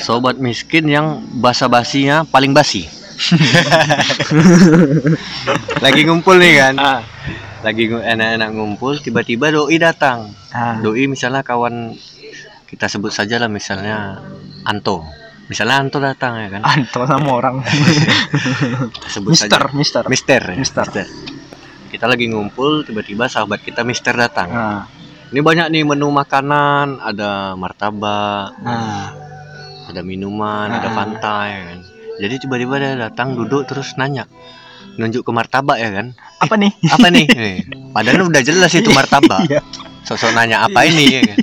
sobat 0.00 0.42
miskin 0.42 0.90
yang 0.90 1.06
basa-basinya 1.38 2.26
paling 2.26 2.50
basi 2.50 2.88
lagi 5.80 6.00
ngumpul 6.04 6.36
nih 6.36 6.52
kan 6.56 6.74
Ah. 6.76 7.00
lagi 7.60 7.88
enak-enak 7.88 8.48
ngumpul 8.50 8.96
tiba-tiba 8.96 9.50
doi 9.50 9.76
datang 9.76 10.30
Ah. 10.50 10.78
doi 10.78 11.04
misalnya 11.04 11.42
kawan 11.42 11.94
kita 12.64 12.86
sebut 12.86 13.10
saja 13.10 13.36
lah 13.36 13.46
misalnya 13.46 14.18
Anto 14.62 15.02
misalnya 15.46 15.78
Anto 15.78 15.98
datang 15.98 16.38
ya 16.38 16.46
kan 16.48 16.62
Anto 16.62 17.02
sama 17.04 17.28
orang. 17.34 17.54
kita 18.94 19.06
sebut 19.10 19.30
Mister, 19.30 19.60
saja 19.60 19.74
Mister. 19.74 20.02
Mister 20.06 20.40
ya? 20.44 20.56
Mister. 20.56 20.84
kita 21.90 22.06
lagi 22.06 22.24
ngumpul 22.24 22.82
tiba-tiba 22.82 23.26
sahabat 23.26 23.58
kita 23.60 23.82
Mister 23.82 24.14
datang 24.14 24.48
Ah. 24.48 24.80
ini 25.30 25.40
banyak 25.40 25.68
nih 25.68 25.82
menu 25.84 26.08
makanan 26.08 26.96
ada 26.98 27.52
martabak 27.54 28.54
Ah. 28.62 29.10
ada 29.84 30.00
minuman 30.00 30.70
ada 30.70 30.86
Ah. 30.86 30.92
fanta 30.92 31.36
ya 31.44 31.58
kan 31.66 31.78
jadi 32.20 32.34
tiba-tiba 32.36 32.76
dia 32.76 32.92
datang 33.00 33.32
duduk 33.32 33.64
terus 33.64 33.96
nanya 33.96 34.28
nunjuk 34.92 35.22
ke 35.22 35.30
martabak 35.30 35.76
ya 35.76 35.88
kan 35.90 36.12
Apa 36.38 36.54
nih? 36.54 36.72
apa 36.86 37.06
nih 37.08 37.26
Eh, 37.40 37.56
padahal 37.90 38.28
udah 38.28 38.42
jelas 38.42 38.72
itu 38.72 38.90
martabak 38.90 39.48
Iya. 39.48 39.60
sosok 40.02 40.30
nanya 40.30 40.60
apa 40.62 40.84
ini 40.84 41.04
ya 41.10 41.22
kan 41.24 41.38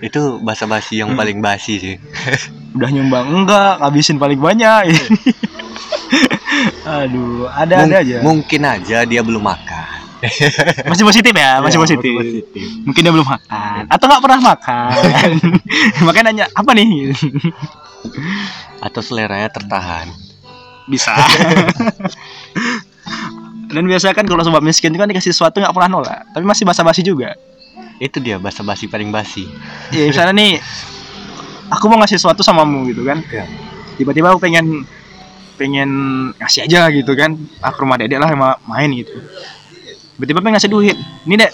itu 0.00 0.20
bahasa 0.38 0.64
basi 0.64 1.00
yang 1.00 1.12
paling 1.12 1.40
basi 1.40 1.74
sih 1.76 1.96
Udah 2.74 2.90
nyumbang 2.90 3.30
enggak, 3.32 3.78
ngabisin 3.78 4.18
paling 4.18 4.34
banyak. 4.36 4.90
Aduh, 6.84 7.46
ada 7.48 7.74
ada 7.76 7.86
Mung- 7.86 7.94
aja. 7.96 8.16
mungkin 8.20 8.60
aja 8.62 8.98
dia 9.02 9.20
belum 9.20 9.40
makan 9.40 10.02
Masih 10.84 11.04
positif 11.04 11.30
ya, 11.30 11.60
masih 11.60 11.76
Ya, 11.76 11.82
positif. 11.84 12.10
positif. 12.10 12.66
Mungkin 12.82 13.00
dia 13.00 13.12
belum 13.12 13.28
makan 13.28 13.80
atau 13.86 14.04
nggak 14.04 14.22
pernah 14.24 14.40
makan. 14.42 14.88
Makanya 16.02 16.24
nanya 16.26 16.46
apa 16.50 16.70
nih? 16.72 17.12
Atau 18.84 19.00
seleranya 19.00 19.48
tertahan 19.50 20.12
Bisa. 20.84 21.16
Dan 23.74 23.88
biasanya 23.88 24.14
kan 24.14 24.28
kalau 24.28 24.44
sobat 24.44 24.60
miskin 24.62 24.92
itu 24.92 25.00
kan 25.00 25.08
dikasih 25.08 25.32
sesuatu 25.32 25.58
nggak 25.58 25.72
pernah 25.72 25.98
nolak, 25.98 26.28
tapi 26.30 26.44
masih 26.44 26.68
basa-basi 26.68 27.00
juga. 27.00 27.34
itu 28.02 28.18
dia 28.18 28.42
bahasa 28.42 28.66
basi 28.66 28.90
paling 28.90 29.14
basi 29.14 29.46
Ya 29.94 30.10
misalnya 30.10 30.34
nih, 30.34 30.58
aku 31.70 31.86
mau 31.86 31.96
ngasih 32.02 32.18
sesuatu 32.18 32.42
samamu 32.42 32.90
gitu 32.90 33.06
kan. 33.06 33.22
Iya. 33.30 33.46
Tiba-tiba 33.96 34.34
aku 34.34 34.42
pengen 34.42 34.82
pengen 35.54 35.90
ngasih 36.36 36.66
aja 36.66 36.90
gitu 36.90 37.14
kan. 37.14 37.38
Aku 37.62 37.86
rumah 37.86 37.96
dedek 37.96 38.18
lah 38.18 38.28
main 38.66 38.90
gitu. 38.92 39.14
Tiba-tiba 40.18 40.42
pengen 40.42 40.58
ngasih 40.58 40.70
duit. 40.70 40.98
Ini 41.24 41.34
dek 41.38 41.52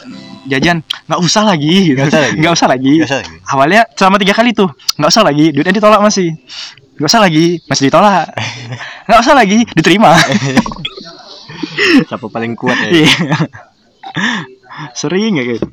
jajan 0.49 0.81
nggak 1.11 1.21
usah 1.21 1.43
lagi. 1.45 1.93
Gitu. 1.93 2.01
Nggak 2.41 2.53
usah 2.57 2.69
lagi. 2.71 2.93
Nggak 3.01 3.09
usah 3.11 3.19
lagi. 3.21 3.35
Awalnya 3.51 3.83
selama 3.93 4.17
tiga 4.17 4.35
kali 4.37 4.51
tuh 4.57 4.69
nggak 4.97 5.11
usah 5.11 5.23
lagi. 5.27 5.45
Duitnya 5.53 5.75
ditolak 5.77 6.01
masih. 6.01 6.33
Nggak 6.97 7.11
usah 7.11 7.21
lagi. 7.21 7.47
Masih 7.69 7.85
ditolak. 7.91 8.27
Nggak 9.09 9.21
usah 9.21 9.35
lagi. 9.37 9.59
Diterima. 9.77 10.13
Siapa 12.09 12.27
paling 12.29 12.57
kuat 12.57 12.77
ya? 12.89 12.89
Iya. 13.05 13.13
sering 15.01 15.37
ya 15.37 15.45
gitu 15.45 15.69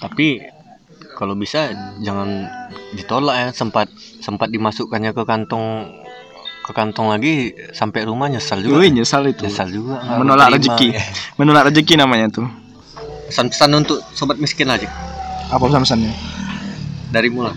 tapi 0.00 0.44
kalau 1.16 1.32
bisa 1.32 1.72
jangan 2.04 2.44
ditolak 2.92 3.36
ya. 3.36 3.48
Sempat 3.56 3.88
sempat 4.20 4.52
dimasukkannya 4.52 5.16
ke 5.16 5.22
kantong 5.24 5.88
ke 6.66 6.74
kantong 6.74 7.14
lagi 7.14 7.54
sampai 7.70 8.02
rumah 8.02 8.26
nyesal 8.26 8.58
juga 8.58 8.82
Wih, 8.82 8.90
nyesal 8.90 9.22
itu. 9.30 9.46
Nyesal 9.46 9.70
juga 9.70 10.02
menolak 10.18 10.50
terima. 10.50 10.56
rezeki. 10.58 10.88
Menolak 11.38 11.62
rezeki 11.70 11.94
namanya 11.94 12.26
tuh. 12.26 12.46
Pesan-pesan 13.30 13.70
untuk 13.78 14.02
sobat 14.14 14.38
miskin 14.42 14.66
aja 14.66 14.90
apa 15.46 15.62
pesan-pesannya? 15.62 16.10
Darimu 17.14 17.40
lah. 17.46 17.54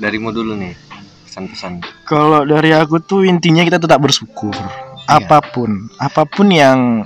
Darimu 0.00 0.32
dulu 0.32 0.56
nih 0.56 0.72
pesan-pesan. 1.28 1.84
Kalau 2.08 2.48
dari 2.48 2.72
aku 2.72 3.04
tuh 3.04 3.28
intinya 3.28 3.60
kita 3.60 3.76
tetap 3.76 4.00
bersyukur. 4.00 4.56
Apa 5.04 5.44
pun 5.44 5.92
apa 6.00 6.24
pun 6.24 6.48
yang 6.48 7.04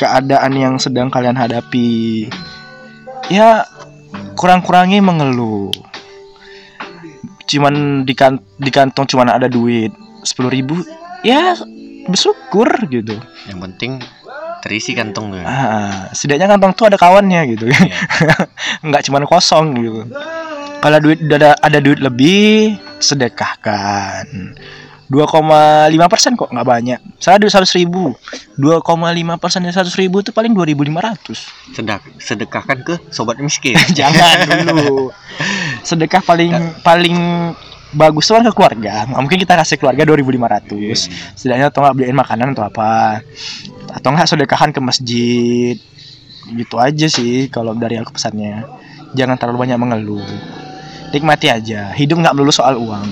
keadaan 0.00 0.56
yang 0.56 0.74
sedang 0.80 1.12
kalian 1.12 1.36
hadapi 1.36 2.26
ya 3.28 3.62
kurang-kurangi 4.34 4.98
mengeluh 4.98 5.70
cuman 7.52 8.04
di, 8.08 8.14
kan- 8.16 8.40
di 8.56 8.70
kantong 8.72 9.04
cuman 9.04 9.36
ada 9.36 9.46
duit. 9.46 9.92
Sepuluh 10.22 10.48
ribu 10.48 10.80
ya 11.26 11.54
bersyukur 12.06 12.68
gitu. 12.88 13.18
Yang 13.50 13.58
penting 13.68 13.92
terisi 14.62 14.94
kantong 14.94 15.34
ya. 15.34 15.42
ah, 15.42 15.98
setidaknya 16.14 16.46
kantong 16.46 16.72
tuh 16.78 16.86
ada 16.86 16.94
kawannya 16.94 17.40
gitu. 17.58 17.66
Iya. 17.66 17.98
nggak 18.86 19.02
cuman 19.10 19.26
kosong 19.26 19.74
gitu. 19.74 20.06
Kalau 20.82 20.98
duit 20.98 21.22
udah 21.22 21.38
ada, 21.38 21.50
ada 21.58 21.78
duit 21.78 21.98
lebih 22.02 22.78
sedekahkan. 23.02 24.26
2,5 25.12 25.92
persen 26.08 26.32
kok 26.40 26.48
nggak 26.48 26.64
banyak. 26.64 27.00
Saya 27.20 27.36
duit 27.36 27.52
100 27.52 27.68
ribu 27.84 28.16
2,5 28.56 28.80
persen 29.36 29.60
dari 29.60 29.74
100 29.76 29.92
ribu 30.00 30.24
itu 30.24 30.32
paling 30.32 30.56
2.500 30.56 31.76
Sedak, 31.76 32.00
sedekahkan 32.16 32.78
ke 32.80 32.94
sobat 33.12 33.36
miskin. 33.36 33.76
Jangan 33.98 34.48
dulu 34.72 35.12
sedekah 35.82 36.22
paling 36.22 36.52
paling 36.82 37.18
bagus 37.92 38.24
tuh 38.24 38.40
kan 38.40 38.44
ke 38.48 38.54
keluarga. 38.56 39.04
Nggak 39.04 39.20
mungkin 39.20 39.38
kita 39.38 39.54
kasih 39.58 39.76
keluarga 39.76 40.02
2.500 40.08 41.36
setidaknya 41.36 41.66
atau 41.68 41.80
nggak 41.84 41.94
beliin 41.98 42.16
makanan 42.16 42.56
atau 42.56 42.64
apa. 42.66 43.20
Atau 43.92 44.08
nggak 44.16 44.28
sedekahan 44.28 44.70
ke 44.72 44.80
masjid. 44.80 45.76
Gitu 46.48 46.76
aja 46.80 47.06
sih 47.06 47.52
kalau 47.52 47.76
dari 47.76 48.00
aku 48.00 48.16
pesannya. 48.16 48.64
Jangan 49.12 49.36
terlalu 49.36 49.68
banyak 49.68 49.78
mengeluh. 49.78 50.24
Nikmati 51.12 51.52
aja. 51.52 51.92
Hidup 51.92 52.24
nggak 52.24 52.32
melulu 52.32 52.52
soal 52.54 52.80
uang. 52.80 53.06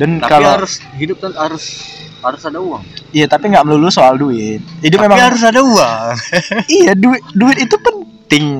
Dan 0.00 0.22
tapi 0.22 0.30
kalau 0.30 0.62
harus 0.62 0.80
hidup 0.96 1.20
kan 1.20 1.36
harus 1.36 1.84
harus 2.24 2.42
ada 2.42 2.58
uang. 2.58 2.82
Iya 3.12 3.28
tapi 3.28 3.52
nggak 3.52 3.66
melulu 3.68 3.92
soal 3.92 4.16
duit. 4.16 4.64
Hidup 4.80 5.04
tapi 5.04 5.12
memang 5.12 5.20
harus 5.28 5.42
ada 5.44 5.60
uang. 5.60 6.14
Iya 6.66 6.92
duit 6.96 7.22
duit 7.36 7.58
itu 7.60 7.76
penting 7.76 8.07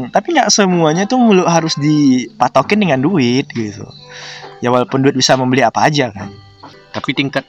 tapi 0.08 0.32
nggak 0.32 0.48
semuanya 0.48 1.04
tuh 1.04 1.20
mulu 1.20 1.44
harus 1.44 1.76
dipatokin 1.76 2.80
dengan 2.80 3.00
duit 3.04 3.46
gitu. 3.52 3.84
Ya 4.64 4.72
walaupun 4.72 5.04
duit 5.04 5.14
bisa 5.14 5.36
membeli 5.36 5.62
apa 5.62 5.86
aja 5.86 6.10
kan. 6.10 6.32
Tapi 6.96 7.12
tingkat 7.12 7.44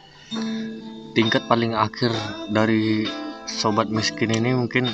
tingkat 1.16 1.48
paling 1.48 1.74
akhir 1.74 2.12
dari 2.52 3.08
sobat 3.48 3.90
miskin 3.90 4.36
ini 4.36 4.54
mungkin 4.54 4.92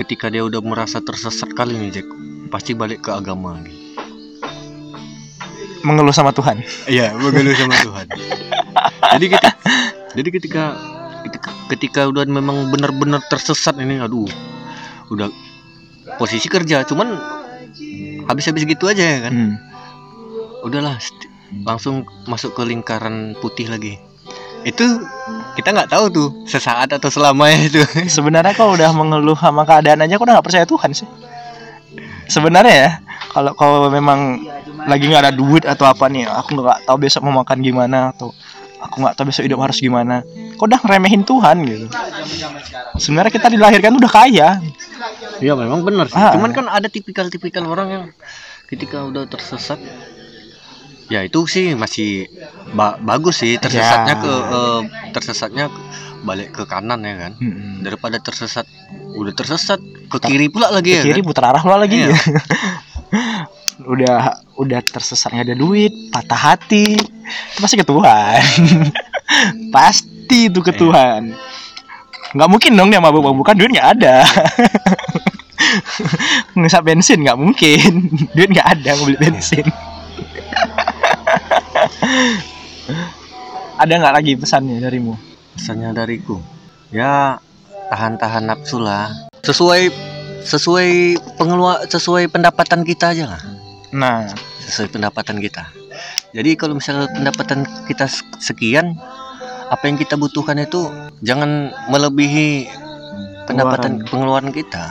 ketika 0.00 0.32
dia 0.32 0.46
udah 0.46 0.62
merasa 0.64 1.02
tersesat 1.02 1.52
kali 1.52 1.74
nih 1.76 2.00
Jack. 2.00 2.08
Pasti 2.48 2.76
balik 2.76 3.04
ke 3.04 3.10
agama 3.12 3.58
lagi 3.58 3.82
mengeluh 5.82 6.14
sama 6.14 6.30
Tuhan. 6.30 6.62
Iya 6.86 7.14
mengeluh 7.18 7.54
sama 7.58 7.74
Tuhan. 7.86 8.06
Jadi 9.18 9.26
ketika 9.28 9.50
jadi 10.14 10.28
ketika 10.30 10.64
ketika, 11.26 11.50
ketika 11.70 12.00
udah 12.08 12.24
memang 12.26 12.70
benar-benar 12.70 13.22
tersesat 13.26 13.76
ini 13.78 13.98
aduh 13.98 14.26
udah 15.12 15.28
posisi 16.18 16.50
kerja 16.50 16.82
cuman 16.82 17.14
habis-habis 18.26 18.64
gitu 18.66 18.90
aja 18.90 19.02
ya 19.02 19.18
kan? 19.28 19.32
Hmm. 19.32 19.54
udahlah 20.62 20.94
langsung 21.66 22.06
masuk 22.30 22.54
ke 22.54 22.62
lingkaran 22.62 23.34
putih 23.42 23.66
lagi. 23.66 23.98
Itu 24.62 25.02
kita 25.58 25.74
nggak 25.74 25.90
tahu 25.90 26.04
tuh 26.08 26.28
sesaat 26.46 26.94
atau 26.94 27.10
selamanya 27.10 27.58
itu. 27.66 27.82
Sebenarnya 28.16 28.54
kalau 28.54 28.78
udah 28.78 28.94
mengeluh 28.94 29.34
sama 29.34 29.66
keadaan 29.66 30.06
aja 30.06 30.14
aku 30.16 30.24
udah 30.24 30.38
nggak 30.38 30.46
percaya 30.46 30.64
Tuhan 30.64 30.90
sih. 30.94 31.08
Sebenarnya 32.30 32.74
ya 32.74 32.90
kalau 33.34 33.52
kalau 33.58 33.90
memang 33.90 34.46
lagi 34.86 35.10
nggak 35.10 35.22
ada 35.28 35.34
duit 35.34 35.66
atau 35.66 35.84
apa 35.84 36.06
nih 36.08 36.24
aku 36.30 36.56
nggak 36.56 36.86
tahu 36.86 36.96
besok 37.02 37.26
mau 37.26 37.42
makan 37.42 37.58
gimana 37.60 38.14
atau 38.14 38.30
aku 38.80 39.02
nggak 39.02 39.14
tahu 39.18 39.34
besok 39.34 39.44
hidup 39.50 39.58
harus 39.60 39.82
gimana. 39.82 40.22
Kok 40.56 40.64
udah 40.70 40.80
ngeremehin 40.86 41.26
Tuhan 41.26 41.56
gitu. 41.66 41.86
Sebenarnya 43.02 43.32
kita 43.34 43.50
dilahirkan 43.50 43.98
udah 43.98 44.10
kaya 44.10 44.62
Iya 45.42 45.52
memang 45.52 45.82
benar 45.82 46.06
sih. 46.06 46.14
Ah. 46.14 46.32
Cuman 46.32 46.50
kan 46.50 46.66
ada 46.66 46.86
tipikal-tipikal 46.86 47.66
orang 47.66 47.88
yang 47.90 48.04
ketika 48.64 49.02
udah 49.02 49.26
tersesat 49.26 49.76
ya 51.06 51.20
itu 51.20 51.44
sih 51.44 51.74
masih 51.74 52.24
ba- 52.70 52.96
bagus 52.96 53.36
sih 53.38 53.58
tersesatnya 53.58 54.16
Ya. 54.16 54.22
ke 54.22 54.32
eh, 54.32 54.80
tersesatnya 55.12 55.64
ke- 55.68 55.84
balik 56.22 56.54
ke 56.54 56.64
kanan 56.64 57.02
ya 57.02 57.18
kan 57.18 57.32
Mm-mm. 57.34 57.82
daripada 57.82 58.16
tersesat 58.16 58.64
udah 59.12 59.34
tersesat 59.34 59.76
ke 60.06 60.16
kiri 60.22 60.46
pula 60.46 60.70
lagi 60.70 60.94
ya 60.94 61.02
kiri 61.02 61.18
kan? 61.18 61.26
putar 61.26 61.44
arah 61.46 61.60
pula 61.60 61.76
lagi 61.76 62.00
Iya. 62.00 62.16
udah 63.84 64.16
udah 64.56 64.80
tersesat 64.80 65.34
nggak 65.34 65.52
ada 65.52 65.56
duit 65.58 65.92
patah 66.08 66.40
hati 66.54 66.96
itu 66.96 67.58
pasti 67.58 67.74
ke 67.74 67.84
Tuhan 67.84 68.40
pasti 69.74 70.48
itu 70.48 70.60
ke 70.60 70.70
Iya. 70.70 70.80
Tuhan 70.80 71.22
nggak 72.32 72.48
mungkin 72.48 72.72
dong 72.72 72.88
dia 72.88 73.00
mabuk-mabukan 73.00 73.52
duit 73.52 73.68
nggak 73.70 73.88
ada 74.00 74.16
ngisap 76.58 76.82
bensin 76.84 77.22
nggak 77.22 77.38
mungkin. 77.38 77.90
Duit 78.36 78.50
nggak 78.50 78.68
ada 78.78 78.90
beli 78.98 79.16
bensin. 79.18 79.66
Ada 83.82 83.98
nggak 83.98 84.14
lagi 84.14 84.32
pesannya 84.38 84.78
darimu? 84.78 85.18
Pesannya 85.58 85.90
dariku 85.90 86.38
ya 86.92 87.40
tahan-tahan 87.88 88.46
nafsu 88.46 88.78
lah. 88.78 89.10
Sesuai 89.42 89.90
sesuai 90.44 91.18
pengeluar 91.40 91.82
sesuai 91.88 92.28
pendapatan 92.30 92.86
kita 92.86 93.16
aja 93.16 93.24
lah. 93.34 93.42
Nah. 93.90 94.28
Sesuai 94.62 94.94
pendapatan 94.94 95.42
kita. 95.42 95.66
Jadi 96.32 96.54
kalau 96.54 96.78
misalnya 96.78 97.10
pendapatan 97.10 97.66
kita 97.90 98.06
sekian, 98.38 98.94
apa 99.68 99.84
yang 99.90 99.98
kita 99.98 100.14
butuhkan 100.14 100.56
itu 100.62 100.86
jangan 101.20 101.74
melebihi 101.90 102.70
pendapatan 103.50 104.06
pengeluaran 104.06 104.54
kita. 104.54 104.86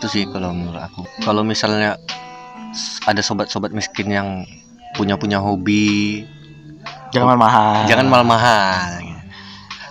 Itu 0.00 0.08
sih 0.08 0.24
kalau 0.24 0.56
menurut 0.56 0.80
aku. 0.80 1.04
Kalau 1.20 1.44
misalnya 1.44 2.00
ada 3.04 3.20
sobat-sobat 3.20 3.68
miskin 3.76 4.08
yang 4.08 4.48
punya-punya 4.96 5.36
hobi, 5.36 6.24
jangan 7.12 7.36
mahal 7.36 7.84
jangan 7.84 8.08
mahal-mahal. 8.08 8.96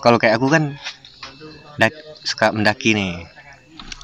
Kalau 0.01 0.17
kayak 0.17 0.41
aku 0.41 0.49
kan 0.49 0.73
dak- 1.77 1.93
suka 2.25 2.49
mendaki 2.49 2.97
nih. 2.97 3.21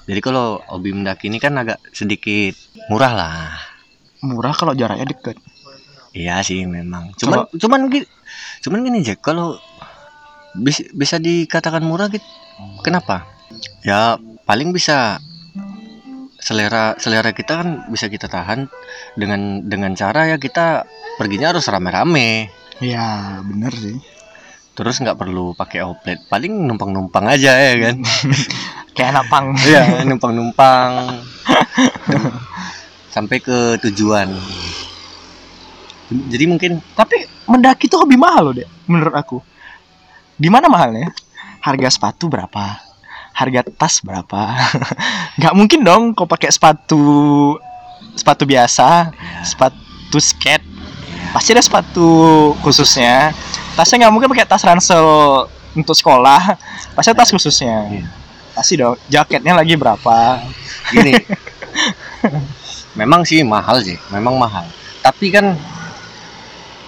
Jadi 0.05 0.21
kalau 0.21 0.61
hobi 0.69 0.93
mendaki 0.93 1.25
ini 1.25 1.41
kan 1.41 1.57
agak 1.57 1.81
sedikit 1.89 2.53
murah 2.85 3.13
lah. 3.17 3.49
murah 4.21 4.53
kalau 4.53 4.77
jaraknya 4.77 5.09
deket 5.09 5.41
Iya 6.13 6.45
sih 6.45 6.69
memang. 6.69 7.17
Cuman 7.17 7.49
cuman 7.49 7.89
gi- 7.89 8.09
cuman 8.61 8.85
gini 8.85 9.01
Jack, 9.01 9.25
kalau 9.25 9.57
bisa, 10.53 10.85
bisa 10.93 11.17
dikatakan 11.17 11.81
murah 11.81 12.13
gitu. 12.13 12.25
Kenapa? 12.85 13.25
Ya 13.81 14.21
paling 14.45 14.69
bisa 14.69 15.17
selera 16.45 16.93
selera 17.01 17.33
kita 17.33 17.57
kan 17.65 17.69
bisa 17.89 18.05
kita 18.05 18.29
tahan 18.29 18.69
dengan 19.17 19.65
dengan 19.65 19.97
cara 19.97 20.29
ya 20.29 20.37
kita 20.37 20.85
perginya 21.17 21.57
harus 21.57 21.65
rame-rame. 21.65 22.53
ya 22.77 23.41
bener 23.41 23.73
sih 23.73 23.97
Terus 24.75 24.99
nggak 24.99 25.15
perlu 25.15 25.55
pakai 25.55 25.79
outlet, 25.87 26.19
paling 26.27 26.51
numpang-numpang 26.67 27.31
aja 27.31 27.55
ya 27.55 27.75
kan. 27.79 28.03
kayak 28.95 29.09
anak 29.15 29.25
pang 29.31 29.47
Iya, 29.71 30.03
numpang-numpang. 30.03 31.15
Sampai 33.07 33.39
ke 33.39 33.79
tujuan. 33.87 34.35
Jadi 36.11 36.45
mungkin 36.45 36.83
Tapi 36.91 37.23
mendaki 37.47 37.87
itu 37.87 37.95
hobi 37.95 38.19
mahal 38.19 38.51
loh, 38.51 38.53
Dek, 38.53 38.67
menurut 38.91 39.15
aku. 39.15 39.39
Di 40.35 40.51
mana 40.51 40.67
mahalnya? 40.67 41.07
Harga 41.63 41.87
sepatu 41.87 42.27
berapa? 42.27 42.84
Harga 43.35 43.67
tas 43.67 43.99
berapa? 43.99 44.55
Nggak 45.39 45.53
mungkin 45.59 45.79
dong 45.83 46.03
kau 46.15 46.23
pakai 46.23 46.47
sepatu 46.47 47.03
sepatu 48.15 48.47
biasa, 48.47 49.11
sepatu 49.43 50.17
skate. 50.23 50.63
Pasti 51.35 51.51
ada 51.51 51.59
sepatu 51.59 52.07
khususnya. 52.63 53.35
Tasnya 53.75 54.07
nggak 54.07 54.13
mungkin 54.15 54.31
pakai 54.31 54.47
tas 54.47 54.63
ransel 54.63 55.03
untuk 55.75 55.91
sekolah. 55.91 56.55
Pasti 56.95 57.11
tas 57.11 57.27
khususnya. 57.27 57.91
Iya. 57.91 58.07
Pasti 58.55 58.79
dong. 58.79 58.95
Jaketnya 59.11 59.51
lagi 59.51 59.75
berapa? 59.75 60.39
gini 60.91 61.13
memang 62.99 63.25
sih 63.25 63.41
mahal 63.41 63.81
sih 63.81 63.97
memang 64.13 64.37
mahal 64.37 64.65
tapi 65.01 65.33
kan 65.33 65.57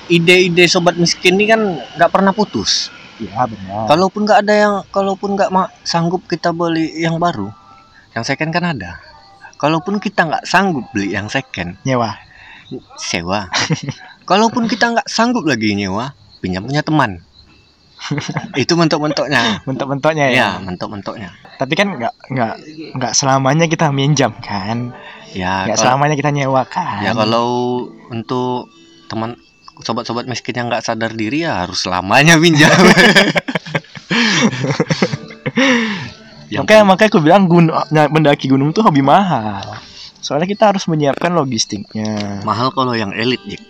ide-ide 0.07 0.65
sobat 0.69 0.95
miskin 0.95 1.35
ini 1.37 1.45
kan 1.49 1.61
nggak 1.97 2.11
pernah 2.11 2.31
putus 2.31 2.93
Iya 3.17 3.43
benar. 3.45 3.85
kalaupun 3.87 4.21
nggak 4.23 4.39
ada 4.45 4.53
yang 4.53 4.73
kalaupun 4.87 5.33
nggak 5.33 5.49
ma- 5.49 5.73
sanggup 5.81 6.25
kita 6.25 6.51
beli 6.51 6.93
yang 6.95 7.17
baru 7.17 7.49
yang 8.13 8.21
second 8.21 8.49
kan 8.49 8.63
ada 8.67 9.01
kalaupun 9.55 9.97
kita 9.97 10.21
nggak 10.23 10.43
sanggup 10.43 10.85
beli 10.91 11.11
yang 11.11 11.25
second 11.27 11.77
Nyewa. 11.81 12.13
sewa 12.95 13.47
kalaupun 14.23 14.67
kita 14.67 14.91
nggak 14.91 15.07
sanggup 15.07 15.43
lagi 15.43 15.71
nyewa 15.71 16.11
pinjam 16.37 16.61
punya 16.61 16.83
teman 16.83 17.23
itu 18.55 18.77
mentok-mentoknya 18.77 19.65
Bentuk-bentuknya 19.65 20.25
ya. 20.29 20.37
ya 20.37 20.49
mentok-mentoknya 20.61 21.33
Tapi 21.57 21.73
kan 21.73 21.97
nggak 21.97 22.13
nggak 22.29 22.53
nggak 22.93 23.13
selamanya 23.13 23.65
kita 23.65 23.89
minjam 23.89 24.29
kan. 24.37 24.93
ya 25.33 25.65
Nggak 25.65 25.81
selamanya 25.81 26.13
kita 26.13 26.29
nyewa 26.29 26.61
kan. 26.63 27.01
Ya 27.01 27.17
kalau 27.17 27.81
untuk 28.07 28.69
teman 29.07 29.33
sobat-sobat 29.81 30.25
miskin 30.25 30.55
yang 30.55 30.67
nggak 30.69 30.85
sadar 30.85 31.13
diri 31.13 31.43
ya 31.45 31.65
harus 31.65 31.83
selamanya 31.83 32.37
pinjam. 32.37 32.69
yang 36.53 36.63
makanya 36.63 36.83
makanya 36.87 37.09
aku 37.11 37.19
bilang 37.19 37.43
gunung 37.49 37.75
mendaki 37.91 38.47
gunung 38.47 38.71
tuh 38.71 38.83
hobi 38.87 39.03
mahal. 39.03 39.77
Soalnya 40.23 40.47
kita 40.47 40.73
harus 40.75 40.83
menyiapkan 40.89 41.31
logistiknya. 41.31 42.41
mahal 42.43 42.71
kalau 42.75 42.91
yang 42.97 43.13
elit, 43.15 43.39
Jik. 43.47 43.63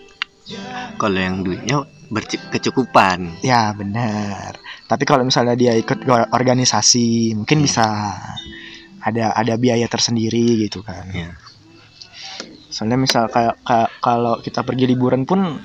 Kalau 0.98 1.20
yang 1.20 1.44
duitnya 1.44 1.84
berkecukupan. 2.08 3.44
Ya 3.44 3.76
benar. 3.76 4.56
Tapi 4.88 5.04
kalau 5.04 5.28
misalnya 5.28 5.54
dia 5.60 5.76
ikut 5.76 6.08
or- 6.08 6.32
organisasi, 6.32 7.36
mungkin 7.36 7.60
Iya. 7.62 7.66
bisa 7.68 7.86
ada 9.04 9.36
ada 9.36 9.54
biaya 9.60 9.86
tersendiri 9.92 10.66
gitu 10.66 10.82
kan. 10.82 11.04
Iya. 11.12 11.36
Soalnya 12.72 12.98
misal 12.98 13.28
kayak 13.28 13.60
kalau 14.00 14.40
kita 14.40 14.64
pergi 14.64 14.88
liburan 14.88 15.28
pun 15.28 15.60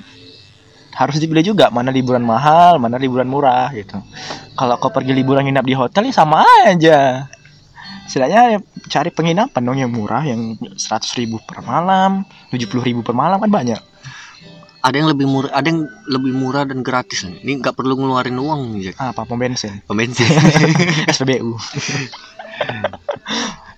harus 0.93 1.17
dipilih 1.17 1.53
juga 1.53 1.73
mana 1.73 1.89
liburan 1.89 2.21
mahal, 2.21 2.77
mana 2.77 3.01
liburan 3.01 3.25
murah 3.25 3.73
gitu. 3.73 3.97
Kalau 4.53 4.77
kau 4.77 4.93
pergi 4.93 5.13
liburan 5.13 5.45
nginap 5.45 5.65
di 5.65 5.73
hotel 5.73 6.09
ya 6.09 6.13
sama 6.13 6.45
aja. 6.65 7.29
Setidaknya 8.05 8.41
ya 8.57 8.59
cari 8.91 9.09
penginapan 9.09 9.61
dong 9.63 9.79
yang 9.79 9.89
murah 9.89 10.21
yang 10.21 10.59
100.000 10.59 11.17
ribu 11.17 11.41
per 11.41 11.65
malam, 11.65 12.27
70.000 12.53 12.83
ribu 12.83 13.01
per 13.01 13.17
malam 13.17 13.41
kan 13.41 13.49
banyak. 13.49 13.81
Ada 14.83 14.99
yang 14.99 15.15
lebih 15.15 15.31
murah, 15.31 15.51
ada 15.55 15.67
yang 15.71 15.87
lebih 16.11 16.33
murah 16.35 16.67
dan 16.67 16.83
gratis. 16.83 17.23
nih. 17.23 17.39
Ini 17.39 17.63
nggak 17.63 17.71
perlu 17.71 17.95
ngeluarin 17.95 18.35
uang, 18.35 18.83
Jack. 18.83 18.99
Ah, 18.99 19.15
apa 19.15 19.23
pom 19.23 19.39
bensin, 19.39 19.79
Pembensin. 19.87 20.27
SPBU. 21.07 21.55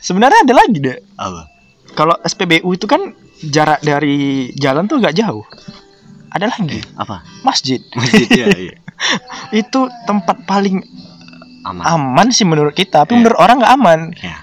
Sebenarnya 0.05 0.49
ada 0.49 0.53
lagi 0.57 0.81
deh. 0.81 0.97
Apa? 1.17 1.45
Kalau 1.93 2.17
SPBU 2.25 2.69
itu 2.75 2.89
kan 2.89 3.13
jarak 3.45 3.79
dari 3.85 4.49
jalan 4.57 4.89
tuh 4.89 4.99
gak 4.99 5.15
jauh. 5.15 5.45
Ada 6.35 6.51
lagi 6.51 6.83
Apa? 6.99 7.23
masjid. 7.47 7.79
Masjid 7.95 8.27
ya, 8.27 8.47
iya. 8.51 8.75
Itu 9.63 9.87
tempat 10.03 10.43
paling 10.43 10.83
Aman. 11.63 11.81
aman 11.81 12.27
sih 12.29 12.43
menurut 12.43 12.75
kita, 12.75 13.07
tapi 13.07 13.15
Iya. 13.15 13.19
menurut 13.23 13.39
orang 13.39 13.55
nggak 13.57 13.73
aman. 13.73 13.99
Ya. 14.19 14.37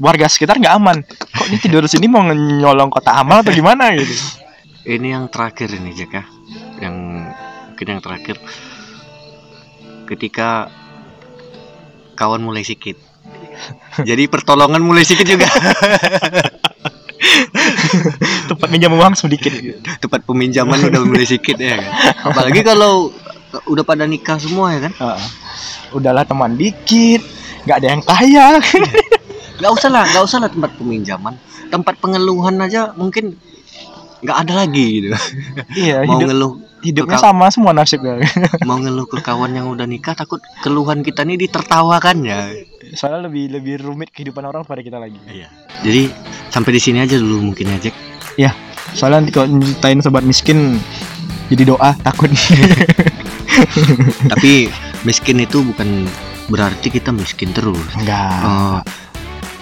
Warga 0.00 0.26
sekitar 0.26 0.56
nggak 0.56 0.74
aman. 0.74 0.96
Kok 1.04 1.46
dia 1.46 1.60
tidur 1.60 1.84
di 1.84 1.90
sini 1.92 2.08
mau 2.08 2.24
nyolong 2.26 2.88
kota 2.90 3.14
amal 3.14 3.44
atau 3.44 3.52
gimana 3.52 3.92
gitu? 3.94 4.10
Ini 4.84 5.16
yang 5.16 5.32
terakhir 5.32 5.72
ini 5.72 5.96
Jack 5.96 6.12
ya. 6.12 6.24
Yang 6.76 6.96
mungkin 7.72 7.86
yang 7.88 8.02
terakhir 8.04 8.36
ketika 10.04 10.68
kawan 12.14 12.44
mulai 12.44 12.64
sikit. 12.64 12.96
Jadi 14.08 14.28
pertolongan 14.28 14.84
mulai 14.84 15.08
sikit 15.08 15.24
juga. 15.24 15.48
Tempat 18.50 18.68
minjam 18.70 18.92
uang 18.94 19.14
sedikit. 19.16 19.52
Tempat 20.00 20.24
peminjaman 20.24 20.78
udah 20.90 21.00
mulai 21.04 21.26
sikit 21.26 21.56
ya 21.56 21.78
kan. 21.80 21.90
Apalagi 22.32 22.60
kalau 22.62 23.10
udah 23.70 23.84
pada 23.86 24.04
nikah 24.04 24.36
semua 24.38 24.74
ya 24.74 24.90
kan. 24.90 24.92
Heeh. 24.94 25.26
udahlah 25.94 26.26
teman 26.26 26.58
dikit, 26.58 27.22
nggak 27.62 27.76
ada 27.78 27.86
yang 27.86 28.02
kaya. 28.02 28.46
Gak 29.62 29.70
usah 29.70 29.86
lah, 29.86 30.02
gak 30.10 30.26
usah 30.26 30.42
lah 30.42 30.50
tempat 30.50 30.74
peminjaman. 30.74 31.38
Tempat 31.70 32.02
pengeluhan 32.02 32.58
aja 32.58 32.90
mungkin 32.98 33.38
nggak 34.24 34.38
ada 34.48 34.52
lagi 34.64 34.86
gitu. 34.98 35.08
iya, 35.76 36.02
Mau 36.08 36.16
hidup, 36.16 36.28
ngeluh, 36.32 36.52
hidupnya 36.80 37.16
sama 37.20 37.52
semua 37.52 37.76
nasibnya. 37.76 38.24
mau 38.68 38.80
ngeluh 38.80 39.04
ke 39.04 39.20
kawan 39.20 39.52
yang 39.52 39.68
udah 39.68 39.84
nikah 39.84 40.16
takut 40.16 40.40
keluhan 40.64 41.04
kita 41.04 41.22
nih 41.22 41.36
ditertawakan 41.36 42.24
ya. 42.24 42.48
Soalnya 42.96 43.28
lebih 43.28 43.52
lebih 43.52 43.84
rumit 43.84 44.08
kehidupan 44.10 44.42
orang 44.48 44.64
pada 44.64 44.80
kita 44.80 44.96
lagi. 44.96 45.20
Iya. 45.28 45.52
Jadi 45.84 46.08
sampai 46.48 46.70
di 46.72 46.80
sini 46.80 46.98
aja 47.04 47.20
dulu 47.20 47.52
mungkin 47.52 47.68
ya 47.76 47.78
Jack 47.88 48.14
soalnya 48.94 49.26
nanti 49.26 49.32
kalau 49.34 49.48
nyeritain 49.50 49.98
sobat 50.00 50.22
miskin 50.22 50.78
jadi 51.50 51.74
doa 51.74 51.92
takut 52.06 52.30
tapi 54.32 54.70
miskin 55.02 55.42
itu 55.42 55.60
bukan 55.66 56.06
berarti 56.48 56.88
kita 56.92 57.10
miskin 57.10 57.50
terus 57.50 57.80
enggak 57.98 58.40
Eh, 58.44 58.78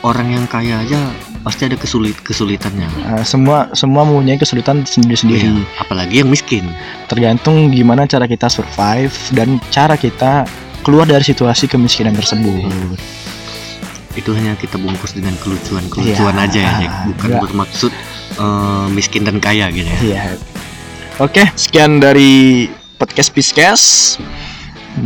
orang 0.02 0.34
yang 0.34 0.44
kaya 0.50 0.82
aja 0.82 0.98
pasti 1.42 1.66
ada 1.66 1.74
kesulit 1.78 2.14
kesulitannya. 2.22 2.86
Eh, 3.18 3.24
semua 3.26 3.70
semua 3.74 4.06
mempunyai 4.06 4.38
kesulitan 4.38 4.82
sendiri-sendiri. 4.86 5.46
Iya, 5.46 5.82
apalagi 5.82 6.22
yang 6.22 6.30
miskin. 6.30 6.70
Tergantung 7.10 7.70
gimana 7.70 8.06
cara 8.06 8.26
kita 8.26 8.46
survive 8.46 9.14
dan 9.34 9.58
cara 9.74 9.94
kita 9.98 10.46
keluar 10.82 11.06
dari 11.06 11.22
situasi 11.22 11.70
kemiskinan 11.70 12.14
tersebut. 12.14 12.66
Itu 14.12 14.36
hanya 14.36 14.54
kita 14.58 14.76
bungkus 14.76 15.16
dengan 15.16 15.32
kelucuan 15.40 15.86
kelucuan 15.88 16.36
Iya, 16.36 16.44
aja 16.46 16.58
ya 16.60 16.72
Jack. 16.84 16.92
Bukan 17.14 17.28
enggak. 17.30 17.42
bermaksud 17.48 17.92
eh, 18.38 18.86
miskin 18.90 19.22
dan 19.26 19.38
kaya 19.38 19.70
gitu 19.70 19.86
ya. 19.86 19.98
Iya. 20.02 20.22
Oke, 21.20 21.46
sekian 21.54 22.02
dari 22.02 22.66
podcast 22.98 23.30
Piskes 23.30 23.82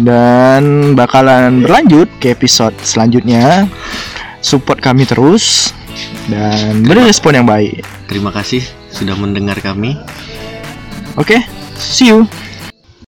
dan 0.02 0.92
bakalan 0.98 1.62
berlanjut 1.62 2.08
ke 2.18 2.32
episode 2.34 2.74
selanjutnya. 2.82 3.68
Support 4.46 4.78
kami 4.78 5.02
terus 5.10 5.74
dan 6.30 6.86
beri 6.86 7.02
respon 7.02 7.34
yang 7.34 7.46
baik. 7.50 7.82
terima 8.06 8.30
kasih 8.30 8.62
sudah 8.94 9.18
mendengar 9.18 9.58
kami 9.58 9.98
Oke, 11.16 11.40
see 11.80 12.12
you. 12.12 12.28